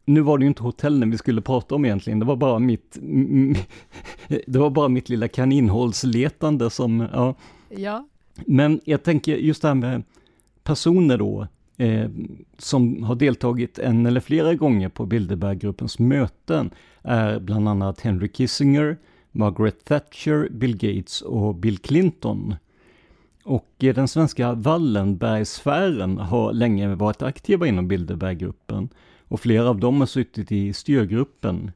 nu 0.04 0.20
var 0.20 0.38
det 0.38 0.42
ju 0.42 0.48
inte 0.48 0.62
hotellen 0.62 1.10
vi 1.10 1.18
skulle 1.18 1.40
prata 1.40 1.74
om 1.74 1.84
egentligen, 1.84 2.18
det 2.18 2.24
var 2.24 2.36
bara 2.36 2.58
mitt, 2.58 2.98
det 4.46 4.58
var 4.58 4.70
bara 4.70 4.88
mitt 4.88 5.08
lilla 5.08 5.28
kaninhålsletande 5.28 6.70
som, 6.70 7.08
ja. 7.12 7.34
Ja. 7.68 8.08
Men 8.46 8.80
jag 8.84 9.02
tänker 9.02 9.36
just 9.36 9.62
det 9.62 9.68
här 9.68 9.74
med 9.74 10.02
personer 10.62 11.18
då, 11.18 11.46
eh, 11.76 12.08
som 12.58 13.02
har 13.02 13.14
deltagit 13.14 13.78
en 13.78 14.06
eller 14.06 14.20
flera 14.20 14.54
gånger 14.54 14.88
på 14.88 15.06
Bilderberggruppens 15.06 15.98
möten, 15.98 16.70
är 17.02 17.40
bland 17.40 17.68
annat 17.68 18.00
Henry 18.00 18.28
Kissinger, 18.28 18.96
Margaret 19.32 19.84
Thatcher, 19.84 20.48
Bill 20.50 20.76
Gates 20.76 21.22
och 21.22 21.54
Bill 21.54 21.78
Clinton. 21.78 22.54
Och 23.44 23.74
eh, 23.78 23.94
den 23.94 24.08
svenska 24.08 24.52
Wallenbergsfären 24.52 26.18
har 26.18 26.52
länge 26.52 26.94
varit 26.94 27.22
aktiva 27.22 27.66
inom 27.66 27.88
Bilderberggruppen 27.88 28.88
och 29.34 29.40
flera 29.40 29.68
av 29.68 29.80
dem 29.80 30.00
har 30.00 30.06
suttit 30.06 30.52
i 30.52 30.72
styrgruppen. 30.72 31.70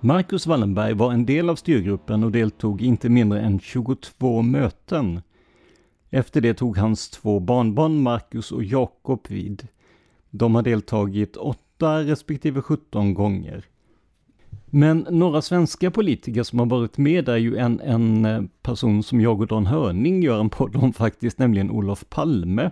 Marcus 0.00 0.46
Wallenberg 0.46 0.94
var 0.94 1.12
en 1.12 1.26
del 1.26 1.50
av 1.50 1.56
styrgruppen 1.56 2.24
och 2.24 2.32
deltog 2.32 2.82
inte 2.82 3.08
mindre 3.08 3.40
än 3.40 3.60
22 3.60 4.42
möten. 4.42 5.20
Efter 6.10 6.40
det 6.40 6.54
tog 6.54 6.76
hans 6.76 7.10
två 7.10 7.40
barnbarn 7.40 8.02
Marcus 8.02 8.52
och 8.52 8.64
Jakob 8.64 9.26
vid. 9.28 9.68
De 10.30 10.54
har 10.54 10.62
deltagit 10.62 11.36
8 11.36 12.04
respektive 12.04 12.62
17 12.62 13.14
gånger. 13.14 13.64
Men 14.66 15.06
några 15.10 15.42
svenska 15.42 15.90
politiker 15.90 16.42
som 16.42 16.58
har 16.58 16.66
varit 16.66 16.98
med 16.98 17.28
är 17.28 17.36
ju 17.36 17.56
en, 17.56 17.80
en 17.80 18.24
eh, 18.24 18.42
person 18.62 19.02
som 19.02 19.20
jag 19.20 19.40
och 19.40 19.46
Dan 19.46 19.66
Hörning 19.66 20.22
gör 20.22 20.40
en 20.40 20.50
podd 20.50 20.76
om 20.76 20.92
faktiskt, 20.92 21.38
nämligen 21.38 21.70
Olof 21.70 22.04
Palme. 22.08 22.70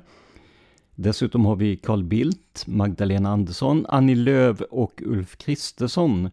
Dessutom 0.99 1.47
har 1.47 1.57
vi 1.57 1.77
Carl 1.77 2.05
Bildt, 2.05 2.67
Magdalena 2.67 3.31
Andersson, 3.31 3.87
Annie 3.89 4.15
Lööf 4.15 4.61
och 4.61 5.03
Ulf 5.05 5.37
Kristersson. 5.37 6.31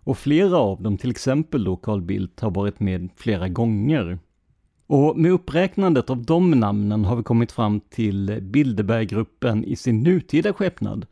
Och 0.00 0.18
flera 0.18 0.58
av 0.58 0.82
dem, 0.82 0.98
till 0.98 1.10
exempel 1.10 1.64
då 1.64 1.76
Carl 1.76 2.02
Bildt, 2.02 2.40
har 2.40 2.50
varit 2.50 2.80
med 2.80 3.08
flera 3.16 3.48
gånger. 3.48 4.18
Och 4.86 5.18
med 5.18 5.32
uppräknandet 5.32 6.10
av 6.10 6.24
de 6.24 6.50
namnen 6.50 7.04
har 7.04 7.16
vi 7.16 7.22
kommit 7.22 7.52
fram 7.52 7.80
till 7.80 8.38
Bilderberggruppen 8.42 9.64
i 9.64 9.76
sin 9.76 10.02
nutida 10.02 10.52
skepnad. 10.52 11.06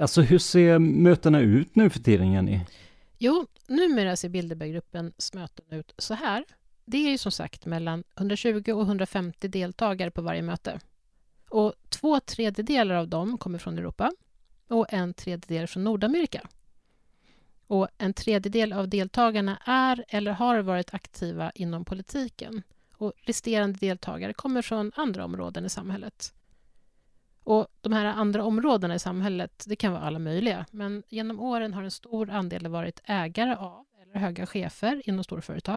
Alltså 0.00 0.22
hur 0.22 0.38
ser 0.38 0.78
mötena 0.78 1.40
ut 1.40 1.76
nu 1.76 1.90
för 1.90 2.00
tiden, 2.00 2.32
Jenny? 2.32 2.60
Jo, 3.18 3.46
numera 3.66 4.16
ser 4.16 4.28
Bilderberggruppens 4.28 5.34
möten 5.34 5.64
ut 5.70 5.94
så 5.98 6.14
här. 6.14 6.44
Det 6.84 6.96
är 6.96 7.10
ju 7.10 7.18
som 7.18 7.32
sagt 7.32 7.66
mellan 7.66 8.04
120 8.18 8.72
och 8.72 8.82
150 8.82 9.48
deltagare 9.48 10.10
på 10.10 10.22
varje 10.22 10.42
möte. 10.42 10.80
Och 11.48 11.74
två 11.88 12.20
tredjedelar 12.20 12.94
av 12.94 13.08
dem 13.08 13.38
kommer 13.38 13.58
från 13.58 13.78
Europa 13.78 14.12
och 14.68 14.86
en 14.92 15.14
tredjedel 15.14 15.66
från 15.66 15.84
Nordamerika. 15.84 16.48
Och 17.66 17.88
en 17.98 18.14
tredjedel 18.14 18.72
av 18.72 18.88
deltagarna 18.88 19.58
är 19.64 20.04
eller 20.08 20.32
har 20.32 20.58
varit 20.58 20.94
aktiva 20.94 21.50
inom 21.50 21.84
politiken 21.84 22.62
och 22.96 23.12
resterande 23.16 23.78
deltagare 23.78 24.32
kommer 24.32 24.62
från 24.62 24.92
andra 24.94 25.24
områden 25.24 25.64
i 25.64 25.68
samhället. 25.68 26.32
Och 27.44 27.66
de 27.80 27.92
här 27.92 28.04
andra 28.04 28.44
områdena 28.44 28.94
i 28.94 28.98
samhället, 28.98 29.64
det 29.66 29.76
kan 29.76 29.92
vara 29.92 30.02
alla 30.02 30.18
möjliga. 30.18 30.66
Men 30.70 31.02
genom 31.08 31.40
åren 31.40 31.74
har 31.74 31.82
en 31.82 31.90
stor 31.90 32.30
andel 32.30 32.68
varit 32.68 33.00
ägare 33.04 33.54
av 33.54 33.86
eller 34.02 34.20
höga 34.20 34.46
chefer 34.46 35.02
inom 35.08 35.24
storföretag. 35.24 35.76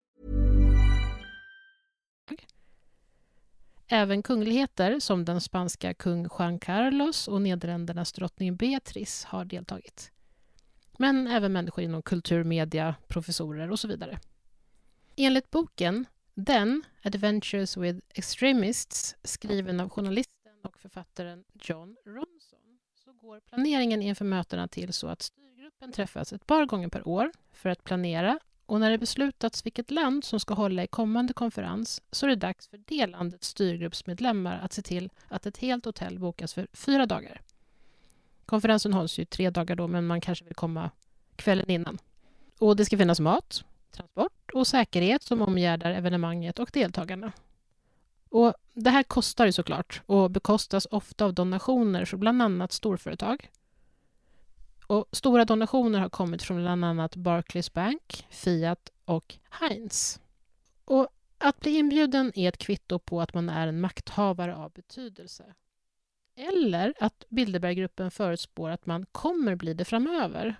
Även 3.93 4.23
kungligheter 4.23 4.99
som 4.99 5.25
den 5.25 5.41
spanska 5.41 5.93
kung 5.93 6.27
Juan 6.39 6.59
Carlos 6.59 7.27
och 7.27 7.41
Nederländernas 7.41 8.11
drottning 8.11 8.55
Beatrice 8.55 9.23
har 9.25 9.45
deltagit. 9.45 10.11
Men 10.97 11.27
även 11.27 11.53
människor 11.53 11.83
inom 11.83 12.01
kultur, 12.01 12.43
media, 12.43 12.95
professorer 13.07 13.71
och 13.71 13.79
så 13.79 13.87
vidare. 13.87 14.19
Enligt 15.15 15.51
boken 15.51 16.05
Den 16.33 16.83
Adventures 17.03 17.77
with 17.77 17.99
Extremists 18.13 19.15
skriven 19.23 19.79
av 19.79 19.89
journalisten 19.89 20.51
och 20.63 20.79
författaren 20.79 21.43
John 21.53 21.95
Ronson 22.05 22.79
så 23.05 23.13
går 23.13 23.39
planeringen 23.39 24.01
inför 24.01 24.25
mötena 24.25 24.67
till 24.67 24.93
så 24.93 25.07
att 25.07 25.21
styrgruppen 25.21 25.91
träffas 25.91 26.33
ett 26.33 26.47
par 26.47 26.65
gånger 26.65 26.87
per 26.87 27.07
år 27.07 27.31
för 27.51 27.69
att 27.69 27.83
planera 27.83 28.39
och 28.71 28.79
när 28.79 28.91
det 28.91 28.97
beslutats 28.97 29.65
vilket 29.65 29.91
land 29.91 30.23
som 30.23 30.39
ska 30.39 30.53
hålla 30.53 30.83
i 30.83 30.87
kommande 30.87 31.33
konferens 31.33 32.01
så 32.11 32.25
är 32.25 32.29
det 32.29 32.35
dags 32.35 32.67
för 32.67 32.79
det 32.87 33.07
landets 33.07 33.47
styrgruppsmedlemmar 33.47 34.59
att 34.63 34.73
se 34.73 34.81
till 34.81 35.09
att 35.27 35.45
ett 35.45 35.57
helt 35.57 35.85
hotell 35.85 36.19
bokas 36.19 36.53
för 36.53 36.67
fyra 36.73 37.05
dagar. 37.05 37.41
Konferensen 38.45 38.93
hålls 38.93 39.19
ju 39.19 39.25
tre 39.25 39.49
dagar 39.49 39.75
då, 39.75 39.87
men 39.87 40.07
man 40.07 40.21
kanske 40.21 40.45
vill 40.45 40.55
komma 40.55 40.91
kvällen 41.35 41.69
innan. 41.69 41.97
Och 42.59 42.75
det 42.75 42.85
ska 42.85 42.97
finnas 42.97 43.19
mat, 43.19 43.63
transport 43.91 44.51
och 44.53 44.67
säkerhet 44.67 45.23
som 45.23 45.41
omgärdar 45.41 45.91
evenemanget 45.91 46.59
och 46.59 46.69
deltagarna. 46.73 47.31
Och 48.29 48.53
det 48.73 48.89
här 48.89 49.03
kostar 49.03 49.45
ju 49.45 49.51
såklart 49.51 50.01
och 50.05 50.31
bekostas 50.31 50.87
ofta 50.91 51.25
av 51.25 51.33
donationer 51.33 52.05
från 52.05 52.19
bland 52.19 52.41
annat 52.41 52.71
storföretag. 52.71 53.49
Och 54.91 55.05
stora 55.11 55.45
donationer 55.45 55.99
har 55.99 56.09
kommit 56.09 56.43
från 56.43 56.57
bland 56.57 56.85
annat 56.85 57.15
Barclays 57.15 57.73
Bank, 57.73 58.27
Fiat 58.29 58.91
och 59.05 59.35
Heinz. 59.49 60.19
Och 60.85 61.07
att 61.37 61.59
bli 61.59 61.77
inbjuden 61.77 62.31
är 62.35 62.49
ett 62.49 62.57
kvitto 62.57 62.99
på 62.99 63.21
att 63.21 63.33
man 63.33 63.49
är 63.49 63.67
en 63.67 63.81
makthavare 63.81 64.55
av 64.55 64.71
betydelse. 64.71 65.53
Eller 66.35 66.93
att 66.99 67.23
Bilderberggruppen 67.29 68.11
förutspår 68.11 68.69
att 68.69 68.85
man 68.85 69.05
kommer 69.11 69.55
bli 69.55 69.73
det 69.73 69.85
framöver. 69.85 70.55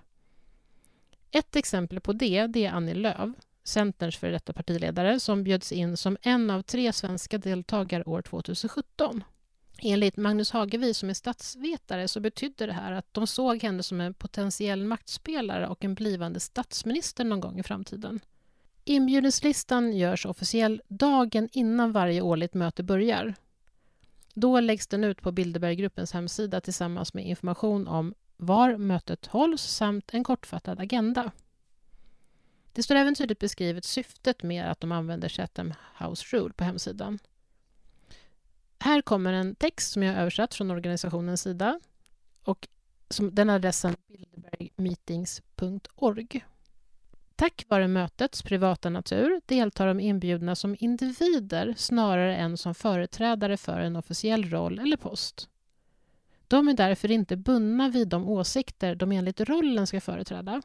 Ett 1.30 1.56
exempel 1.56 2.00
på 2.00 2.12
det, 2.12 2.46
det 2.46 2.66
är 2.66 2.72
Annie 2.72 2.94
Lööf, 2.94 3.30
Centerns 3.64 4.16
före 4.16 4.30
detta 4.30 4.52
partiledare, 4.52 5.20
som 5.20 5.44
bjöds 5.44 5.72
in 5.72 5.96
som 5.96 6.16
en 6.22 6.50
av 6.50 6.62
tre 6.62 6.92
svenska 6.92 7.38
deltagare 7.38 8.04
år 8.04 8.22
2017. 8.22 9.24
Enligt 9.84 10.16
Magnus 10.16 10.50
Hagevi, 10.50 10.94
som 10.94 11.10
är 11.10 11.14
statsvetare, 11.14 12.08
så 12.08 12.20
betydde 12.20 12.66
det 12.66 12.72
här 12.72 12.92
att 12.92 13.14
de 13.14 13.26
såg 13.26 13.62
henne 13.62 13.82
som 13.82 14.00
en 14.00 14.14
potentiell 14.14 14.84
maktspelare 14.84 15.68
och 15.68 15.84
en 15.84 15.94
blivande 15.94 16.40
statsminister 16.40 17.24
någon 17.24 17.40
gång 17.40 17.58
i 17.58 17.62
framtiden. 17.62 18.20
Inbjudningslistan 18.84 19.96
görs 19.96 20.26
officiell 20.26 20.82
dagen 20.88 21.48
innan 21.52 21.92
varje 21.92 22.20
årligt 22.20 22.54
möte 22.54 22.82
börjar. 22.82 23.34
Då 24.34 24.60
läggs 24.60 24.86
den 24.86 25.04
ut 25.04 25.22
på 25.22 25.32
Bilderberggruppens 25.32 26.12
hemsida 26.12 26.60
tillsammans 26.60 27.14
med 27.14 27.26
information 27.26 27.88
om 27.88 28.14
var 28.36 28.76
mötet 28.76 29.26
hålls 29.26 29.62
samt 29.62 30.14
en 30.14 30.24
kortfattad 30.24 30.80
agenda. 30.80 31.30
Det 32.72 32.82
står 32.82 32.94
även 32.94 33.14
tydligt 33.14 33.38
beskrivet 33.38 33.84
syftet 33.84 34.42
med 34.42 34.70
att 34.70 34.80
de 34.80 34.92
använder 34.92 35.28
Chatham 35.28 35.74
House 35.98 36.36
Rule 36.36 36.52
på 36.52 36.64
hemsidan. 36.64 37.18
Här 38.82 39.02
kommer 39.02 39.32
en 39.32 39.54
text 39.54 39.92
som 39.92 40.02
jag 40.02 40.12
har 40.12 40.20
översatt 40.20 40.54
från 40.54 40.70
organisationens 40.70 41.42
sida. 41.42 41.80
Och 42.44 42.68
som, 43.10 43.34
den 43.34 43.50
adressen 43.50 43.96
bilderbergmeetings.org. 44.08 46.44
Tack 47.36 47.64
vare 47.68 47.88
mötets 47.88 48.42
privata 48.42 48.90
natur 48.90 49.40
deltar 49.46 49.86
de 49.86 50.00
inbjudna 50.00 50.54
som 50.54 50.76
individer 50.78 51.74
snarare 51.76 52.36
än 52.36 52.56
som 52.56 52.74
företrädare 52.74 53.56
för 53.56 53.80
en 53.80 53.96
officiell 53.96 54.50
roll 54.50 54.78
eller 54.78 54.96
post. 54.96 55.48
De 56.48 56.68
är 56.68 56.74
därför 56.74 57.10
inte 57.10 57.36
bundna 57.36 57.88
vid 57.88 58.08
de 58.08 58.28
åsikter 58.28 58.94
de 58.94 59.12
enligt 59.12 59.40
rollen 59.40 59.86
ska 59.86 60.00
företräda. 60.00 60.62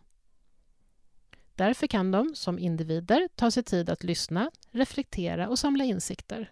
Därför 1.56 1.88
kan 1.88 2.12
de 2.12 2.36
som 2.36 2.60
individer 2.60 3.30
ta 3.36 3.52
sig 3.52 3.64
tid 3.64 3.90
att 3.90 4.04
lyssna, 4.04 4.52
reflektera 4.72 5.50
och 5.50 5.60
samla 5.60 5.84
insikter. 5.84 6.52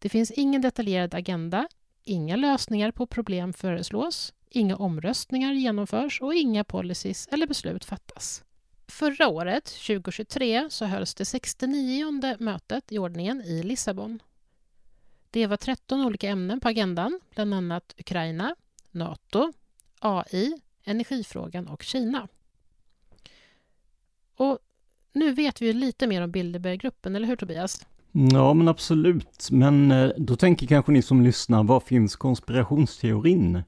Det 0.00 0.08
finns 0.08 0.30
ingen 0.30 0.62
detaljerad 0.62 1.14
agenda, 1.14 1.68
inga 2.04 2.36
lösningar 2.36 2.90
på 2.90 3.06
problem 3.06 3.52
föreslås, 3.52 4.32
inga 4.50 4.76
omröstningar 4.76 5.52
genomförs 5.52 6.20
och 6.20 6.34
inga 6.34 6.64
policies 6.64 7.28
eller 7.32 7.46
beslut 7.46 7.84
fattas. 7.84 8.44
Förra 8.88 9.28
året, 9.28 9.64
2023, 9.64 10.70
så 10.70 10.84
hölls 10.84 11.14
det 11.14 11.24
69 11.24 12.36
mötet 12.38 12.92
i 12.92 12.98
ordningen 12.98 13.42
i 13.42 13.62
Lissabon. 13.62 14.22
Det 15.30 15.46
var 15.46 15.56
13 15.56 16.00
olika 16.00 16.28
ämnen 16.28 16.60
på 16.60 16.68
agendan, 16.68 17.20
bland 17.34 17.54
annat 17.54 17.94
Ukraina, 17.98 18.56
Nato, 18.90 19.52
AI, 19.98 20.60
energifrågan 20.84 21.68
och 21.68 21.82
Kina. 21.82 22.28
Och 24.36 24.58
nu 25.12 25.32
vet 25.32 25.62
vi 25.62 25.72
lite 25.72 26.06
mer 26.06 26.22
om 26.22 26.30
Bilderberggruppen, 26.30 27.16
eller 27.16 27.26
hur 27.26 27.36
Tobias? 27.36 27.86
Ja, 28.12 28.54
men 28.54 28.68
absolut. 28.68 29.48
Men 29.50 29.90
eh, 29.90 30.10
då 30.16 30.36
tänker 30.36 30.66
kanske 30.66 30.92
ni 30.92 31.02
som 31.02 31.22
lyssnar, 31.22 31.64
var 31.64 31.80
finns 31.80 32.16
konspirationsteorin? 32.16 33.62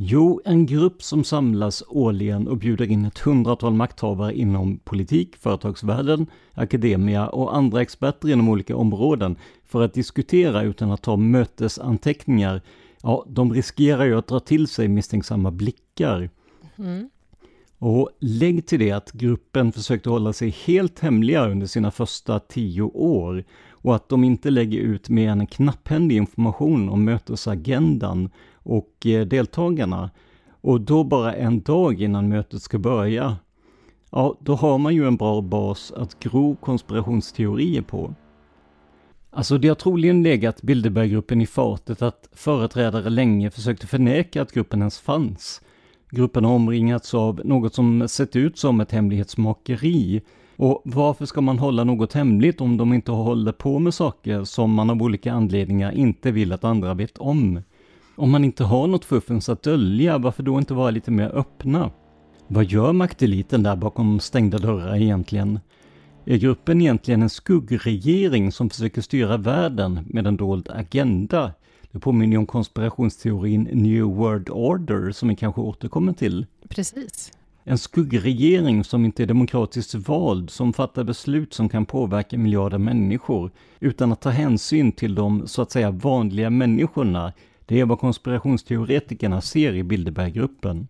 Jo, 0.00 0.40
en 0.44 0.66
grupp 0.66 1.02
som 1.02 1.24
samlas 1.24 1.82
årligen 1.88 2.48
och 2.48 2.56
bjuder 2.56 2.90
in 2.90 3.04
ett 3.04 3.18
hundratal 3.18 3.72
makthavare 3.72 4.34
inom 4.34 4.78
politik, 4.78 5.36
företagsvärlden, 5.36 6.26
akademia 6.54 7.28
och 7.28 7.56
andra 7.56 7.82
experter 7.82 8.28
inom 8.28 8.48
olika 8.48 8.76
områden 8.76 9.36
för 9.64 9.82
att 9.82 9.94
diskutera 9.94 10.62
utan 10.62 10.90
att 10.90 11.02
ta 11.02 11.16
mötesanteckningar. 11.16 12.62
Ja, 13.02 13.26
de 13.28 13.52
riskerar 13.52 14.04
ju 14.04 14.18
att 14.18 14.26
dra 14.26 14.40
till 14.40 14.68
sig 14.68 14.88
misstänksamma 14.88 15.50
blickar. 15.50 16.30
Mm. 16.76 17.10
Och 17.78 18.10
lägg 18.20 18.66
till 18.66 18.78
det 18.78 18.92
att 18.92 19.12
gruppen 19.12 19.72
försökte 19.72 20.10
hålla 20.10 20.32
sig 20.32 20.48
helt 20.48 20.98
hemliga 20.98 21.48
under 21.48 21.66
sina 21.66 21.90
första 21.90 22.38
tio 22.40 22.82
år. 22.82 23.44
och 23.80 23.94
att 23.94 24.08
de 24.08 24.24
inte 24.24 24.50
lägger 24.50 24.78
ut 24.78 25.08
mer 25.08 25.28
än 25.30 25.46
knapphändig 25.46 26.16
information 26.16 26.88
om 26.88 27.04
mötesagendan 27.04 28.30
och 28.54 29.06
eh, 29.06 29.26
deltagarna. 29.26 30.10
Och 30.60 30.80
då 30.80 31.04
bara 31.04 31.34
en 31.34 31.60
dag 31.60 32.02
innan 32.02 32.28
mötet 32.28 32.62
ska 32.62 32.78
börja. 32.78 33.36
Ja, 34.10 34.38
då 34.40 34.54
har 34.54 34.78
man 34.78 34.94
ju 34.94 35.06
en 35.06 35.16
bra 35.16 35.40
bas 35.40 35.92
att 35.96 36.18
gro 36.18 36.56
konspirationsteorier 36.56 37.82
på. 37.82 38.14
Alltså 39.30 39.58
det 39.58 39.68
har 39.68 39.74
troligen 39.74 40.22
legat 40.22 40.62
Bilderberggruppen 40.62 41.40
i 41.40 41.46
fatet 41.46 42.02
att 42.02 42.28
företrädare 42.32 43.10
länge 43.10 43.50
försökte 43.50 43.86
förneka 43.86 44.42
att 44.42 44.52
gruppen 44.52 44.78
ens 44.80 44.98
fanns. 44.98 45.60
Gruppen 46.10 46.44
har 46.44 46.52
omringats 46.52 47.14
av 47.14 47.40
något 47.44 47.74
som 47.74 48.08
sett 48.08 48.36
ut 48.36 48.58
som 48.58 48.80
ett 48.80 48.92
hemlighetsmakeri. 48.92 50.22
Och 50.56 50.82
varför 50.84 51.26
ska 51.26 51.40
man 51.40 51.58
hålla 51.58 51.84
något 51.84 52.12
hemligt 52.12 52.60
om 52.60 52.76
de 52.76 52.92
inte 52.92 53.10
håller 53.10 53.52
på 53.52 53.78
med 53.78 53.94
saker 53.94 54.44
som 54.44 54.74
man 54.74 54.90
av 54.90 55.02
olika 55.02 55.32
anledningar 55.32 55.92
inte 55.92 56.30
vill 56.30 56.52
att 56.52 56.64
andra 56.64 56.94
vet 56.94 57.18
om? 57.18 57.62
Om 58.16 58.30
man 58.30 58.44
inte 58.44 58.64
har 58.64 58.86
något 58.86 59.04
fuffens 59.04 59.48
att 59.48 59.62
dölja, 59.62 60.18
varför 60.18 60.42
då 60.42 60.58
inte 60.58 60.74
vara 60.74 60.90
lite 60.90 61.10
mer 61.10 61.28
öppna? 61.28 61.90
Vad 62.46 62.64
gör 62.64 62.92
makteliten 62.92 63.62
där 63.62 63.76
bakom 63.76 64.20
stängda 64.20 64.58
dörrar 64.58 64.96
egentligen? 64.96 65.60
Är 66.24 66.36
gruppen 66.36 66.80
egentligen 66.80 67.22
en 67.22 67.30
skuggregering 67.30 68.52
som 68.52 68.70
försöker 68.70 69.00
styra 69.00 69.36
världen 69.36 70.00
med 70.06 70.26
en 70.26 70.36
dold 70.36 70.68
agenda? 70.70 71.52
Det 71.98 72.02
påminner 72.02 72.32
ju 72.32 72.38
om 72.38 72.46
konspirationsteorin 72.46 73.62
New 73.62 74.02
World 74.02 74.50
Order 74.50 75.12
som 75.12 75.28
vi 75.28 75.36
kanske 75.36 75.60
återkommer 75.60 76.12
till. 76.12 76.46
Precis. 76.68 77.32
En 77.64 77.78
skuggregering 77.78 78.84
som 78.84 79.04
inte 79.04 79.22
är 79.22 79.26
demokratiskt 79.26 79.94
vald, 79.94 80.50
som 80.50 80.72
fattar 80.72 81.04
beslut 81.04 81.54
som 81.54 81.68
kan 81.68 81.86
påverka 81.86 82.38
miljarder 82.38 82.78
människor, 82.78 83.50
utan 83.80 84.12
att 84.12 84.20
ta 84.20 84.30
hänsyn 84.30 84.92
till 84.92 85.14
de 85.14 85.46
så 85.46 85.62
att 85.62 85.70
säga 85.70 85.90
vanliga 85.90 86.50
människorna. 86.50 87.32
Det 87.66 87.80
är 87.80 87.84
vad 87.84 87.98
konspirationsteoretikerna 87.98 89.40
ser 89.40 89.74
i 89.74 89.82
Bilderberggruppen. 89.82 90.88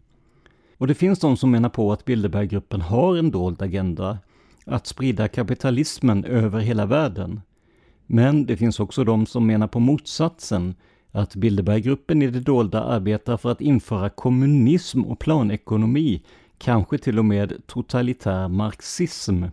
Och 0.78 0.86
det 0.86 0.94
finns 0.94 1.18
de 1.18 1.36
som 1.36 1.50
menar 1.50 1.68
på 1.68 1.92
att 1.92 2.04
Bilderberggruppen 2.04 2.80
har 2.80 3.16
en 3.16 3.30
dold 3.30 3.62
agenda, 3.62 4.18
att 4.64 4.86
sprida 4.86 5.28
kapitalismen 5.28 6.24
över 6.24 6.60
hela 6.60 6.86
världen. 6.86 7.40
Men 8.06 8.46
det 8.46 8.56
finns 8.56 8.80
också 8.80 9.04
de 9.04 9.26
som 9.26 9.46
menar 9.46 9.66
på 9.66 9.80
motsatsen, 9.80 10.74
att 11.10 11.34
Bilderberggruppen 11.34 12.22
i 12.22 12.26
det 12.26 12.40
dolda 12.40 12.82
arbetar 12.82 13.36
för 13.36 13.50
att 13.50 13.60
införa 13.60 14.10
kommunism 14.10 15.04
och 15.04 15.18
planekonomi, 15.18 16.22
kanske 16.58 16.98
till 16.98 17.18
och 17.18 17.24
med 17.24 17.66
totalitär 17.66 18.48
marxism. 18.48 19.44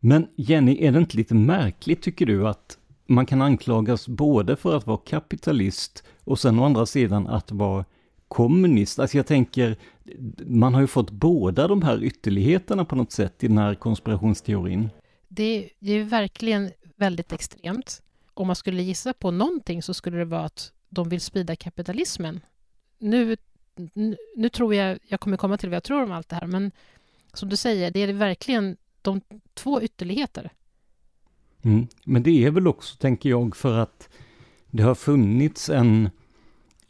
Men 0.00 0.26
Jenny, 0.36 0.84
är 0.84 0.92
det 0.92 0.98
inte 0.98 1.16
lite 1.16 1.34
märkligt 1.34 2.02
tycker 2.02 2.26
du 2.26 2.48
att 2.48 2.78
man 3.06 3.26
kan 3.26 3.42
anklagas 3.42 4.08
både 4.08 4.56
för 4.56 4.76
att 4.76 4.86
vara 4.86 5.00
kapitalist 5.06 6.04
och 6.24 6.38
sen 6.38 6.58
å 6.58 6.64
andra 6.64 6.86
sidan 6.86 7.26
att 7.26 7.52
vara 7.52 7.84
kommunist? 8.28 8.98
Alltså 8.98 9.16
jag 9.16 9.26
tänker, 9.26 9.76
man 10.46 10.74
har 10.74 10.80
ju 10.80 10.86
fått 10.86 11.10
båda 11.10 11.68
de 11.68 11.82
här 11.82 12.04
ytterligheterna 12.04 12.84
på 12.84 12.96
något 12.96 13.12
sätt 13.12 13.44
i 13.44 13.48
den 13.48 13.58
här 13.58 13.74
konspirationsteorin. 13.74 14.90
Det, 15.28 15.64
är 15.80 15.94
ju 15.94 16.02
verkligen 16.02 16.70
väldigt 16.96 17.32
extremt. 17.32 18.02
Om 18.34 18.46
man 18.46 18.56
skulle 18.56 18.82
gissa 18.82 19.12
på 19.12 19.30
någonting 19.30 19.82
så 19.82 19.94
skulle 19.94 20.16
det 20.16 20.24
vara 20.24 20.44
att 20.44 20.72
de 20.88 21.08
vill 21.08 21.20
sprida 21.20 21.56
kapitalismen. 21.56 22.40
Nu, 22.98 23.36
nu, 24.36 24.48
tror 24.48 24.74
jag, 24.74 24.98
jag 25.08 25.20
kommer 25.20 25.36
komma 25.36 25.58
till 25.58 25.68
vad 25.68 25.76
jag 25.76 25.84
tror 25.84 26.02
om 26.02 26.12
allt 26.12 26.28
det 26.28 26.36
här, 26.36 26.46
men 26.46 26.72
som 27.32 27.48
du 27.48 27.56
säger, 27.56 27.90
det 27.90 28.00
är 28.00 28.12
verkligen 28.12 28.76
de 29.02 29.20
två 29.54 29.82
ytterligheter. 29.82 30.50
Mm. 31.62 31.86
Men 32.04 32.22
det 32.22 32.44
är 32.44 32.50
väl 32.50 32.68
också, 32.68 32.96
tänker 32.96 33.30
jag, 33.30 33.56
för 33.56 33.78
att 33.78 34.08
det 34.70 34.82
har 34.82 34.94
funnits 34.94 35.68
en 35.68 36.10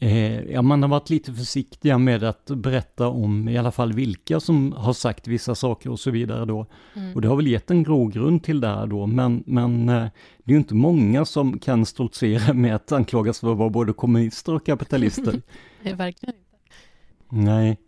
ja, 0.08 0.62
man 0.62 0.82
har 0.82 0.90
varit 0.90 1.10
lite 1.10 1.32
försiktiga 1.32 1.98
med 1.98 2.24
att 2.24 2.46
berätta 2.46 3.08
om 3.08 3.48
i 3.48 3.58
alla 3.58 3.70
fall 3.72 3.92
vilka 3.92 4.40
som 4.40 4.72
har 4.72 4.92
sagt 4.92 5.28
vissa 5.28 5.54
saker 5.54 5.90
och 5.90 6.00
så 6.00 6.10
vidare 6.10 6.44
då. 6.44 6.66
Mm. 6.96 7.14
Och 7.14 7.20
det 7.20 7.28
har 7.28 7.36
väl 7.36 7.46
gett 7.46 7.70
en 7.70 7.82
grogrund 7.82 8.42
till 8.42 8.60
det 8.60 8.68
här 8.68 8.86
då, 8.86 9.06
men, 9.06 9.42
men 9.46 9.88
eh, 9.88 10.04
det 10.44 10.50
är 10.50 10.52
ju 10.52 10.56
inte 10.56 10.74
många 10.74 11.24
som 11.24 11.58
kan 11.58 11.86
stoltsera 11.86 12.52
med 12.52 12.74
att 12.74 12.92
anklagas 12.92 13.40
för 13.40 13.52
att 13.52 13.58
vara 13.58 13.70
både 13.70 13.92
kommunister 13.92 14.54
och 14.54 14.66
kapitalister. 14.66 15.42
Nej, 15.82 15.94
verkligen 15.94 16.34
inte. 16.34 16.48
Nej. 17.28 17.78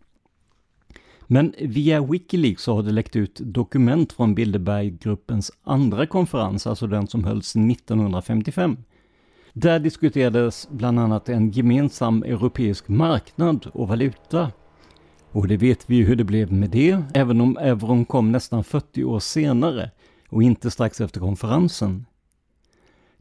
Men 1.26 1.54
via 1.58 2.00
Wikileaks 2.00 2.62
så 2.62 2.74
har 2.74 2.82
det 2.82 2.92
läckt 2.92 3.16
ut 3.16 3.40
dokument 3.44 4.12
från 4.12 4.34
Bilderberggruppens 4.34 5.52
andra 5.62 6.06
konferens, 6.06 6.66
alltså 6.66 6.86
den 6.86 7.06
som 7.06 7.24
hölls 7.24 7.56
1955. 7.56 8.76
Där 9.57 9.78
diskuterades 9.78 10.68
bland 10.70 11.00
annat 11.00 11.28
en 11.28 11.50
gemensam 11.50 12.22
europeisk 12.22 12.88
marknad 12.88 13.66
och 13.72 13.88
valuta. 13.88 14.52
Och 15.30 15.48
det 15.48 15.57
vet 15.57 15.90
vi 15.90 15.96
ju 15.96 16.05
hur 16.05 16.16
det 16.16 16.24
blev 16.24 16.52
med 16.52 16.70
det, 16.70 17.02
även 17.14 17.40
om 17.40 17.57
euron 17.57 18.05
kom 18.05 18.32
nästan 18.32 18.64
40 18.64 19.05
år 19.05 19.20
senare 19.20 19.90
och 20.28 20.42
inte 20.42 20.70
strax 20.70 21.00
efter 21.00 21.20
konferensen. 21.20 22.07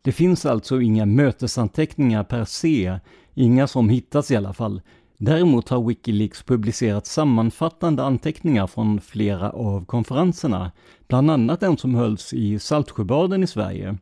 Det 0.02 0.12
finns 0.12 0.46
alltså 0.46 0.82
inga 0.82 1.06
mötesanteckningar 1.06 2.24
per 2.24 2.46
se, 2.46 3.00
inga 3.34 3.68
som 3.68 3.90
hittats 3.90 4.32
i 4.32 4.36
alla 4.36 4.54
fall. 4.54 4.82
Däremot 5.18 5.70
har 5.70 5.84
Wikileaks 5.84 6.44
publicerat 6.44 7.06
sammanfattande 7.06 8.04
anteckningar 8.04 8.68
från 8.68 9.02
flera 9.02 9.50
av 9.50 9.86
konferenserna, 9.86 10.72
bland 11.08 11.32
annat 11.32 11.60
den 11.60 11.78
som 11.78 11.96
hölls 11.96 12.34
i 12.34 12.60
Saltsjöbaden 12.60 13.44
i 13.44 13.48
Sverige 13.48 13.98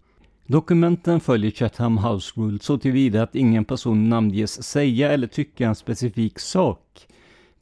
Dokumenten 0.52 1.20
följer 1.20 1.52
Chatham 1.52 1.98
House 1.98 2.34
Rule 2.36 2.60
så 2.60 2.78
tillvida 2.78 3.24
att 3.24 3.36
ingen 3.36 3.66
person 3.66 4.10
namnges 4.10 4.64
säga 4.64 5.12
eller 5.12 5.28
tycka 5.28 5.68
en 5.68 5.76
specifik 5.76 6.40
sak. 6.40 7.08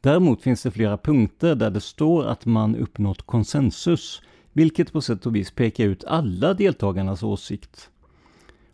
Däremot 0.02 0.42
finns 0.42 0.64
det 0.64 0.72
flera 0.72 0.98
punkter 0.98 1.56
där 1.56 1.70
det 1.70 1.82
står 1.82 2.26
att 2.26 2.46
man 2.46 2.76
uppnått 2.76 3.22
konsensus, 3.22 4.22
vilket 4.54 4.94
på 4.94 5.02
sätt 5.02 5.26
och 5.26 5.36
vis 5.36 5.52
pekar 5.52 5.86
ut 5.86 6.04
alla 6.04 6.54
deltagarnas 6.54 7.24
åsikt. 7.24 7.90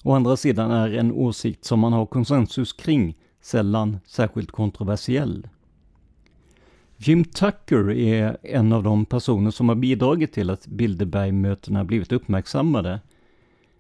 Å 0.04 0.14
andra 0.14 0.38
sidan 0.38 0.72
är 0.72 0.94
en 0.94 1.12
åsikt 1.12 1.66
som 1.66 1.80
man 1.80 1.94
har 1.94 2.06
konsensus 2.06 2.74
kring 2.74 3.16
sällan 3.42 4.00
särskilt 4.06 4.52
kontroversiell. 4.52 5.48
Jim 6.98 7.24
Tucker 7.24 7.92
är 7.92 8.38
en 8.44 8.74
av 8.74 8.84
de 8.84 9.06
personer 9.06 9.52
som 9.52 9.70
har 9.70 9.76
bidragit 9.76 10.34
till 10.34 10.50
att 10.50 10.68
Bilderbergmötena 10.68 11.84
blivit 11.84 12.12
uppmärksammade. 12.12 13.00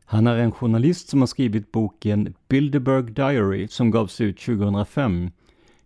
Han 0.06 0.28
är 0.28 0.38
en 0.38 0.51
journalist 0.51 1.10
som 1.10 1.20
har 1.20 1.28
skrivit 1.28 1.72
boken 1.72 2.34
Bilderberg 2.49 3.12
Diary 3.12 3.68
som 3.68 3.91
gavs 3.91 4.22
ut 4.22 4.39
2005. 4.39 5.32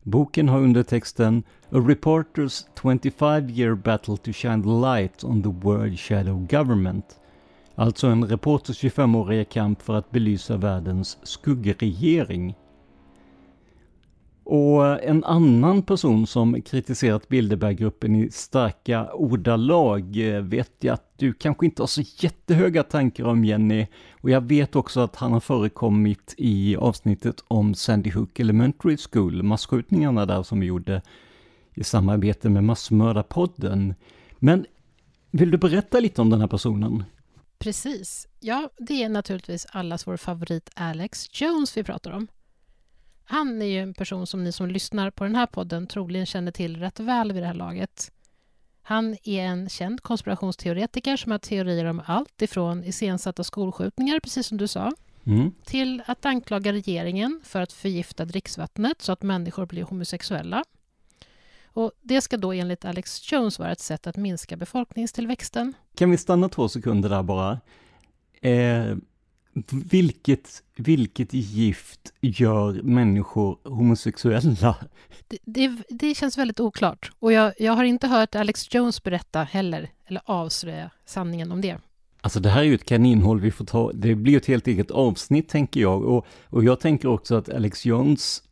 Boken 0.03 0.49
har 0.49 0.59
undertexten 0.59 1.43
A 1.71 1.77
Reporter's 1.77 2.65
25 2.81 3.49
year 3.49 3.75
battle 3.75 4.17
to 4.17 4.31
shine 4.33 4.63
the 4.63 4.69
light 4.69 5.23
on 5.23 5.43
the 5.43 5.67
world 5.67 5.99
shadow 5.99 6.47
government. 6.49 7.05
Alltså 7.75 8.07
en 8.07 8.25
reporters 8.25 8.83
25-åriga 8.83 9.45
kamp 9.45 9.81
för 9.81 9.93
att 9.93 10.11
belysa 10.11 10.57
världens 10.57 11.17
skuggregering. 11.23 12.55
Och 14.51 15.03
en 15.03 15.23
annan 15.23 15.81
person 15.81 16.27
som 16.27 16.61
kritiserat 16.61 17.27
Bilderberggruppen 17.27 18.15
i 18.15 18.31
starka 18.31 19.13
ordalag 19.13 20.17
eh, 20.17 20.41
vet 20.41 20.71
jag 20.79 20.93
att 20.93 21.13
du 21.17 21.33
kanske 21.33 21.65
inte 21.65 21.81
har 21.81 21.87
så 21.87 22.01
jättehöga 22.01 22.83
tankar 22.83 23.23
om 23.23 23.45
Jenny. 23.45 23.87
Och 24.21 24.29
jag 24.29 24.41
vet 24.41 24.75
också 24.75 24.99
att 24.99 25.15
han 25.15 25.31
har 25.31 25.39
förekommit 25.39 26.33
i 26.37 26.75
avsnittet 26.75 27.43
om 27.47 27.75
Sandy 27.75 28.11
Hook 28.11 28.39
Elementary 28.39 28.97
School, 28.97 29.43
massskjutningarna 29.43 30.25
där 30.25 30.43
som 30.43 30.59
vi 30.59 30.65
gjorde 30.65 31.01
i 31.73 31.83
samarbete 31.83 32.49
med 32.49 32.63
Massmördarpodden. 32.63 33.95
Men 34.39 34.65
vill 35.31 35.51
du 35.51 35.57
berätta 35.57 35.99
lite 35.99 36.21
om 36.21 36.29
den 36.29 36.41
här 36.41 36.47
personen? 36.47 37.03
Precis. 37.59 38.27
Ja, 38.39 38.69
det 38.77 39.03
är 39.03 39.09
naturligtvis 39.09 39.65
allas 39.69 40.07
vår 40.07 40.17
favorit 40.17 40.69
Alex 40.75 41.41
Jones 41.41 41.77
vi 41.77 41.83
pratar 41.83 42.11
om. 42.11 42.27
Han 43.31 43.61
är 43.61 43.65
ju 43.65 43.79
en 43.79 43.93
person 43.93 44.27
som 44.27 44.43
ni 44.43 44.51
som 44.51 44.67
lyssnar 44.67 45.11
på 45.11 45.23
den 45.23 45.35
här 45.35 45.45
podden 45.45 45.87
troligen 45.87 46.25
känner 46.25 46.51
till 46.51 46.77
rätt 46.77 46.99
väl 46.99 47.31
vid 47.31 47.43
det 47.43 47.47
här 47.47 47.53
laget. 47.53 48.11
Han 48.81 49.17
är 49.23 49.41
en 49.41 49.69
känd 49.69 50.03
konspirationsteoretiker 50.03 51.17
som 51.17 51.31
har 51.31 51.39
teorier 51.39 51.85
om 51.85 52.01
allt 52.05 52.41
ifrån 52.41 52.83
iscensatta 52.83 53.43
skolskjutningar, 53.43 54.19
precis 54.19 54.47
som 54.47 54.57
du 54.57 54.67
sa, 54.67 54.91
mm. 55.25 55.51
till 55.63 56.03
att 56.05 56.25
anklaga 56.25 56.73
regeringen 56.73 57.41
för 57.43 57.61
att 57.61 57.73
förgifta 57.73 58.25
dricksvattnet 58.25 59.01
så 59.01 59.11
att 59.11 59.23
människor 59.23 59.65
blir 59.65 59.83
homosexuella. 59.83 60.63
Och 61.65 61.91
Det 62.01 62.21
ska 62.21 62.37
då 62.37 62.51
enligt 62.51 62.85
Alex 62.85 63.31
Jones 63.31 63.59
vara 63.59 63.71
ett 63.71 63.79
sätt 63.79 64.07
att 64.07 64.17
minska 64.17 64.57
befolkningstillväxten. 64.57 65.73
Kan 65.95 66.11
vi 66.11 66.17
stanna 66.17 66.49
två 66.49 66.69
sekunder 66.69 67.09
där 67.09 67.23
bara? 67.23 67.59
Eh, 68.41 68.95
vilket, 69.71 70.63
vilket 70.75 71.33
gift 71.33 72.13
gör 72.21 72.81
människor 72.83 73.57
homosexuella? 73.63 74.75
Det, 75.27 75.37
det, 75.45 75.75
det, 75.89 76.15
känns 76.15 76.37
väldigt 76.37 76.59
oklart. 76.59 77.11
Och 77.19 77.33
jag, 77.33 77.53
jag 77.59 77.73
har 77.73 77.83
inte 77.83 78.07
hört 78.07 78.35
Alex 78.35 78.73
Jones 78.75 79.03
berätta 79.03 79.43
heller, 79.43 79.89
eller 80.05 80.21
avslöja 80.25 80.91
sanningen 81.05 81.51
om 81.51 81.61
det. 81.61 81.77
Alltså 82.21 82.39
det 82.39 82.49
här 82.49 82.59
är 82.59 82.65
ju 82.65 82.75
ett 82.75 82.85
kaninhål 82.85 83.39
vi 83.39 83.51
får 83.51 83.65
ta, 83.65 83.91
det 83.91 84.15
blir 84.15 84.37
ett 84.37 84.45
helt 84.45 84.67
eget 84.67 84.91
avsnitt 84.91 85.49
tänker 85.49 85.81
jag. 85.81 86.03
Och, 86.03 86.25
och 86.45 86.63
jag 86.63 86.79
tänker 86.79 87.07
också 87.07 87.35
att 87.35 87.49
Alex 87.49 87.85
Jones 87.85 88.43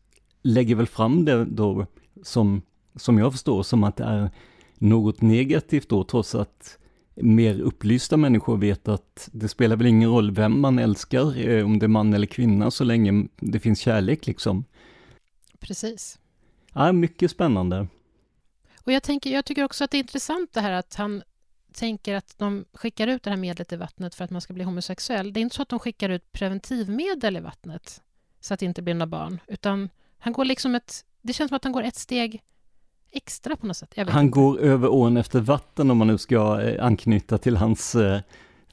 lägger 0.41 0.75
väl 0.75 0.87
fram 0.87 1.25
det 1.25 1.45
då 1.45 1.85
som, 2.23 2.61
som 2.95 3.17
jag 3.17 3.31
förstår, 3.31 3.63
som 3.63 3.83
att 3.83 3.95
det 3.95 4.03
är 4.03 4.29
något 4.77 5.21
negativt 5.21 5.89
då, 5.89 6.03
trots 6.03 6.35
att 6.35 6.77
mer 7.21 7.59
upplysta 7.59 8.17
människor 8.17 8.57
vet 8.57 8.87
att 8.87 9.29
det 9.31 9.47
spelar 9.47 9.75
väl 9.75 9.87
ingen 9.87 10.09
roll 10.09 10.31
vem 10.31 10.61
man 10.61 10.79
älskar, 10.79 11.49
eh, 11.49 11.65
om 11.65 11.79
det 11.79 11.85
är 11.85 11.87
man 11.87 12.13
eller 12.13 12.27
kvinna, 12.27 12.71
så 12.71 12.83
länge 12.83 13.27
det 13.35 13.59
finns 13.59 13.79
kärlek 13.79 14.27
liksom. 14.27 14.65
Precis. 15.59 16.19
Ja, 16.73 16.91
mycket 16.91 17.31
spännande. 17.31 17.87
Och 18.83 18.91
jag, 18.91 19.03
tänker, 19.03 19.29
jag 19.29 19.45
tycker 19.45 19.63
också 19.63 19.83
att 19.83 19.91
det 19.91 19.97
är 19.97 19.99
intressant 19.99 20.53
det 20.53 20.61
här 20.61 20.71
att 20.71 20.95
han 20.95 21.23
tänker 21.73 22.15
att 22.15 22.37
de 22.37 22.65
skickar 22.73 23.07
ut 23.07 23.23
det 23.23 23.29
här 23.29 23.37
medlet 23.37 23.73
i 23.73 23.75
vattnet 23.75 24.15
för 24.15 24.23
att 24.23 24.31
man 24.31 24.41
ska 24.41 24.53
bli 24.53 24.63
homosexuell. 24.63 25.33
Det 25.33 25.39
är 25.39 25.41
inte 25.41 25.55
så 25.55 25.61
att 25.61 25.69
de 25.69 25.79
skickar 25.79 26.09
ut 26.09 26.31
preventivmedel 26.31 27.37
i 27.37 27.39
vattnet 27.39 28.01
så 28.39 28.53
att 28.53 28.59
det 28.59 28.65
inte 28.65 28.81
blir 28.81 28.93
några 28.93 29.07
barn, 29.07 29.39
utan 29.47 29.89
han 30.17 30.33
går 30.33 30.45
liksom 30.45 30.75
ett... 30.75 31.05
Det 31.21 31.33
känns 31.33 31.49
som 31.49 31.55
att 31.55 31.63
han 31.63 31.73
går 31.73 31.83
ett 31.83 31.95
steg 31.95 32.41
extra 33.11 33.55
på 33.55 33.67
något 33.67 33.77
sätt. 33.77 33.93
han 33.95 34.25
inte. 34.25 34.35
går 34.35 34.59
över 34.59 34.91
ån 34.91 35.17
efter 35.17 35.39
vatten 35.39 35.91
om 35.91 35.97
man 35.97 36.07
nu 36.07 36.17
ska 36.17 36.61
eh, 36.61 36.85
anknyta 36.85 37.37
till 37.37 37.57
hans 37.57 37.95
eh, 37.95 38.19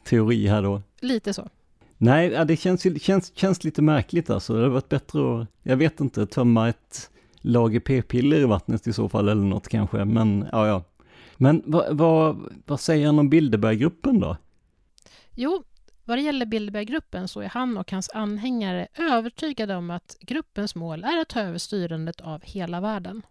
teori 0.05 0.47
här 0.47 0.63
då. 0.63 0.83
Lite 1.01 1.35
så. 1.35 1.49
Nej, 1.97 2.45
det 2.47 2.57
känns, 2.57 3.03
känns, 3.03 3.37
känns 3.37 3.65
lite 3.65 3.83
märkligt 3.83 4.31
alltså. 4.31 4.53
Det 4.53 4.59
hade 4.59 4.73
varit 4.73 4.89
bättre 4.89 5.41
att, 5.41 5.47
jag 5.63 5.77
vet 5.77 6.01
inte, 6.01 6.27
tömma 6.27 6.69
ett 6.69 7.11
lager 7.37 7.81
p-piller 7.81 8.37
i 8.37 8.45
vattnet 8.45 8.87
i 8.87 8.93
så 8.93 9.09
fall 9.09 9.29
eller 9.29 9.45
något 9.45 9.69
kanske, 9.69 10.05
men 10.05 10.47
ja, 10.53 10.67
ja. 10.67 10.85
Men 11.37 11.63
vad, 11.67 11.97
vad, 11.97 12.53
vad 12.67 12.81
säger 12.81 13.07
han 13.07 13.19
om 13.19 13.31
Bilderberggruppen 13.31 14.21
då? 14.21 14.37
Jo, 15.35 15.65
vad 16.05 16.19
det 16.19 16.23
gäller 16.23 16.47
Bilderberggruppen 16.47 17.29
så 17.29 17.41
är 17.41 17.49
han 17.49 17.77
och 17.77 17.93
hans 17.93 18.11
anhängare 18.15 18.89
övertygade 18.99 19.77
om 19.77 19.91
att 19.91 20.17
gruppens 20.21 20.75
mål 20.75 21.05
är 21.05 21.21
att 21.21 21.29
ta 21.29 21.41
över 21.41 21.59
styrandet 21.59 22.21
av 22.21 22.43
hela 22.45 22.81
världen. 22.81 23.23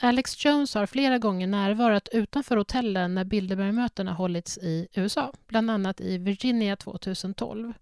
Alex 0.00 0.44
Jones 0.44 0.74
har 0.74 0.86
flera 0.86 1.18
gånger 1.18 1.46
närvarat 1.46 2.08
utanför 2.12 2.56
hotellen 2.56 3.14
när 3.14 3.24
Bilderbergmötena 3.24 4.12
hållits 4.12 4.58
i 4.58 4.88
USA, 4.94 5.32
bland 5.46 5.70
annat 5.70 6.00
i 6.00 6.18
Virginia 6.18 6.76
2012. 6.76 7.72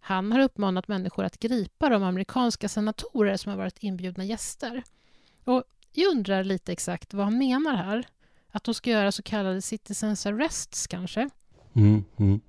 Han 0.00 0.32
har 0.32 0.40
uppmanat 0.40 0.88
människor 0.88 1.24
att 1.24 1.38
gripa 1.38 1.88
de 1.88 2.02
amerikanska 2.02 2.68
senatorer 2.68 3.36
som 3.36 3.50
har 3.50 3.58
varit 3.58 3.78
inbjudna 3.78 4.24
gäster. 4.24 4.82
Och 5.44 5.64
jag 5.92 6.10
undrar 6.10 6.44
lite 6.44 6.72
exakt 6.72 7.14
vad 7.14 7.24
han 7.24 7.38
menar 7.38 7.76
här. 7.76 8.06
Att 8.48 8.64
de 8.64 8.74
ska 8.74 8.90
göra 8.90 9.12
så 9.12 9.22
kallade 9.22 9.62
citizens 9.62 10.26
arrests 10.26 10.86
kanske? 10.86 11.28
Mm, 11.74 12.04
mm. 12.16 12.40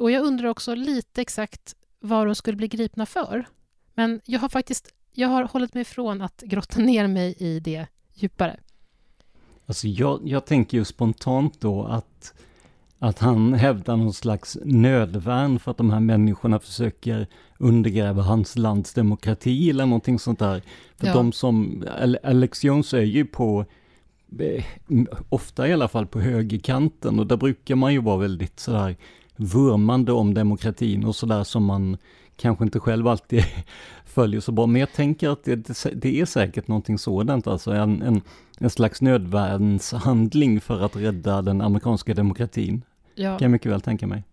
Och 0.00 0.10
jag 0.10 0.24
undrar 0.24 0.48
också 0.48 0.74
lite 0.74 1.20
exakt 1.20 1.76
vad 2.00 2.26
de 2.26 2.34
skulle 2.34 2.56
bli 2.56 2.68
gripna 2.68 3.06
för. 3.06 3.44
Men 3.94 4.20
jag 4.24 4.40
har 4.40 4.48
faktiskt 4.48 4.94
jag 5.12 5.28
har 5.28 5.44
hållit 5.44 5.74
mig 5.74 5.80
ifrån 5.80 6.22
att 6.22 6.42
grotta 6.42 6.80
ner 6.80 7.06
mig 7.06 7.34
i 7.38 7.60
det 7.60 7.86
djupare. 8.22 8.56
Alltså 9.66 9.88
jag, 9.88 10.20
jag 10.24 10.46
tänker 10.46 10.78
ju 10.78 10.84
spontant 10.84 11.60
då 11.60 11.84
att, 11.84 12.34
att 12.98 13.18
han 13.18 13.54
hävdar 13.54 13.96
någon 13.96 14.12
slags 14.12 14.58
nödvärn 14.64 15.58
för 15.58 15.70
att 15.70 15.76
de 15.76 15.90
här 15.90 16.00
människorna 16.00 16.58
försöker 16.58 17.26
undergräva 17.58 18.22
hans 18.22 18.56
lands 18.56 18.94
demokrati 18.94 19.70
eller 19.70 19.86
någonting 19.86 20.18
sånt 20.18 20.38
där. 20.38 20.62
För 20.96 21.06
ja. 21.06 21.12
de 21.12 21.32
som, 21.32 21.84
Alex 22.22 22.64
Jones 22.64 22.94
är 22.94 23.02
ju 23.02 23.24
på, 23.24 23.64
eh, 24.38 24.64
ofta 25.28 25.68
i 25.68 25.72
alla 25.72 25.88
fall 25.88 26.06
på 26.06 26.20
högerkanten 26.20 27.18
och 27.18 27.26
där 27.26 27.36
brukar 27.36 27.74
man 27.74 27.92
ju 27.92 27.98
vara 27.98 28.16
väldigt 28.16 28.60
sådär 28.60 28.96
vurmande 29.36 30.12
om 30.12 30.34
demokratin 30.34 31.04
och 31.04 31.16
sådär 31.16 31.44
som 31.44 31.64
man 31.64 31.96
kanske 32.36 32.64
inte 32.64 32.80
själv 32.80 33.08
alltid 33.08 33.44
följer 34.04 34.40
så 34.40 34.52
bra. 34.52 34.66
Men 34.66 34.80
jag 34.80 34.92
tänker 34.92 35.28
att 35.28 35.44
det, 35.44 35.56
det 35.94 36.20
är 36.20 36.24
säkert 36.24 36.68
någonting 36.68 36.98
sådant, 36.98 37.46
alltså 37.46 37.72
en, 37.72 38.02
en, 38.02 38.22
en 38.58 38.70
slags 38.70 39.02
nödvärnshandling 39.02 40.60
för 40.60 40.80
att 40.80 40.96
rädda 40.96 41.42
den 41.42 41.60
amerikanska 41.60 42.14
demokratin. 42.14 42.84
Ja. 43.14 43.38
Kan 43.38 43.44
jag 43.44 43.50
mycket 43.50 43.72
väl 43.72 43.80
tänka 43.80 44.06
mig. 44.06 44.24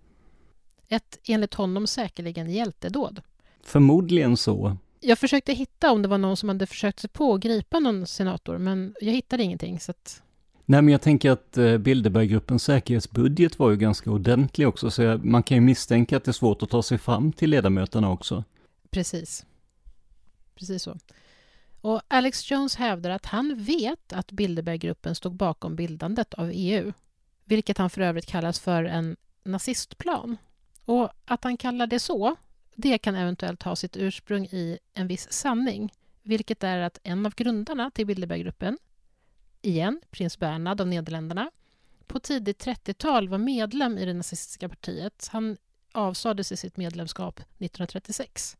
Ett 0.87 1.19
enligt 1.27 1.53
honom 1.53 1.87
säkerligen 1.87 2.49
hjältedåd. 2.49 3.21
Förmodligen 3.63 4.37
så. 4.37 4.77
Jag 4.99 5.19
försökte 5.19 5.53
hitta 5.53 5.91
om 5.91 6.01
det 6.01 6.07
var 6.07 6.17
någon 6.17 6.37
som 6.37 6.49
hade 6.49 6.67
försökt 6.67 6.99
sig 6.99 7.09
på 7.09 7.33
att 7.33 7.41
gripa 7.41 7.79
någon 7.79 8.07
senator, 8.07 8.57
men 8.57 8.95
jag 9.01 9.13
hittade 9.13 9.43
ingenting. 9.43 9.79
Så 9.79 9.91
att... 9.91 10.23
Nej, 10.69 10.81
men 10.81 10.91
jag 10.91 11.01
tänker 11.01 11.31
att 11.31 11.57
eh, 11.57 11.77
Bilderberggruppens 11.77 12.63
säkerhetsbudget 12.63 13.59
var 13.59 13.69
ju 13.69 13.77
ganska 13.77 14.11
ordentlig 14.11 14.67
också, 14.67 14.91
så 14.91 15.19
man 15.23 15.43
kan 15.43 15.57
ju 15.57 15.61
misstänka 15.61 16.17
att 16.17 16.23
det 16.23 16.31
är 16.31 16.33
svårt 16.33 16.63
att 16.63 16.69
ta 16.69 16.83
sig 16.83 16.97
fram 16.97 17.31
till 17.31 17.49
ledamöterna 17.49 18.11
också. 18.11 18.43
Precis. 18.89 19.45
Precis 20.55 20.83
så. 20.83 20.97
Och 21.81 22.01
Alex 22.07 22.51
Jones 22.51 22.75
hävdar 22.75 23.09
att 23.09 23.25
han 23.25 23.63
vet 23.63 24.13
att 24.13 24.31
Bilderberggruppen 24.31 25.15
stod 25.15 25.35
bakom 25.35 25.75
bildandet 25.75 26.33
av 26.33 26.51
EU, 26.53 26.93
vilket 27.45 27.77
han 27.77 27.89
för 27.89 28.01
övrigt 28.01 28.25
kallas 28.25 28.59
för 28.59 28.83
en 28.83 29.15
nazistplan. 29.43 30.37
Och 30.85 31.09
att 31.25 31.43
han 31.43 31.57
kallar 31.57 31.87
det 31.87 31.99
så, 31.99 32.35
det 32.75 32.97
kan 32.97 33.15
eventuellt 33.15 33.63
ha 33.63 33.75
sitt 33.75 33.97
ursprung 33.97 34.45
i 34.45 34.79
en 34.93 35.07
viss 35.07 35.31
sanning, 35.31 35.93
vilket 36.23 36.63
är 36.63 36.79
att 36.79 36.99
en 37.03 37.25
av 37.25 37.35
grundarna 37.35 37.91
till 37.91 38.05
Bilderberggruppen, 38.05 38.77
igen 39.61 40.01
prins 40.11 40.39
Bernhard 40.39 40.81
av 40.81 40.87
Nederländerna, 40.87 41.51
på 42.07 42.19
tidigt 42.19 42.65
30-tal 42.65 43.29
var 43.29 43.37
medlem 43.37 43.97
i 43.97 44.05
det 44.05 44.13
nazistiska 44.13 44.69
partiet. 44.69 45.29
Han 45.31 45.57
avsade 45.91 46.43
sig 46.43 46.57
sitt 46.57 46.77
medlemskap 46.77 47.39
1936. 47.39 48.57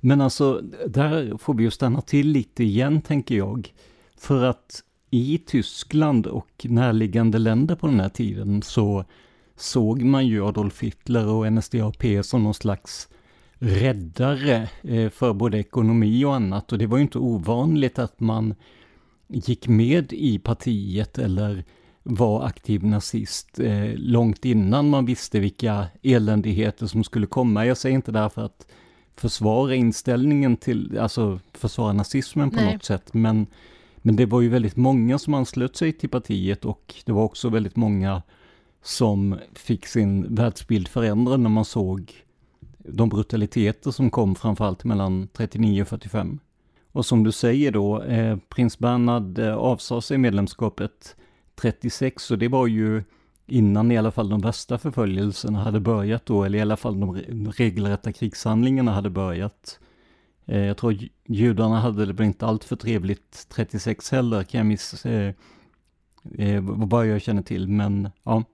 Men 0.00 0.20
alltså, 0.20 0.60
där 0.86 1.38
får 1.38 1.54
vi 1.54 1.62
ju 1.62 1.70
stanna 1.70 2.00
till 2.00 2.28
lite 2.28 2.64
igen, 2.64 3.02
tänker 3.02 3.34
jag. 3.34 3.74
För 4.16 4.44
att 4.44 4.82
i 5.10 5.38
Tyskland 5.38 6.26
och 6.26 6.66
närliggande 6.68 7.38
länder 7.38 7.74
på 7.74 7.86
den 7.86 8.00
här 8.00 8.08
tiden 8.08 8.62
så 8.62 9.04
såg 9.56 10.02
man 10.02 10.26
ju 10.26 10.46
Adolf 10.46 10.82
Hitler 10.82 11.26
och 11.26 11.52
NSDAP 11.52 12.04
som 12.22 12.44
någon 12.44 12.54
slags 12.54 13.08
räddare 13.54 14.68
eh, 14.82 15.10
för 15.10 15.32
både 15.32 15.58
ekonomi 15.58 16.24
och 16.24 16.34
annat. 16.34 16.72
Och 16.72 16.78
det 16.78 16.86
var 16.86 16.98
ju 16.98 17.02
inte 17.02 17.18
ovanligt 17.18 17.98
att 17.98 18.20
man 18.20 18.54
gick 19.34 19.68
med 19.68 20.12
i 20.12 20.38
partiet 20.38 21.18
eller 21.18 21.64
var 22.02 22.46
aktiv 22.46 22.84
nazist 22.84 23.60
eh, 23.60 23.94
långt 23.94 24.44
innan 24.44 24.90
man 24.90 25.06
visste 25.06 25.40
vilka 25.40 25.86
eländigheter 26.02 26.86
som 26.86 27.04
skulle 27.04 27.26
komma. 27.26 27.66
Jag 27.66 27.76
säger 27.76 27.94
inte 27.94 28.12
därför 28.12 28.42
att 28.42 28.66
försvara 29.16 29.74
inställningen 29.74 30.56
till, 30.56 30.98
alltså 30.98 31.40
försvara 31.52 31.92
nazismen 31.92 32.50
på 32.50 32.56
Nej. 32.56 32.72
något 32.72 32.84
sätt, 32.84 33.14
men, 33.14 33.46
men 33.96 34.16
det 34.16 34.26
var 34.26 34.40
ju 34.40 34.48
väldigt 34.48 34.76
många 34.76 35.18
som 35.18 35.34
anslöt 35.34 35.76
sig 35.76 35.92
till 35.92 36.08
partiet 36.08 36.64
och 36.64 36.94
det 37.06 37.12
var 37.12 37.22
också 37.22 37.48
väldigt 37.48 37.76
många 37.76 38.22
som 38.82 39.38
fick 39.54 39.86
sin 39.86 40.34
världsbild 40.34 40.88
förändrad 40.88 41.40
när 41.40 41.50
man 41.50 41.64
såg 41.64 42.12
de 42.78 43.08
brutaliteter 43.08 43.90
som 43.90 44.10
kom 44.10 44.34
framförallt 44.34 44.84
mellan 44.84 45.28
39 45.32 45.82
och 45.82 45.88
45. 45.88 46.38
Och 46.94 47.06
som 47.06 47.24
du 47.24 47.32
säger 47.32 47.72
då, 47.72 48.02
eh, 48.02 48.36
prins 48.48 48.78
Bernhard 48.78 49.38
eh, 49.38 49.54
avsade 49.54 50.02
sig 50.02 50.18
medlemskapet 50.18 51.16
36 51.54 52.30
och 52.30 52.38
det 52.38 52.48
var 52.48 52.66
ju 52.66 53.02
innan 53.46 53.90
i 53.90 53.98
alla 53.98 54.10
fall 54.10 54.28
de 54.28 54.40
värsta 54.40 54.78
förföljelserna 54.78 55.58
hade 55.58 55.80
börjat 55.80 56.26
då, 56.26 56.44
eller 56.44 56.58
i 56.58 56.62
alla 56.62 56.76
fall 56.76 57.00
de 57.00 57.16
regelrätta 57.50 58.12
krigshandlingarna 58.12 58.92
hade 58.92 59.10
börjat. 59.10 59.78
Eh, 60.46 60.60
jag 60.60 60.76
tror 60.76 60.98
judarna 61.26 61.80
hade 61.80 62.06
det 62.06 62.12
väl 62.12 62.26
inte 62.26 62.46
allt 62.46 62.64
för 62.64 62.76
trevligt 62.76 63.46
36 63.48 64.10
heller, 64.10 64.42
kan 64.42 64.58
jag 64.58 64.66
miss... 64.66 65.06
Eh, 65.06 65.34
eh, 66.38 66.60
vad 66.62 67.06
jag 67.06 67.22
känner 67.22 67.42
till, 67.42 67.68
men 67.68 68.10
ja. 68.22 68.44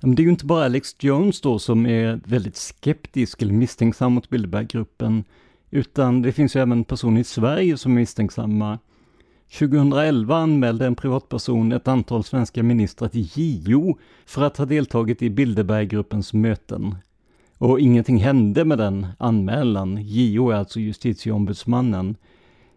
Men 0.00 0.14
det 0.14 0.22
är 0.22 0.24
ju 0.24 0.30
inte 0.30 0.46
bara 0.46 0.64
Alex 0.64 0.96
Jones 0.98 1.40
då 1.40 1.58
som 1.58 1.86
är 1.86 2.20
väldigt 2.24 2.56
skeptisk 2.56 3.42
eller 3.42 3.52
misstänksam 3.52 4.12
mot 4.12 4.28
Bilderberggruppen, 4.28 5.24
utan 5.74 6.22
det 6.22 6.32
finns 6.32 6.56
ju 6.56 6.60
även 6.60 6.84
personer 6.84 7.20
i 7.20 7.24
Sverige 7.24 7.76
som 7.76 7.92
är 7.92 7.96
misstänksamma. 7.96 8.78
2011 9.58 10.36
anmälde 10.36 10.86
en 10.86 10.94
privatperson 10.94 11.72
ett 11.72 11.88
antal 11.88 12.24
svenska 12.24 12.62
ministrar 12.62 13.08
till 13.08 13.28
JO 13.34 13.98
för 14.26 14.42
att 14.42 14.56
ha 14.56 14.64
deltagit 14.64 15.22
i 15.22 15.30
Bilderberggruppens 15.30 16.32
möten. 16.32 16.94
Och 17.58 17.80
ingenting 17.80 18.18
hände 18.18 18.64
med 18.64 18.78
den 18.78 19.06
anmälan. 19.18 19.98
JO 20.00 20.50
är 20.50 20.54
alltså 20.54 20.80
justitieombudsmannen. 20.80 22.16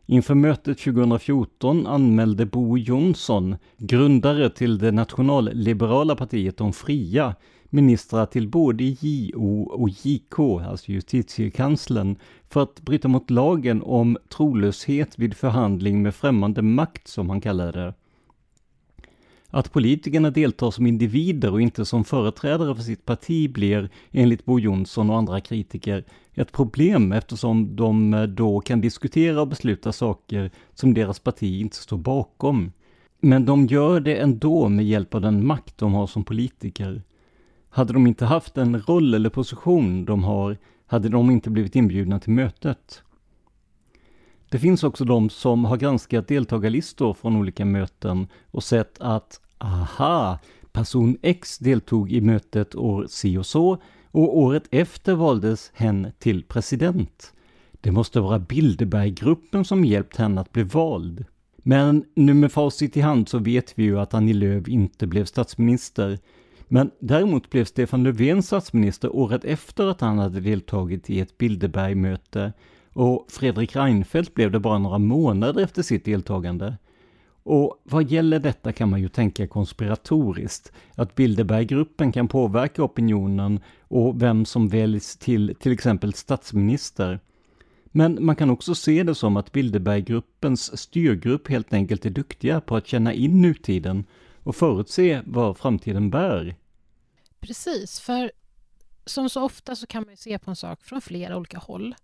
Inför 0.06 0.36
mötet 0.36 0.80
2014 0.80 1.88
anmälde 1.88 2.46
Bo 2.46 2.78
Jonsson, 2.78 3.56
grundare 3.78 4.50
till 4.50 4.78
det 4.78 4.92
nationalliberala 4.92 6.16
partiet 6.16 6.58
De 6.58 6.74
fria, 6.74 7.36
ministrar 7.78 8.26
till 8.26 8.48
både 8.48 8.84
JO 8.84 9.64
och 9.64 9.90
JK, 9.90 10.40
alltså 10.40 10.92
justitiekanslern, 10.92 12.16
för 12.50 12.64
att 12.64 12.82
bryta 12.82 13.08
mot 13.08 13.30
lagen 13.30 13.82
om 13.82 14.18
trolöshet 14.30 15.20
vid 15.20 15.38
förhandling 15.38 16.02
med 16.02 16.16
främmande 16.16 16.62
makt, 16.62 17.08
som 17.08 17.30
han 17.30 17.42
kallade 17.42 17.72
det. 17.72 17.94
Att 19.50 19.72
politikerna 19.72 20.32
deltar 20.32 20.72
som 20.72 20.88
individer 20.88 21.52
och 21.52 21.62
inte 21.62 21.86
som 21.86 22.04
företrädare 22.04 22.76
för 22.76 22.84
sitt 22.84 23.06
parti 23.06 23.52
blir, 23.52 23.90
enligt 24.12 24.46
Bo 24.46 24.60
Jonsson 24.60 25.10
och 25.10 25.18
andra 25.18 25.42
kritiker, 25.42 26.04
ett 26.34 26.52
problem 26.52 27.12
eftersom 27.12 27.76
de 27.76 28.14
eh, 28.14 28.24
då 28.24 28.60
kan 28.60 28.82
diskutera 28.82 29.42
och 29.42 29.48
besluta 29.48 29.92
saker 29.92 30.52
som 30.74 30.94
deras 30.94 31.20
parti 31.20 31.62
inte 31.62 31.76
står 31.76 31.98
bakom. 31.98 32.72
Men 33.20 33.46
de 33.46 33.66
gör 33.66 34.00
det 34.00 34.16
ändå 34.16 34.70
med 34.70 34.86
hjälp 34.86 35.16
av 35.16 35.22
den 35.22 35.46
makt 35.46 35.78
de 35.78 35.94
har 35.94 36.08
som 36.08 36.24
politiker. 36.24 37.02
Hade 37.78 37.94
de 37.94 38.08
inte 38.08 38.26
haft 38.26 38.54
den 38.54 38.82
roll 38.82 39.14
eller 39.14 39.30
position 39.30 40.06
de 40.06 40.24
har, 40.24 40.58
hade 40.88 41.10
de 41.10 41.32
inte 41.32 41.50
blivit 41.50 41.76
inbjudna 41.76 42.20
till 42.20 42.32
mötet. 42.32 43.02
Det 44.50 44.60
finns 44.60 44.84
också 44.84 45.06
de 45.06 45.30
som 45.30 45.66
har 45.66 45.78
granskat 45.78 46.28
deltagarlistor 46.28 47.14
från 47.14 47.36
olika 47.36 47.66
möten 47.66 48.28
och 48.52 48.64
sett 48.64 49.02
att, 49.02 49.42
aha, 49.58 50.40
person 50.72 51.18
X 51.22 51.58
deltog 51.58 52.12
i 52.12 52.22
mötet 52.22 52.76
år 52.76 53.06
si 53.10 53.38
och 53.38 53.46
så 53.46 53.82
och 54.12 54.38
året 54.38 54.64
efter 54.72 55.16
valdes 55.16 55.72
hen 55.74 56.08
till 56.20 56.44
president. 56.44 57.34
Det 57.82 57.92
måste 57.92 58.20
vara 58.20 58.40
Bilderberggruppen 58.40 59.66
som 59.66 59.86
hjälpt 59.86 60.16
henne 60.16 60.42
att 60.42 60.52
bli 60.52 60.64
vald. 60.64 61.26
Men 61.58 62.06
nu 62.16 62.34
med 62.34 62.52
facit 62.52 62.98
i 62.98 63.02
hand 63.02 63.30
så 63.30 63.38
vet 63.38 63.80
vi 63.80 63.84
ju 63.84 64.00
att 64.00 64.14
Annie 64.14 64.34
Lööf 64.34 64.68
inte 64.68 65.08
blev 65.08 65.26
statsminister. 65.26 66.20
Men 66.68 66.92
däremot 67.00 67.50
blev 67.50 67.66
Stefan 67.66 68.04
Löfven 68.04 68.44
statsminister 68.44 69.16
året 69.16 69.46
efter 69.46 69.88
att 69.88 70.02
han 70.02 70.18
hade 70.18 70.40
deltagit 70.40 71.10
i 71.10 71.20
ett 71.20 71.38
Bilderbergmöte 71.38 72.54
och 72.94 73.26
Fredrik 73.30 73.76
Reinfeldt 73.76 74.34
blev 74.34 74.52
det 74.52 74.60
bara 74.60 74.78
några 74.78 74.98
månader 74.98 75.64
efter 75.64 75.82
sitt 75.82 76.06
deltagande. 76.06 76.78
Och 77.44 77.82
vad 77.84 78.12
gäller 78.12 78.40
detta 78.40 78.72
kan 78.72 78.90
man 78.90 79.02
ju 79.02 79.10
tänka 79.10 79.48
konspiratoriskt, 79.48 80.72
att 80.96 81.16
Bilderberggruppen 81.16 82.12
kan 82.12 82.28
påverka 82.28 82.84
opinionen 82.84 83.60
och 83.82 84.22
vem 84.22 84.46
som 84.46 84.68
väljs 84.68 85.18
till 85.18 85.56
till 85.60 85.72
exempel 85.72 86.14
statsminister. 86.14 87.20
Men 87.86 88.26
man 88.26 88.36
kan 88.36 88.50
också 88.50 88.76
se 88.76 89.04
det 89.04 89.16
som 89.16 89.38
att 89.38 89.52
Bilderberggruppens 89.52 90.80
styrgrupp 90.80 91.48
helt 91.48 91.74
enkelt 91.74 92.06
är 92.06 92.10
duktiga 92.10 92.62
på 92.62 92.76
att 92.76 92.88
känna 92.88 93.14
in 93.14 93.42
nutiden 93.42 94.06
och 94.48 94.56
förutse 94.56 95.22
vad 95.26 95.58
framtiden 95.58 96.10
bär. 96.10 96.56
Precis, 97.40 98.00
för 98.00 98.32
som 99.06 99.30
så 99.30 99.44
ofta 99.44 99.76
så 99.76 99.88
kan 99.88 100.04
man 100.04 100.12
ju 100.12 100.18
se 100.18 100.40
på 100.40 100.52
en 100.52 100.56
sak 100.56 100.84
från 100.84 101.02
flera 101.02 101.38
olika 101.38 101.58
håll. 101.58 101.96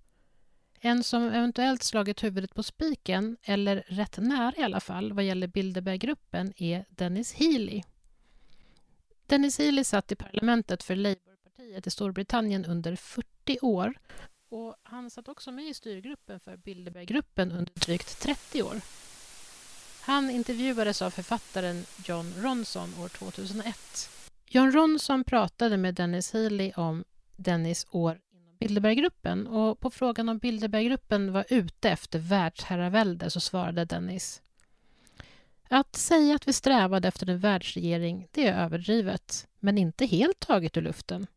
En 0.80 1.04
som 1.04 1.24
eventuellt 1.24 1.84
slagit 1.84 2.24
huvudet 2.24 2.56
på 2.56 2.64
spiken, 2.64 3.38
eller 3.44 3.84
rätt 3.88 4.18
nära 4.18 4.54
i 4.58 4.64
alla 4.64 4.80
fall, 4.80 5.14
vad 5.14 5.24
gäller 5.24 5.48
Bilderberggruppen 5.48 6.54
är 6.58 6.86
Dennis 6.90 7.34
Healy. 7.34 7.82
Dennis 9.26 9.60
Healy 9.60 9.84
satt 9.84 10.12
i 10.12 10.16
parlamentet 10.16 10.84
för 10.84 10.96
Labourpartiet 10.96 11.88
i 11.88 11.92
Storbritannien 11.92 12.66
under 12.66 12.96
40 12.96 13.60
år 13.62 13.94
och 14.50 14.76
han 14.84 15.10
satt 15.10 15.28
också 15.28 15.52
med 15.52 15.66
i 15.66 15.74
styrgruppen 15.74 16.40
för 16.40 16.58
Bilderberggruppen 16.58 17.52
under 17.52 17.74
drygt 17.74 18.22
30 18.22 18.64
år. 18.64 18.82
Han 20.06 20.30
intervjuades 20.30 21.02
av 21.02 21.10
författaren 21.10 21.86
John 22.06 22.34
Ronson 22.38 22.94
år 23.04 23.08
2001. 23.08 24.10
John 24.50 24.72
Ronson 24.72 25.24
pratade 25.24 25.78
med 25.78 25.96
Dennis 25.96 26.34
Healy 26.34 26.72
om 26.76 27.04
Dennis 27.36 27.88
år 27.92 28.20
inom 28.32 28.58
Bilderberggruppen 28.60 29.48
och 29.48 29.80
på 29.80 29.90
frågan 29.90 30.30
om 30.30 30.38
Bilderberggruppen 30.38 31.32
var 31.32 31.46
ute 31.50 31.90
efter 31.90 32.20
världsherravälde 32.20 33.30
så 33.30 33.40
svarade 33.40 33.86
Dennis 33.86 34.42
att 35.70 35.96
säga 35.96 36.36
att 36.36 36.48
vi 36.48 36.54
strävade 36.54 37.08
efter 37.08 37.30
en 37.30 37.40
världsregering, 37.40 38.28
det 38.32 38.48
är 38.48 38.64
överdrivet, 38.64 39.48
men 39.60 39.78
inte 39.78 40.06
helt 40.06 40.40
taget 40.40 40.78
ur 40.78 40.82
luften. 40.82 41.28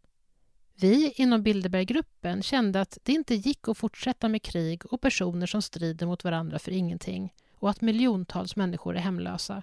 Vi 0.75 1.13
inom 1.13 1.43
Bilderberggruppen 1.43 2.43
kände 2.43 2.81
att 2.81 2.99
det 3.03 3.13
inte 3.13 3.35
gick 3.35 3.69
att 3.69 3.79
fortsätta 3.79 4.29
med 4.29 4.43
krig 4.43 4.93
och 4.93 5.01
personer 5.01 5.47
som 5.47 5.63
strider 5.63 6.07
mot 6.07 6.25
varandra 6.25 6.59
för 6.59 6.73
ingenting 6.73 7.33
och 7.59 7.71
att 7.71 7.81
miljontals 7.81 8.57
människor 8.57 8.97
är 8.97 9.01
hemlösa. 9.01 9.63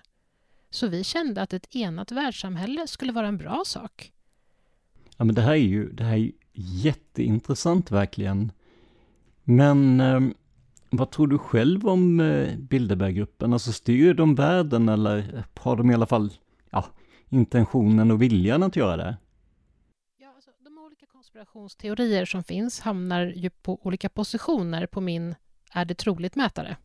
Så 0.70 0.88
vi 0.88 1.04
kände 1.04 1.41
att 1.41 1.54
ett 1.54 1.76
enat 1.76 2.12
världssamhälle 2.12 2.88
skulle 2.88 3.12
vara 3.12 3.28
en 3.28 3.38
bra 3.38 3.64
sak. 3.66 4.12
Ja, 5.18 5.26
men 5.26 5.36
det 5.36 5.41
här 5.41 5.52
är 5.52 5.56
ju, 5.56 5.91
det 5.91 6.04
här 6.04 6.18
är 6.18 6.32
jätteintressant 6.54 7.91
verkligen. 7.91 8.52
Men 9.44 10.00
eh, 10.00 10.20
vad 10.89 11.12
tror 11.12 11.28
du 11.28 11.38
själv 11.38 11.88
om 11.88 12.20
eh, 12.20 12.58
Bilderberggruppen? 12.58 13.54
Alltså 13.54 13.72
styr 13.72 14.14
de 14.14 14.36
världen 14.36 14.89
eller 14.89 15.44
har 15.60 15.76
de 15.76 15.91
i 15.91 15.94
alla 15.94 16.06
fall 16.06 16.34
ja, 16.70 16.86
intentionen 17.30 18.12
och 18.12 18.22
viljan 18.22 18.64
att 18.64 18.76
göra 18.76 18.98
det? 18.98 19.18
Ja, 20.18 20.34
alltså, 20.36 20.52
de 20.60 20.78
olika 20.78 21.06
konspirationsteorier 21.06 22.26
som 22.26 22.44
finns 22.44 22.80
hamnar 22.80 23.26
ju 23.26 23.50
på 23.50 23.80
olika 23.88 24.10
positioner 24.10 24.88
på 24.88 25.02
min 25.02 25.36
är 25.72 25.86
det 25.86 25.94
troligt-mätare. 25.94 26.78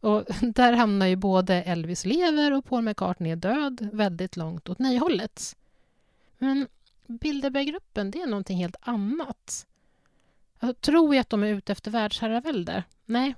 Och 0.00 0.24
där 0.54 0.72
hamnar 0.72 1.06
ju 1.06 1.16
både 1.16 1.54
Elvis 1.54 2.04
lever 2.04 2.52
och 2.52 2.64
Paul 2.64 2.82
McCartney 2.82 3.32
är 3.32 3.36
död 3.36 3.88
väldigt 3.92 4.36
långt 4.36 4.68
åt 4.68 4.78
nej-hållet. 4.78 5.56
Men 6.38 6.68
Bilderberggruppen, 7.06 8.10
det 8.10 8.22
är 8.22 8.26
någonting 8.26 8.58
helt 8.58 8.76
annat. 8.80 9.66
Alltså, 10.58 10.80
tror 10.80 11.14
jag 11.14 11.20
att 11.20 11.30
de 11.30 11.42
är 11.42 11.46
ute 11.46 11.72
efter 11.72 11.90
världsherravälde? 11.90 12.84
Nej. 13.04 13.34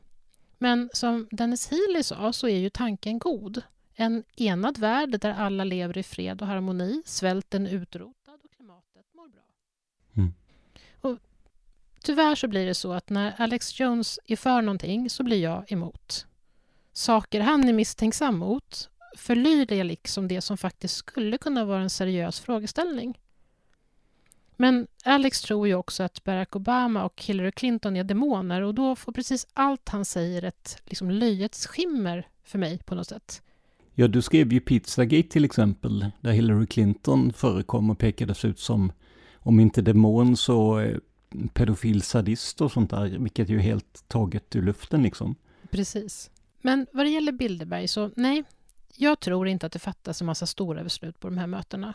Men 0.58 0.90
som 0.92 1.28
Dennis 1.30 1.70
Healy 1.70 2.02
sa 2.02 2.32
så 2.32 2.48
är 2.48 2.58
ju 2.58 2.70
tanken 2.70 3.18
god. 3.18 3.62
En 3.94 4.24
enad 4.36 4.78
värld 4.78 5.20
där 5.20 5.30
alla 5.30 5.64
lever 5.64 5.98
i 5.98 6.02
fred 6.02 6.42
och 6.42 6.48
harmoni, 6.48 7.02
svälten 7.04 7.66
är 7.66 7.70
utrotad 7.70 8.40
och 8.44 8.52
klimatet 8.56 9.06
mår 9.14 9.28
bra. 9.28 9.42
Mm. 10.16 10.34
Och 11.00 11.18
tyvärr 12.02 12.34
så 12.34 12.48
blir 12.48 12.66
det 12.66 12.74
så 12.74 12.92
att 12.92 13.10
när 13.10 13.34
Alex 13.38 13.80
Jones 13.80 14.20
är 14.26 14.36
för 14.36 14.62
någonting 14.62 15.10
så 15.10 15.22
blir 15.22 15.42
jag 15.42 15.72
emot 15.72 16.26
saker 16.92 17.40
han 17.40 17.68
är 17.68 17.72
misstänksam 17.72 18.38
mot 18.38 18.90
förlyder 19.16 19.76
jag 19.76 19.86
liksom 19.86 20.28
det 20.28 20.40
som 20.40 20.56
faktiskt 20.56 20.94
skulle 20.96 21.38
kunna 21.38 21.64
vara 21.64 21.80
en 21.80 21.90
seriös 21.90 22.40
frågeställning. 22.40 23.18
Men 24.56 24.86
Alex 25.04 25.42
tror 25.42 25.68
ju 25.68 25.74
också 25.74 26.02
att 26.02 26.24
Barack 26.24 26.56
Obama 26.56 27.04
och 27.04 27.22
Hillary 27.22 27.52
Clinton 27.52 27.96
är 27.96 28.04
demoner 28.04 28.62
och 28.62 28.74
då 28.74 28.96
får 28.96 29.12
precis 29.12 29.46
allt 29.54 29.88
han 29.88 30.04
säger 30.04 30.44
ett 30.44 30.82
liksom, 30.84 31.10
löjets 31.10 31.66
skimmer 31.66 32.28
för 32.44 32.58
mig 32.58 32.78
på 32.78 32.94
något 32.94 33.08
sätt. 33.08 33.42
Ja, 33.94 34.08
du 34.08 34.22
skrev 34.22 34.52
ju 34.52 34.60
Pizzagate 34.60 35.28
till 35.28 35.44
exempel, 35.44 36.06
där 36.20 36.32
Hillary 36.32 36.66
Clinton 36.66 37.32
förekom 37.32 37.90
och 37.90 37.98
pekades 37.98 38.44
ut 38.44 38.58
som, 38.58 38.92
om 39.34 39.60
inte 39.60 39.82
demon 39.82 40.36
så 40.36 40.78
eh, 40.78 40.96
pedofil 41.52 42.02
sadist 42.02 42.60
och 42.60 42.72
sånt 42.72 42.90
där, 42.90 43.06
vilket 43.18 43.48
ju 43.48 43.56
är 43.56 43.62
helt 43.62 44.04
taget 44.08 44.56
ur 44.56 44.62
luften 44.62 45.02
liksom. 45.02 45.34
Precis. 45.70 46.30
Men 46.60 46.86
vad 46.92 47.06
det 47.06 47.10
gäller 47.10 47.32
Bilderberg 47.32 47.88
så 47.88 48.10
nej, 48.16 48.44
jag 48.96 49.20
tror 49.20 49.48
inte 49.48 49.66
att 49.66 49.72
det 49.72 49.78
fattas 49.78 50.20
en 50.20 50.26
massa 50.26 50.46
stora 50.46 50.84
beslut 50.84 51.20
på 51.20 51.28
de 51.28 51.38
här 51.38 51.46
mötena. 51.46 51.94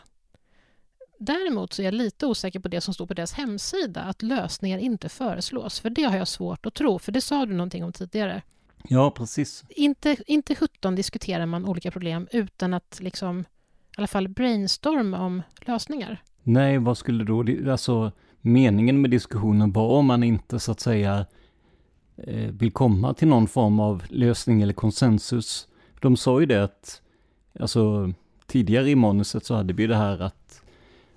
Däremot 1.18 1.72
så 1.72 1.82
är 1.82 1.84
jag 1.84 1.94
lite 1.94 2.26
osäker 2.26 2.60
på 2.60 2.68
det 2.68 2.80
som 2.80 2.94
står 2.94 3.06
på 3.06 3.14
deras 3.14 3.32
hemsida, 3.32 4.02
att 4.02 4.22
lösningar 4.22 4.78
inte 4.78 5.08
föreslås. 5.08 5.80
För 5.80 5.90
det 5.90 6.02
har 6.02 6.16
jag 6.16 6.28
svårt 6.28 6.66
att 6.66 6.74
tro, 6.74 6.98
för 6.98 7.12
det 7.12 7.20
sa 7.20 7.46
du 7.46 7.52
någonting 7.52 7.84
om 7.84 7.92
tidigare. 7.92 8.42
Ja, 8.88 9.10
precis. 9.10 9.64
Inte, 9.68 10.16
inte 10.26 10.54
17 10.54 10.94
diskuterar 10.94 11.46
man 11.46 11.64
olika 11.64 11.90
problem 11.90 12.28
utan 12.32 12.74
att 12.74 12.98
liksom, 13.00 13.40
i 13.40 13.44
alla 13.96 14.06
fall 14.06 14.28
brainstorma 14.28 15.18
om 15.18 15.42
lösningar. 15.60 16.22
Nej, 16.42 16.78
vad 16.78 16.98
skulle 16.98 17.24
då, 17.24 17.70
alltså 17.70 18.12
meningen 18.40 19.00
med 19.00 19.10
diskussionen 19.10 19.72
var 19.72 19.88
om 19.88 20.06
man 20.06 20.22
inte 20.22 20.60
så 20.60 20.72
att 20.72 20.80
säga 20.80 21.26
Eh, 22.16 22.50
vill 22.50 22.72
komma 22.72 23.14
till 23.14 23.28
någon 23.28 23.48
form 23.48 23.80
av 23.80 24.04
lösning 24.08 24.62
eller 24.62 24.72
konsensus. 24.72 25.68
De 26.00 26.16
sa 26.16 26.40
ju 26.40 26.46
det 26.46 26.64
att, 26.64 27.02
alltså 27.60 28.12
tidigare 28.46 28.90
i 28.90 28.94
manuset 28.94 29.44
så 29.44 29.54
hade 29.54 29.74
vi 29.74 29.86
det 29.86 29.96
här 29.96 30.18
att 30.18 30.62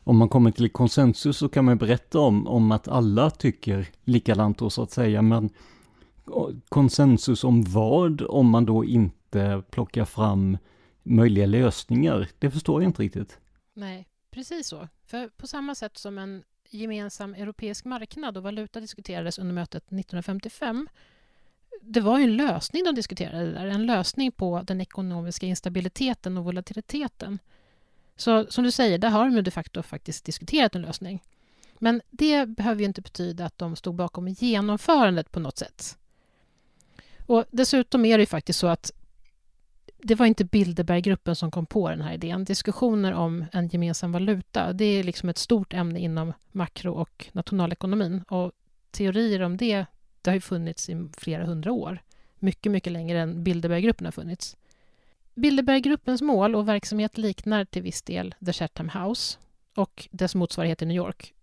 om 0.04 0.18
man 0.18 0.30
kommer 0.30 0.52
till 0.52 0.70
konsensus 0.70 1.38
så 1.38 1.50
kan 1.50 1.66
man 1.66 1.78
berätta 1.78 2.20
om, 2.20 2.48
om 2.48 2.72
att 2.72 2.88
alla 2.88 3.30
tycker 3.30 3.88
likadant 4.04 4.58
då 4.58 4.70
så 4.70 4.84
att 4.84 4.92
säga, 4.92 5.22
men 5.22 5.50
konsensus 6.70 7.44
om 7.44 7.64
vad 7.64 8.22
om 8.22 8.50
man 8.50 8.66
då 8.66 8.86
inte 8.86 9.64
plockar 9.70 10.06
fram 10.06 10.58
möjliga 11.04 11.46
lösningar? 11.46 12.28
Det 12.40 12.52
förstår 12.52 12.82
jag 12.82 12.90
inte 12.90 13.02
riktigt. 13.02 13.40
Nej, 13.74 14.08
precis 14.32 14.68
så. 14.68 14.88
För 15.06 15.28
på 15.28 15.48
samma 15.48 15.76
sätt 15.76 15.98
som 15.98 16.18
en 16.18 16.44
gemensam 16.70 17.34
europeisk 17.34 17.86
marknad 17.86 18.38
och 18.38 18.44
valuta 18.44 18.80
diskuterades 18.80 19.40
under 19.40 19.54
mötet 19.54 19.84
1955 19.84 20.88
det 21.82 22.02
var 22.02 22.18
ju 22.18 22.24
en 22.24 22.38
lösning 22.38 22.84
de 22.84 22.96
diskuterade 22.96 23.52
där, 23.52 23.66
en 23.66 23.86
lösning 23.86 24.32
på 24.32 24.62
den 24.64 24.82
ekonomiska 24.82 25.46
instabiliteten 25.46 26.38
och 26.38 26.44
volatiliteten. 26.44 27.40
Så 28.16 28.46
som 28.50 28.64
du 28.64 28.72
säger, 28.72 28.98
där 28.98 29.10
har 29.10 29.26
de 29.26 29.36
ju 29.36 29.42
de 29.42 29.52
facto 29.52 29.84
faktiskt 29.84 30.26
diskuterat 30.26 30.76
en 30.76 30.82
lösning. 30.82 31.24
Men 31.78 32.02
det 32.10 32.46
behöver 32.46 32.80
ju 32.80 32.86
inte 32.86 33.02
betyda 33.02 33.46
att 33.46 33.58
de 33.58 33.76
stod 33.76 33.96
bakom 33.96 34.28
genomförandet 34.28 35.32
på 35.32 35.40
något 35.40 35.58
sätt. 35.58 35.98
Och 37.26 37.46
dessutom 37.52 38.06
är 38.06 38.18
det 38.18 38.22
ju 38.22 38.28
faktiskt 38.28 38.60
så 38.60 38.68
att 38.68 38.92
det 40.02 40.16
var 40.16 40.26
inte 40.26 40.46
Bilderberggruppen 40.46 41.36
som 41.36 41.52
kom 41.52 41.66
på 41.66 41.90
den 41.90 42.02
här 42.02 42.14
idén. 42.14 42.44
Diskussioner 42.44 43.14
om 43.14 43.46
en 43.52 43.68
gemensam 43.68 44.12
valuta, 44.12 44.74
det 44.74 44.86
är 44.86 45.04
liksom 45.04 45.30
ett 45.30 45.38
stort 45.38 45.74
ämne 45.74 46.00
inom 46.00 46.34
makro 46.52 46.94
och 46.94 47.30
nationalekonomin. 47.32 48.24
Och 48.28 48.52
teorier 48.92 49.42
om 49.42 49.58
det, 49.58 49.86
det 50.22 50.30
har 50.30 50.36
ju 50.36 50.42
funnits 50.42 50.90
i 50.90 51.10
flera 51.18 51.46
hundra 51.46 51.72
år. 51.72 52.02
Mycket, 52.40 52.72
mycket 52.72 52.94
längre 52.94 53.20
än 53.20 53.44
Bilderberggruppen 53.44 54.06
har 54.06 54.12
funnits. 54.12 54.58
Bilderberggruppens 55.36 56.22
mål 56.22 56.56
och 56.56 56.68
verksamhet 56.68 57.18
liknar 57.18 57.66
till 57.66 57.82
viss 57.82 58.02
del 58.02 58.36
The 58.46 58.54
Chatham 58.54 58.90
House 58.90 59.38
och 59.76 60.08
dess 60.12 60.36
motsvarighet 60.36 60.82
i 60.82 60.86
New 60.86 60.98
York. 60.98 61.34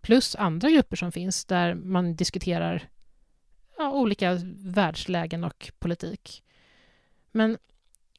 Plus 0.00 0.36
andra 0.36 0.70
grupper 0.70 0.96
som 0.96 1.12
finns 1.12 1.44
där 1.44 1.74
man 1.74 2.16
diskuterar 2.16 2.88
ja, 3.78 3.90
olika 3.90 4.38
världslägen 4.56 5.44
och 5.44 5.72
politik. 5.78 6.42
Men 7.32 7.58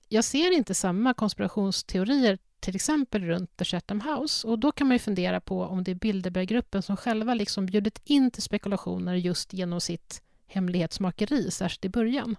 jag 0.09 0.23
ser 0.23 0.51
inte 0.51 0.73
samma 0.73 1.13
konspirationsteorier 1.13 2.37
till 2.59 2.75
exempel 2.75 3.23
runt 3.23 3.57
The 3.57 3.65
Chatham 3.65 4.01
House 4.01 4.47
och 4.47 4.59
då 4.59 4.71
kan 4.71 4.87
man 4.87 4.95
ju 4.95 4.99
fundera 4.99 5.41
på 5.41 5.63
om 5.63 5.83
det 5.83 5.91
är 5.91 5.95
Bilderberggruppen 5.95 6.81
som 6.81 6.97
själva 6.97 7.33
liksom 7.33 7.65
bjudit 7.65 8.01
in 8.03 8.31
till 8.31 8.41
spekulationer 8.43 9.15
just 9.15 9.53
genom 9.53 9.81
sitt 9.81 10.21
hemlighetsmakeri, 10.47 11.51
särskilt 11.51 11.85
i 11.85 11.89
början. 11.89 12.35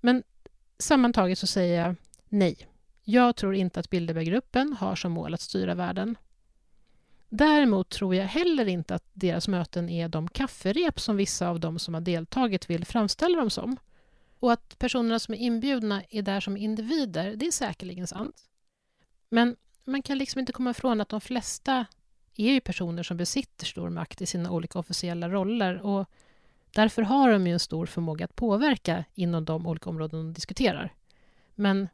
Men 0.00 0.22
sammantaget 0.78 1.38
så 1.38 1.46
säger 1.46 1.82
jag 1.82 1.96
nej. 2.28 2.56
Jag 3.04 3.36
tror 3.36 3.54
inte 3.54 3.80
att 3.80 3.90
Bilderberggruppen 3.90 4.72
har 4.72 4.96
som 4.96 5.12
mål 5.12 5.34
att 5.34 5.40
styra 5.40 5.74
världen. 5.74 6.16
Däremot 7.28 7.88
tror 7.88 8.14
jag 8.14 8.26
heller 8.26 8.66
inte 8.68 8.94
att 8.94 9.04
deras 9.12 9.48
möten 9.48 9.88
är 9.88 10.08
de 10.08 10.28
kafferep 10.28 11.00
som 11.00 11.16
vissa 11.16 11.48
av 11.48 11.60
dem 11.60 11.78
som 11.78 11.94
har 11.94 12.00
deltagit 12.00 12.70
vill 12.70 12.84
framställa 12.84 13.38
dem 13.38 13.50
som. 13.50 13.76
Och 14.44 14.52
att 14.52 14.78
personerna 14.78 15.18
som 15.18 15.34
är 15.34 15.38
inbjudna 15.38 16.02
är 16.10 16.22
där 16.22 16.40
som 16.40 16.56
individer, 16.56 17.36
det 17.36 17.46
är 17.46 17.50
säkerligen 17.50 18.06
sant. 18.06 18.48
Men 19.28 19.56
man 19.84 20.02
kan 20.02 20.18
liksom 20.18 20.38
inte 20.38 20.52
komma 20.52 20.70
ifrån 20.70 21.00
att 21.00 21.08
de 21.08 21.20
flesta 21.20 21.86
är 22.36 22.52
ju 22.52 22.60
personer 22.60 23.02
som 23.02 23.16
besitter 23.16 23.66
stor 23.66 23.90
makt 23.90 24.22
i 24.22 24.26
sina 24.26 24.50
olika 24.50 24.78
officiella 24.78 25.28
roller 25.28 25.86
och 25.86 26.08
därför 26.70 27.02
har 27.02 27.32
de 27.32 27.46
ju 27.46 27.52
en 27.52 27.60
stor 27.60 27.86
förmåga 27.86 28.24
att 28.24 28.36
påverka 28.36 29.04
inom 29.14 29.44
de 29.44 29.66
olika 29.66 29.90
områden 29.90 30.18
de 30.18 30.32
diskuterar. 30.32 30.94
Men 31.54 31.88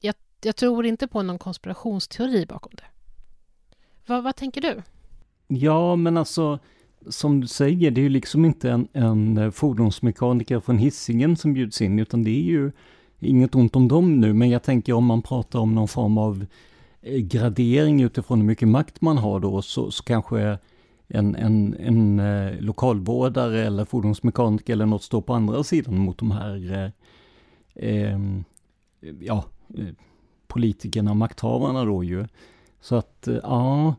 jag, 0.00 0.14
jag 0.42 0.56
tror 0.56 0.86
inte 0.86 1.06
på 1.06 1.22
någon 1.22 1.38
konspirationsteori 1.38 2.46
bakom 2.46 2.72
det. 2.76 2.86
Va, 4.06 4.20
vad 4.20 4.36
tänker 4.36 4.60
du? 4.60 4.82
Ja, 5.46 5.96
men 5.96 6.16
alltså 6.16 6.58
som 7.08 7.40
du 7.40 7.46
säger, 7.46 7.90
det 7.90 8.00
är 8.00 8.02
ju 8.02 8.08
liksom 8.08 8.44
inte 8.44 8.70
en, 8.70 8.88
en 8.92 9.38
eh, 9.38 9.50
fordonsmekaniker 9.50 10.60
från 10.60 10.78
hissingen 10.78 11.36
som 11.36 11.52
bjuds 11.52 11.82
in, 11.82 11.98
utan 11.98 12.24
det 12.24 12.30
är 12.30 12.42
ju 12.42 12.72
inget 13.20 13.54
ont 13.54 13.76
om 13.76 13.88
dem 13.88 14.20
nu, 14.20 14.32
men 14.32 14.50
jag 14.50 14.62
tänker 14.62 14.92
om 14.92 15.04
man 15.04 15.22
pratar 15.22 15.58
om 15.58 15.74
någon 15.74 15.88
form 15.88 16.18
av 16.18 16.46
eh, 17.02 17.18
gradering 17.18 18.02
utifrån 18.02 18.40
hur 18.40 18.46
mycket 18.46 18.68
makt 18.68 19.00
man 19.00 19.18
har 19.18 19.40
då, 19.40 19.62
så, 19.62 19.90
så 19.90 20.02
kanske 20.02 20.58
en, 21.08 21.34
en, 21.34 21.74
en 21.74 22.18
eh, 22.18 22.60
lokalvårdare 22.60 23.66
eller 23.66 23.84
fordonsmekaniker 23.84 24.72
eller 24.72 24.86
något 24.86 25.02
står 25.02 25.20
på 25.20 25.34
andra 25.34 25.64
sidan 25.64 25.98
mot 25.98 26.18
de 26.18 26.30
här 26.30 26.72
eh, 26.72 26.90
ehm, 27.74 28.44
eh, 29.00 29.14
ja, 29.20 29.44
politikerna, 30.46 31.14
makthavarna 31.14 31.84
då 31.84 32.04
ju. 32.04 32.26
Så 32.80 32.96
att, 32.96 33.28
eh, 33.28 33.38
ja, 33.42 33.94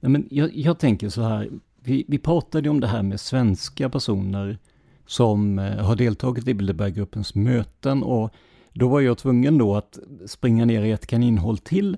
men 0.00 0.28
jag, 0.30 0.56
jag 0.56 0.78
tänker 0.78 1.08
så 1.08 1.22
här, 1.22 1.50
vi, 1.86 2.04
vi 2.08 2.18
pratade 2.18 2.70
om 2.70 2.80
det 2.80 2.86
här 2.86 3.02
med 3.02 3.20
svenska 3.20 3.88
personer 3.90 4.58
som 5.06 5.58
eh, 5.58 5.84
har 5.84 5.96
deltagit 5.96 6.48
i 6.48 6.54
Bilderberggruppens 6.54 7.34
möten 7.34 8.02
och 8.02 8.30
då 8.72 8.88
var 8.88 9.00
jag 9.00 9.18
tvungen 9.18 9.58
då 9.58 9.76
att 9.76 9.98
springa 10.26 10.64
ner 10.64 10.82
i 10.82 10.90
ett 10.90 11.06
kaninhål 11.06 11.58
till 11.58 11.96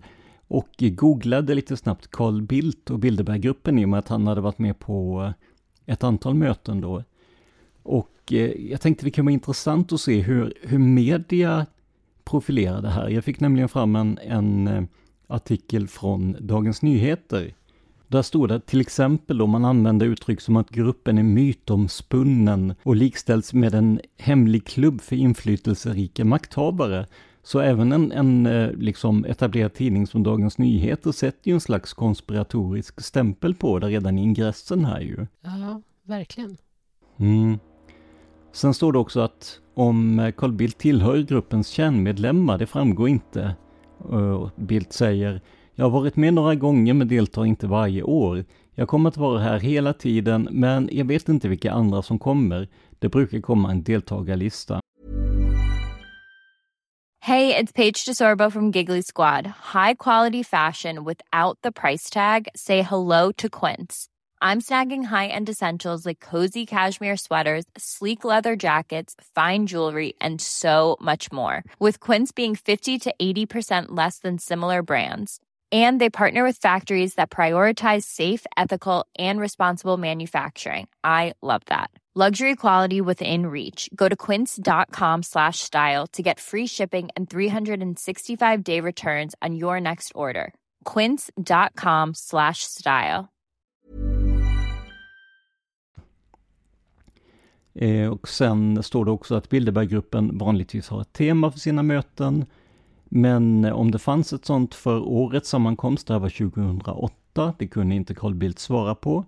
och 0.48 0.68
googlade 0.78 1.54
lite 1.54 1.76
snabbt 1.76 2.10
Carl 2.10 2.42
Bildt 2.42 2.90
och 2.90 2.98
Bilderberggruppen 2.98 3.78
i 3.78 3.84
och 3.84 3.88
med 3.88 3.98
att 3.98 4.08
han 4.08 4.26
hade 4.26 4.40
varit 4.40 4.58
med 4.58 4.78
på 4.78 5.24
eh, 5.24 5.92
ett 5.92 6.04
antal 6.04 6.34
möten 6.34 6.80
då. 6.80 7.04
Och 7.82 8.32
eh, 8.32 8.70
jag 8.70 8.80
tänkte 8.80 9.04
det 9.04 9.10
kan 9.10 9.24
vara 9.24 9.32
intressant 9.32 9.92
att 9.92 10.00
se 10.00 10.20
hur, 10.20 10.54
hur 10.62 10.78
media 10.78 11.66
profilerar 12.24 12.82
det 12.82 12.90
här. 12.90 13.08
Jag 13.08 13.24
fick 13.24 13.40
nämligen 13.40 13.68
fram 13.68 13.96
en, 13.96 14.18
en 14.18 14.88
artikel 15.26 15.88
från 15.88 16.36
Dagens 16.40 16.82
Nyheter 16.82 17.54
där 18.08 18.22
stod 18.22 18.48
det 18.48 18.60
till 18.60 18.80
exempel 18.80 19.42
om 19.42 19.50
man 19.50 19.64
använder 19.64 20.06
uttryck 20.06 20.40
som 20.40 20.56
att 20.56 20.70
gruppen 20.70 21.18
är 21.18 21.22
mytomspunnen 21.22 22.74
och 22.82 22.96
likställs 22.96 23.52
med 23.52 23.74
en 23.74 24.00
hemlig 24.18 24.66
klubb 24.66 25.00
för 25.00 25.16
inflytelserika 25.16 26.24
makthavare. 26.24 27.06
Så 27.42 27.60
även 27.60 27.92
en, 27.92 28.12
en 28.12 28.46
eh, 28.46 28.72
liksom 28.72 29.24
etablerad 29.24 29.74
tidning 29.74 30.06
som 30.06 30.22
Dagens 30.22 30.58
Nyheter 30.58 31.12
sätter 31.12 31.48
ju 31.50 31.54
en 31.54 31.60
slags 31.60 31.94
konspiratorisk 31.94 33.00
stämpel 33.00 33.54
på 33.54 33.78
det 33.78 33.86
redan 33.86 34.18
i 34.18 34.22
ingressen 34.22 34.84
här 34.84 35.00
ju. 35.00 35.26
Ja, 35.40 35.82
verkligen. 36.02 36.56
Mm. 37.16 37.58
Sen 38.52 38.74
står 38.74 38.92
det 38.92 38.98
också 38.98 39.20
att 39.20 39.60
om 39.74 40.18
eh, 40.18 40.32
Carl 40.32 40.52
Bildt 40.52 40.78
tillhör 40.78 41.18
gruppens 41.18 41.68
kärnmedlemmar, 41.68 42.58
det 42.58 42.66
framgår 42.66 43.08
inte. 43.08 43.54
Bildt 44.56 44.92
säger 44.92 45.40
jag 45.78 45.84
har 45.84 45.90
varit 46.00 46.16
med 46.16 46.34
några 46.34 46.54
gånger 46.54 46.94
men 46.94 47.08
deltar 47.08 47.44
inte 47.44 47.66
varje 47.66 48.02
år. 48.02 48.44
Jag 48.74 48.88
kommer 48.88 49.08
att 49.08 49.16
vara 49.16 49.38
här 49.38 49.58
hela 49.58 49.92
tiden, 49.92 50.48
men 50.50 50.88
jag 50.92 51.04
vet 51.04 51.28
inte 51.28 51.48
vilka 51.48 51.72
andra 51.72 52.02
som 52.02 52.18
kommer. 52.18 52.68
Det 52.98 53.08
brukar 53.08 53.40
komma 53.40 53.70
en 53.70 53.82
deltagarlista. 53.82 54.80
Hej, 57.20 57.48
det 57.48 57.58
är 57.58 57.72
Paige 57.72 58.04
DeSorbo 58.06 58.50
från 58.50 58.70
Giggly 58.70 59.02
Squad. 59.02 59.46
High 59.46 59.94
quality 59.98 60.44
fashion 60.44 61.04
without 61.04 61.58
the 61.62 61.72
price 61.72 62.14
tag. 62.14 62.48
Say 62.54 62.82
hello 62.82 63.32
to 63.32 63.48
Quince. 63.48 64.08
I'm 64.40 64.60
snagging 64.60 65.04
high-end 65.04 65.48
essentials 65.48 66.06
like 66.06 66.30
cozy 66.30 66.66
cashmere 66.66 67.16
sweaters, 67.16 67.64
sleek 67.76 68.24
leather 68.24 68.56
jackets, 68.56 69.14
fine 69.34 69.66
jewelry, 69.66 70.12
and 70.20 70.40
so 70.40 70.96
much 71.00 71.32
more. 71.32 71.62
With 71.80 72.00
Quince 72.00 72.32
being 72.36 72.56
50 72.56 72.98
to 72.98 73.14
80% 73.22 73.86
less 73.96 74.18
than 74.18 74.38
similar 74.38 74.82
brands 74.82 75.40
and 75.70 76.00
they 76.00 76.08
partner 76.08 76.42
with 76.44 76.56
factories 76.56 77.14
that 77.16 77.30
prioritize 77.30 78.04
safe 78.04 78.46
ethical 78.56 79.06
and 79.18 79.38
responsible 79.38 79.98
manufacturing. 79.98 80.88
I 81.04 81.34
love 81.42 81.62
that. 81.66 81.90
Luxury 82.14 82.56
quality 82.56 83.00
within 83.00 83.46
reach. 83.46 83.88
Go 83.94 84.08
to 84.08 84.16
quince.com 84.16 85.22
slash 85.22 85.58
style 85.60 86.06
to 86.08 86.22
get 86.22 86.40
free 86.40 86.66
shipping 86.66 87.10
and 87.14 87.30
365 87.30 88.64
day 88.64 88.80
returns 88.80 89.34
on 89.40 89.54
your 89.54 89.80
next 89.80 90.12
order. 90.14 90.52
quince.com 90.84 92.14
slash 92.14 92.64
style. 92.64 93.28
Eh, 97.74 98.08
och 98.12 98.28
sen 98.28 98.82
står 98.82 99.04
det 99.04 99.10
också 99.10 99.34
att 99.34 99.48
Bilderberggruppen 99.48 100.38
vanligtvis 100.38 100.88
har 100.88 101.00
ett 101.00 101.12
tema 101.12 101.50
för 101.50 101.58
sina 101.58 101.82
möten 101.82 102.46
Men 103.08 103.64
eh, 103.64 103.72
om 103.72 103.90
det 103.90 103.98
fanns 103.98 104.32
ett 104.32 104.44
sånt 104.44 104.74
för 104.74 105.00
årets 105.00 105.48
sammankomst, 105.48 106.06
det 106.06 106.14
här 106.14 106.20
var 106.20 106.50
2008, 106.50 107.54
det 107.58 107.66
kunde 107.66 107.94
inte 107.94 108.14
Carl 108.14 108.34
Bildt 108.34 108.58
svara 108.58 108.94
på. 108.94 109.24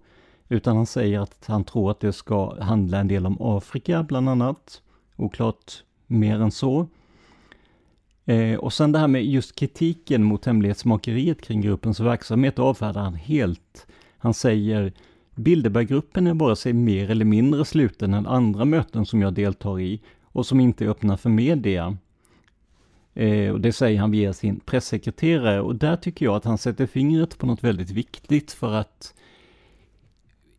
Utan 0.48 0.76
han 0.76 0.86
säger 0.86 1.20
att 1.20 1.44
han 1.46 1.64
tror 1.64 1.90
att 1.90 2.00
det 2.00 2.12
ska 2.12 2.62
handla 2.62 2.98
en 2.98 3.08
del 3.08 3.26
om 3.26 3.36
Afrika 3.40 4.02
bland 4.02 4.28
annat. 4.28 4.82
Oklart 5.16 5.84
mer 6.06 6.40
än 6.40 6.50
så. 6.50 6.86
Eh, 8.24 8.58
och 8.58 8.72
sen 8.72 8.92
det 8.92 8.98
här 8.98 9.08
med 9.08 9.24
just 9.24 9.56
kritiken 9.56 10.24
mot 10.24 10.44
hemlighetsmakeriet 10.44 11.42
kring 11.42 11.60
gruppens 11.60 12.00
verksamhet 12.00 12.58
avfärdar 12.58 13.00
han 13.00 13.14
helt. 13.14 13.86
Han 14.18 14.34
säger 14.34 14.92
Bilderberggruppen 15.34 16.26
är 16.26 16.34
bara 16.34 16.56
sig 16.56 16.72
mer 16.72 17.10
eller 17.10 17.24
mindre 17.24 17.64
sluten 17.64 18.14
än 18.14 18.26
andra 18.26 18.64
möten 18.64 19.06
som 19.06 19.22
jag 19.22 19.34
deltar 19.34 19.80
i 19.80 20.00
och 20.22 20.46
som 20.46 20.60
inte 20.60 20.84
är 20.84 20.88
öppna 20.88 21.16
för 21.16 21.30
media. 21.30 21.96
Eh, 23.14 23.52
och 23.52 23.60
det 23.60 23.72
säger 23.72 24.00
han 24.00 24.10
via 24.10 24.32
sin 24.32 24.60
pressekreterare 24.60 25.60
och 25.60 25.76
där 25.76 25.96
tycker 25.96 26.24
jag 26.24 26.36
att 26.36 26.44
han 26.44 26.58
sätter 26.58 26.86
fingret 26.86 27.38
på 27.38 27.46
något 27.46 27.64
väldigt 27.64 27.90
viktigt 27.90 28.52
för 28.52 28.74
att 28.74 29.14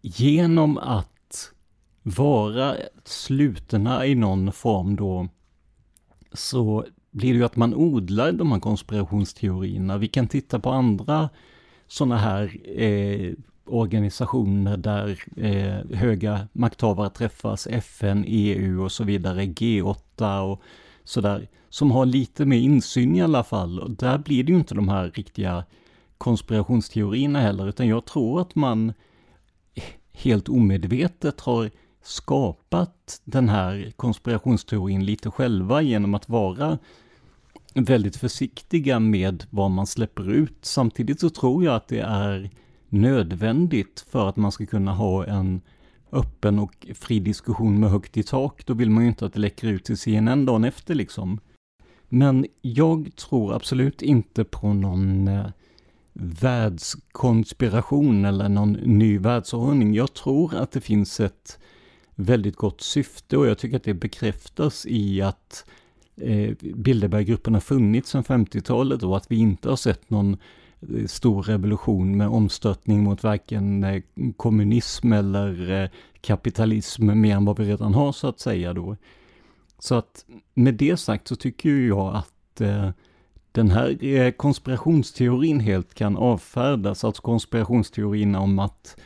genom 0.02 0.78
att 0.78 1.52
vara 2.04 2.76
slutna 3.04 4.06
i 4.06 4.16
någon 4.16 4.52
form 4.52 4.96
då 4.96 5.28
så 6.34 6.86
blir 7.12 7.34
det 7.34 7.38
ju 7.38 7.46
att 7.46 7.56
man 7.56 7.74
odlar 7.74 8.32
de 8.32 8.52
här 8.52 8.60
konspirationsteorierna. 8.60 9.98
Vi 9.98 10.08
kan 10.08 10.28
titta 10.28 10.60
på 10.60 10.70
andra 10.70 11.30
sådana 11.88 12.18
här 12.18 12.58
eh, 12.80 13.34
organisationer 13.66 14.78
där 14.78 15.24
eh, 15.38 15.98
höga 15.98 16.48
makthavare 16.54 17.10
träffas, 17.10 17.68
FN, 17.68 18.24
EU 18.28 18.84
och 18.84 18.92
så 18.92 19.04
vidare, 19.04 19.42
G8 19.42 20.40
och 20.40 20.62
sådär, 21.04 21.48
som 21.70 21.92
har 21.92 22.06
lite 22.06 22.46
mer 22.46 22.60
insyn 22.60 23.16
i 23.16 23.22
alla 23.22 23.44
fall. 23.44 23.80
Och 23.80 23.92
där 23.92 24.18
blir 24.18 24.44
det 24.44 24.52
ju 24.52 24.58
inte 24.58 24.76
de 24.76 24.90
här 24.90 25.12
riktiga 25.12 25.64
konspirationsteorierna 26.18 27.40
heller, 27.40 27.70
utan 27.70 27.88
jag 27.88 28.06
tror 28.06 28.42
att 28.42 28.56
man 28.56 28.94
helt 30.14 30.50
omedvetet 30.50 31.42
har 31.42 31.72
skapat 32.04 33.22
den 33.24 33.50
här 33.50 33.94
konspirationsteorin 33.96 35.06
lite 35.06 35.32
själva 35.32 35.82
genom 35.82 36.14
att 36.14 36.30
vara 36.30 36.78
väldigt 37.74 38.16
försiktiga 38.16 39.00
med 39.00 39.44
vad 39.50 39.72
man 39.72 39.88
släpper 39.88 40.32
ut. 40.32 40.58
Samtidigt 40.62 41.20
så 41.20 41.30
tror 41.30 41.64
jag 41.64 41.76
att 41.76 41.88
det 41.88 42.00
är 42.00 42.50
nödvändigt 42.90 44.06
för 44.10 44.30
att 44.30 44.36
man 44.36 44.52
ska 44.52 44.66
kunna 44.66 44.94
ha 44.94 45.26
en 45.26 45.62
öppen 46.12 46.60
och 46.60 46.88
fri 46.96 47.20
diskussion 47.20 47.80
med 47.80 47.90
högt 47.90 48.18
i 48.18 48.24
tak. 48.24 48.66
Då 48.66 48.74
vill 48.74 48.90
man 48.90 49.04
ju 49.04 49.10
inte 49.10 49.26
att 49.26 49.34
det 49.34 49.40
läcker 49.40 49.68
ut 49.68 49.86
till 49.86 49.98
CNN 49.98 50.46
dagen 50.46 50.64
efter 50.64 50.96
liksom. 50.96 51.40
Men 52.10 52.46
jag 52.62 53.16
tror 53.16 53.54
absolut 53.54 54.02
inte 54.02 54.44
på 54.44 54.74
någon 54.74 55.28
eh, 55.28 55.46
världskonspiration 56.14 58.26
eller 58.26 58.50
någon 58.50 58.72
ny 58.72 59.18
världsordning. 59.18 59.94
Jag 59.94 60.14
tror 60.14 60.56
att 60.56 60.72
det 60.72 60.82
finns 60.82 61.20
ett 61.20 61.60
väldigt 62.16 62.56
gott 62.56 62.82
syfte 62.82 63.38
och 63.38 63.48
jag 63.48 63.58
tycker 63.58 63.78
att 63.78 63.84
det 63.84 63.94
bekräftas 63.94 64.86
i 64.86 65.22
att 65.22 65.66
eh, 66.16 66.54
Bilderberggruppen 66.76 67.54
har 67.54 67.62
funnits 67.62 68.10
sedan 68.10 68.24
50-talet 68.24 69.04
och 69.04 69.18
att 69.18 69.32
vi 69.32 69.36
inte 69.36 69.70
har 69.70 69.76
sett 69.76 70.10
någon 70.10 70.34
eh, 70.34 70.40
stor 71.08 71.44
revolution 71.44 72.18
med 72.18 72.28
omstörtning 72.28 73.04
mot 73.04 73.24
varken 73.24 73.84
eh, 73.84 74.04
kommunism 74.38 75.14
eller 75.14 75.84
eh, 75.84 75.90
kapitalism 76.22 77.22
mer 77.22 77.36
än 77.36 77.46
vad 77.46 77.60
vi 77.60 77.66
redan 77.66 77.94
har 77.94 78.12
så 78.12 78.28
att 78.28 78.40
säga 78.40 78.74
då. 78.74 78.96
Så 79.80 79.96
att 79.96 80.26
med 80.54 80.74
det 80.74 80.98
sagt 80.98 81.28
så 81.28 81.36
tycker 81.36 81.70
jag 81.70 82.16
att 82.16 82.62
eh, 82.62 82.90
den 83.52 83.72
här 83.72 84.32
konspirationsteorin 84.32 85.60
helt 85.60 85.94
kan 85.94 86.18
avfärdas, 86.18 87.04
alltså 87.04 87.22
konspirationsteorin 87.22 88.36
om 88.36 88.60
att 88.60 88.98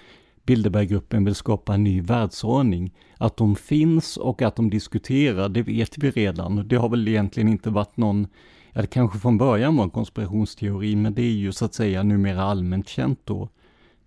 Bilderberggruppen 0.46 1.26
vill 1.26 1.36
skapa 1.36 1.74
en 1.74 1.84
ny 1.84 2.02
världsordning. 2.02 2.94
Att 3.18 3.38
de 3.38 3.56
finns 3.56 4.18
och 4.18 4.42
att 4.42 4.56
de 4.56 4.70
diskuterar, 4.70 5.50
det 5.50 5.62
vet 5.62 5.98
vi 5.98 6.12
redan. 6.12 6.68
Det 6.68 6.76
har 6.76 6.90
väl 6.90 7.08
egentligen 7.08 7.50
inte 7.50 7.70
varit 7.70 7.98
någon, 7.98 8.28
ja 8.76 8.82
det 8.82 8.88
kanske 8.88 9.20
från 9.20 9.38
början 9.38 9.76
var 9.76 9.84
en 9.84 9.90
konspirationsteori, 9.90 10.96
men 10.96 11.14
det 11.14 11.22
är 11.22 11.32
ju 11.32 11.52
så 11.52 11.66
att 11.66 11.74
säga 11.74 12.04
numera 12.04 12.44
allmänt 12.44 12.88
känt 12.88 13.20
då. 13.24 13.50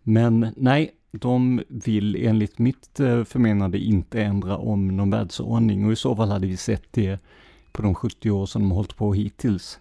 Men 0.02 0.54
nej, 0.56 0.94
de 1.10 1.62
vill 1.68 2.16
enligt 2.16 2.58
mitt 2.58 3.00
eh, 3.00 3.24
förmenande 3.24 3.78
inte 3.78 4.22
ändra 4.22 4.56
om 4.56 4.96
någon 4.96 5.10
världsordning 5.10 5.86
och 5.86 5.92
i 5.92 5.96
så 5.96 6.16
fall 6.16 6.30
hade 6.30 6.46
vi 6.46 6.56
sett 6.56 6.84
det 6.90 7.18
på 7.72 7.82
de 7.82 7.94
70 7.94 8.30
år 8.30 8.46
som 8.46 8.62
de 8.62 8.70
hållit 8.70 8.96
på 8.96 9.14
hittills. 9.14 9.78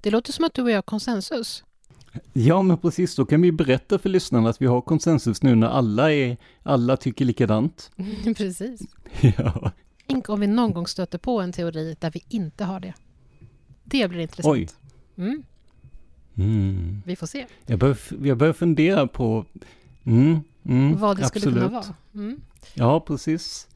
Det 0.00 0.10
låter 0.10 0.32
som 0.32 0.44
att 0.44 0.54
du 0.54 0.62
och 0.62 0.70
jag 0.70 0.76
har 0.76 0.82
konsensus. 0.82 1.64
Ja, 2.32 2.62
men 2.62 2.78
precis, 2.78 3.14
då 3.14 3.26
kan 3.26 3.42
vi 3.42 3.52
berätta 3.52 3.98
för 3.98 4.08
lyssnarna 4.08 4.48
att 4.48 4.62
vi 4.62 4.66
har 4.66 4.80
konsensus 4.80 5.42
nu 5.42 5.54
när 5.54 5.66
alla, 5.66 6.12
är, 6.12 6.36
alla 6.62 6.96
tycker 6.96 7.24
likadant. 7.24 7.90
precis. 8.36 8.80
Ja. 9.20 9.72
Tänk 10.06 10.28
om 10.28 10.40
vi 10.40 10.46
någon 10.46 10.74
gång 10.74 10.86
stöter 10.86 11.18
på 11.18 11.40
en 11.40 11.52
teori 11.52 11.96
där 12.00 12.10
vi 12.10 12.24
inte 12.28 12.64
har 12.64 12.80
det. 12.80 12.94
Det 13.84 14.08
blir 14.08 14.20
intressant. 14.20 14.52
Oj. 14.54 14.68
Mm, 15.16 15.42
Mm. 16.36 17.02
vi 17.06 17.16
får 17.16 17.26
se 17.26 17.46
Jag, 17.66 17.78
börjar, 17.78 17.98
jag 18.22 18.38
börjar 18.38 18.52
fundera 18.52 19.06
på... 19.06 19.44
Mm, 20.04 20.40
mm, 20.64 20.96
vad 20.98 21.16
det 21.16 21.24
skulle 21.26 21.40
absolut. 21.46 21.58
kunna 21.58 21.68
vara. 21.68 21.94
Mm. 22.14 22.40
Ja, 22.74 23.00
precis. 23.00 23.68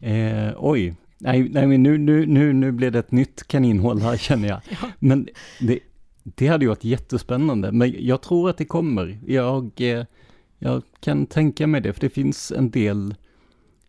Eh, 0.00 0.50
oj. 0.58 0.94
Nej, 1.18 1.48
nej 1.48 1.78
nu, 1.78 1.98
nu, 1.98 2.26
nu, 2.26 2.52
nu 2.52 2.72
blev 2.72 2.92
det 2.92 2.98
ett 2.98 3.12
nytt 3.12 3.46
kaninhål 3.48 4.00
här 4.00 4.16
känner 4.28 4.48
jag. 4.48 4.60
Ja. 4.70 4.88
Men 4.98 5.28
det, 5.60 5.78
det 6.24 6.46
hade 6.46 6.64
ju 6.64 6.68
varit 6.68 6.84
jättespännande. 6.84 7.72
Men 7.72 7.94
jag 8.06 8.22
tror 8.22 8.50
att 8.50 8.56
det 8.58 8.64
kommer. 8.64 9.18
Jag, 9.26 9.70
eh, 9.80 10.04
jag 10.58 10.82
kan 11.00 11.26
tänka 11.26 11.66
mig 11.66 11.80
det, 11.80 11.92
för 11.92 12.00
det 12.00 12.10
finns 12.10 12.52
en 12.52 12.70
del 12.70 13.14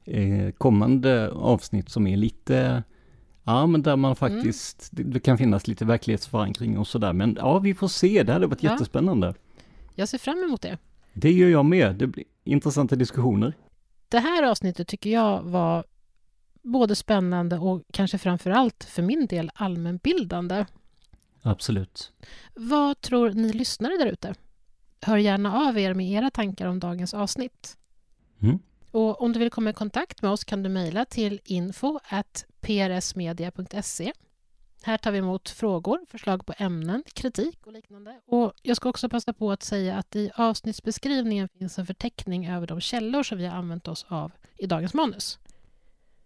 eh, 0.05 0.51
kommande 0.57 1.29
avsnitt 1.31 1.89
som 1.89 2.07
är 2.07 2.17
lite, 2.17 2.83
ja 3.43 3.65
men 3.67 3.81
där 3.81 3.95
man 3.95 4.15
faktiskt, 4.15 4.89
det, 4.91 5.03
det 5.03 5.19
kan 5.19 5.37
finnas 5.37 5.67
lite 5.67 5.85
verklighetsförankring 5.85 6.77
och 6.77 6.87
sådär. 6.87 7.13
Men 7.13 7.37
ja, 7.39 7.59
vi 7.59 7.73
får 7.73 7.87
se, 7.87 8.23
det 8.23 8.33
hade 8.33 8.47
varit 8.47 8.63
Ja. 8.63 8.71
jättespännande. 8.71 9.33
Jag 9.95 10.09
ser 10.09 10.17
fram 10.17 10.43
emot 10.43 10.61
det. 10.61 10.77
Det 11.13 11.31
gör 11.31 11.49
jag 11.49 11.65
med, 11.65 11.95
det 11.95 12.07
blir 12.07 12.25
intressanta 12.43 12.95
diskussioner. 12.95 13.53
Det 14.09 14.19
här 14.19 14.43
avsnittet 14.43 14.87
tycker 14.87 15.09
jag 15.09 15.41
var 15.43 15.83
både 16.61 16.95
spännande 16.95 17.57
och 17.57 17.81
kanske 17.93 18.17
framför 18.17 18.49
allt 18.51 18.83
för 18.83 19.01
min 19.01 19.25
del 19.27 19.51
allmänbildande. 19.55 20.65
Absolut. 21.41 22.11
Vad 22.55 23.01
tror 23.01 23.29
ni 23.31 23.53
lyssnare 23.53 23.97
där 23.97 24.05
ute? 24.05 24.35
Hör 25.01 25.17
gärna 25.17 25.67
av 25.67 25.77
er 25.79 25.93
med 25.93 26.11
era 26.11 26.29
tankar 26.29 26.67
om 26.67 26.79
dagens 26.79 27.13
avsnitt. 27.13 27.77
Mm. 28.41 28.59
Och 28.91 29.21
om 29.21 29.33
du 29.33 29.39
vill 29.39 29.49
komma 29.49 29.69
i 29.69 29.73
kontakt 29.73 30.21
med 30.21 30.31
oss 30.31 30.43
kan 30.43 30.63
du 30.63 30.69
mejla 30.69 31.05
till 31.05 31.39
info 31.45 31.99
prsmedia.se. 32.63 34.13
Här 34.83 34.97
tar 34.97 35.11
vi 35.11 35.17
emot 35.17 35.49
frågor, 35.49 35.99
förslag 36.09 36.45
på 36.45 36.53
ämnen, 36.57 37.03
kritik 37.13 37.67
och 37.67 37.73
liknande. 37.73 38.19
Och 38.25 38.53
jag 38.61 38.77
ska 38.77 38.89
också 38.89 39.09
passa 39.09 39.33
på 39.33 39.51
att 39.51 39.63
säga 39.63 39.97
att 39.97 40.15
i 40.15 40.31
avsnittsbeskrivningen 40.35 41.49
finns 41.49 41.79
en 41.79 41.85
förteckning 41.85 42.47
över 42.47 42.67
de 42.67 42.81
källor 42.81 43.23
som 43.23 43.37
vi 43.37 43.45
har 43.45 43.57
använt 43.57 43.87
oss 43.87 44.05
av 44.09 44.31
i 44.57 44.67
dagens 44.67 44.93
manus. 44.93 45.39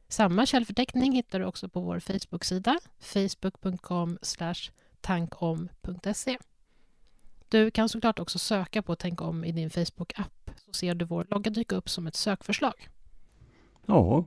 Samma 0.07 0.45
källförteckning 0.45 1.11
hittar 1.11 1.39
du 1.39 1.45
också 1.45 1.69
på 1.69 1.79
vår 1.79 1.99
Facebook-sida 1.99 2.79
facebook.com 2.99 4.17
tankom.se. 5.01 6.37
Du 7.49 7.71
kan 7.71 7.89
såklart 7.89 8.19
också 8.19 8.39
söka 8.39 8.81
på 8.81 8.95
Tänk 8.95 9.21
om 9.21 9.43
i 9.43 9.51
din 9.51 9.69
Facebook-app 9.69 10.51
så 10.65 10.73
ser 10.73 10.95
du 10.95 11.05
vår 11.05 11.27
logga 11.29 11.51
dyka 11.51 11.75
upp 11.75 11.89
som 11.89 12.07
ett 12.07 12.15
sökförslag. 12.15 12.89
Ja. 13.85 14.25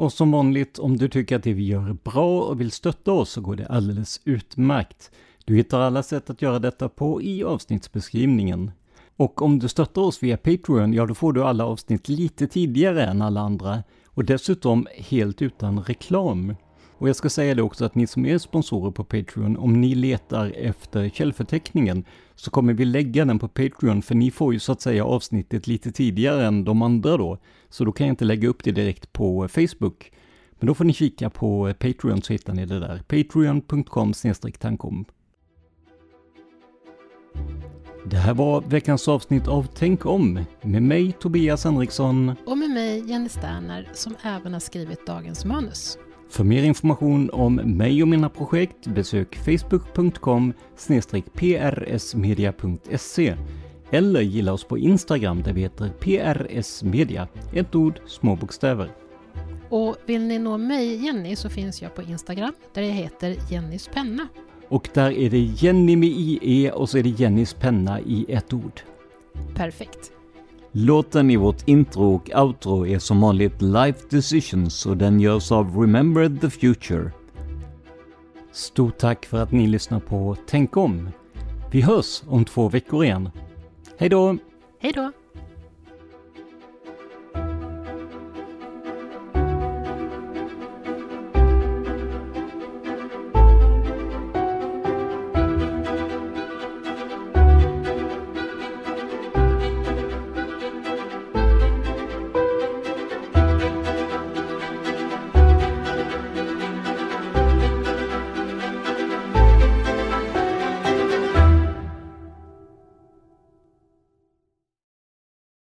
Och 0.00 0.12
som 0.12 0.30
vanligt, 0.30 0.78
om 0.78 0.96
du 0.96 1.08
tycker 1.08 1.36
att 1.36 1.42
det 1.42 1.52
vi 1.52 1.66
gör 1.66 1.88
är 1.88 1.96
bra 2.04 2.42
och 2.42 2.60
vill 2.60 2.70
stötta 2.70 3.12
oss 3.12 3.30
så 3.30 3.40
går 3.40 3.56
det 3.56 3.66
alldeles 3.66 4.20
utmärkt. 4.24 5.10
Du 5.44 5.56
hittar 5.56 5.80
alla 5.80 6.02
sätt 6.02 6.30
att 6.30 6.42
göra 6.42 6.58
detta 6.58 6.88
på 6.88 7.22
i 7.22 7.44
avsnittsbeskrivningen. 7.44 8.70
Och 9.16 9.42
om 9.42 9.58
du 9.58 9.68
stöttar 9.68 10.02
oss 10.02 10.22
via 10.22 10.36
Patreon, 10.36 10.92
ja 10.92 11.06
då 11.06 11.14
får 11.14 11.32
du 11.32 11.44
alla 11.44 11.64
avsnitt 11.64 12.08
lite 12.08 12.46
tidigare 12.46 13.04
än 13.04 13.22
alla 13.22 13.40
andra 13.40 13.82
och 14.06 14.24
dessutom 14.24 14.86
helt 14.96 15.42
utan 15.42 15.82
reklam. 15.82 16.54
Och 16.98 17.08
jag 17.08 17.16
ska 17.16 17.30
säga 17.30 17.54
det 17.54 17.62
också 17.62 17.84
att 17.84 17.94
ni 17.94 18.06
som 18.06 18.26
är 18.26 18.38
sponsorer 18.38 18.90
på 18.90 19.04
Patreon, 19.04 19.56
om 19.56 19.80
ni 19.80 19.94
letar 19.94 20.52
efter 20.56 21.08
källförteckningen 21.08 22.04
så 22.34 22.50
kommer 22.50 22.72
vi 22.72 22.84
lägga 22.84 23.24
den 23.24 23.38
på 23.38 23.48
Patreon 23.48 24.02
för 24.02 24.14
ni 24.14 24.30
får 24.30 24.52
ju 24.52 24.58
så 24.58 24.72
att 24.72 24.80
säga 24.80 25.04
avsnittet 25.04 25.66
lite 25.66 25.92
tidigare 25.92 26.46
än 26.46 26.64
de 26.64 26.82
andra 26.82 27.16
då. 27.16 27.38
Så 27.70 27.84
då 27.84 27.92
kan 27.92 28.06
jag 28.06 28.12
inte 28.12 28.24
lägga 28.24 28.48
upp 28.48 28.64
det 28.64 28.72
direkt 28.72 29.12
på 29.12 29.48
Facebook. 29.48 30.12
Men 30.52 30.66
då 30.66 30.74
får 30.74 30.84
ni 30.84 30.92
kika 30.92 31.30
på 31.30 31.74
Patreon 31.78 32.22
så 32.22 32.32
hittar 32.32 32.54
ni 32.54 32.66
det 32.66 32.80
där. 32.80 33.02
Patreon.com 33.08 34.12
tankom. 34.58 35.04
Det 38.04 38.16
här 38.16 38.34
var 38.34 38.60
veckans 38.60 39.08
avsnitt 39.08 39.48
av 39.48 39.68
Tänk 39.74 40.06
om 40.06 40.44
med 40.62 40.82
mig 40.82 41.12
Tobias 41.12 41.64
Henriksson. 41.64 42.34
Och 42.46 42.58
med 42.58 42.70
mig 42.70 43.10
Jenny 43.10 43.28
Sterner 43.28 43.88
som 43.92 44.14
även 44.22 44.52
har 44.52 44.60
skrivit 44.60 45.06
dagens 45.06 45.44
manus. 45.44 45.98
För 46.30 46.44
mer 46.44 46.62
information 46.62 47.30
om 47.32 47.54
mig 47.54 48.02
och 48.02 48.08
mina 48.08 48.28
projekt 48.28 48.86
besök 48.86 49.36
facebook.com 49.36 50.52
prsmedia.se 51.34 53.36
eller 53.90 54.20
gilla 54.20 54.52
oss 54.52 54.64
på 54.64 54.78
Instagram 54.78 55.42
där 55.42 55.52
vi 55.52 55.60
heter 55.60 55.88
prsmedia, 56.00 57.28
ett 57.52 57.74
ord, 57.74 58.00
små 58.06 58.36
bokstäver. 58.36 58.90
Och 59.68 59.96
vill 60.06 60.22
ni 60.22 60.38
nå 60.38 60.58
mig, 60.58 61.04
Jenny, 61.04 61.36
så 61.36 61.48
finns 61.48 61.82
jag 61.82 61.94
på 61.94 62.02
Instagram 62.02 62.52
där 62.74 62.82
jag 62.82 62.92
heter 62.92 63.36
Jennys 63.50 63.88
penna. 63.94 64.28
Och 64.68 64.88
där 64.94 65.10
är 65.10 65.30
det 65.30 65.38
Jenny 65.38 65.96
med 65.96 66.08
IE 66.08 66.70
och 66.70 66.88
så 66.88 66.98
är 66.98 67.02
det 67.02 67.08
Jennys 67.08 67.54
penna 67.54 68.00
i 68.00 68.26
ett 68.28 68.52
ord. 68.52 68.80
Perfekt. 69.54 70.12
Låten 70.72 71.30
i 71.30 71.36
vårt 71.36 71.68
intro 71.68 72.14
och 72.14 72.30
outro 72.34 72.86
är 72.86 72.98
som 72.98 73.20
vanligt 73.20 73.62
Life 73.62 73.98
Decisions 74.10 74.86
och 74.86 74.96
den 74.96 75.20
görs 75.20 75.52
av 75.52 75.78
Remember 75.80 76.38
the 76.40 76.50
Future. 76.50 77.10
Stort 78.52 78.98
tack 78.98 79.26
för 79.26 79.42
att 79.42 79.52
ni 79.52 79.66
lyssnar 79.66 80.00
på 80.00 80.36
Tänk 80.46 80.76
om. 80.76 81.08
Vi 81.70 81.80
hörs 81.80 82.22
om 82.28 82.44
två 82.44 82.68
veckor 82.68 83.04
igen. 83.04 83.30
Hej 84.00 84.08
då! 84.08 84.36
Hej 84.78 84.92
då! 84.92 85.12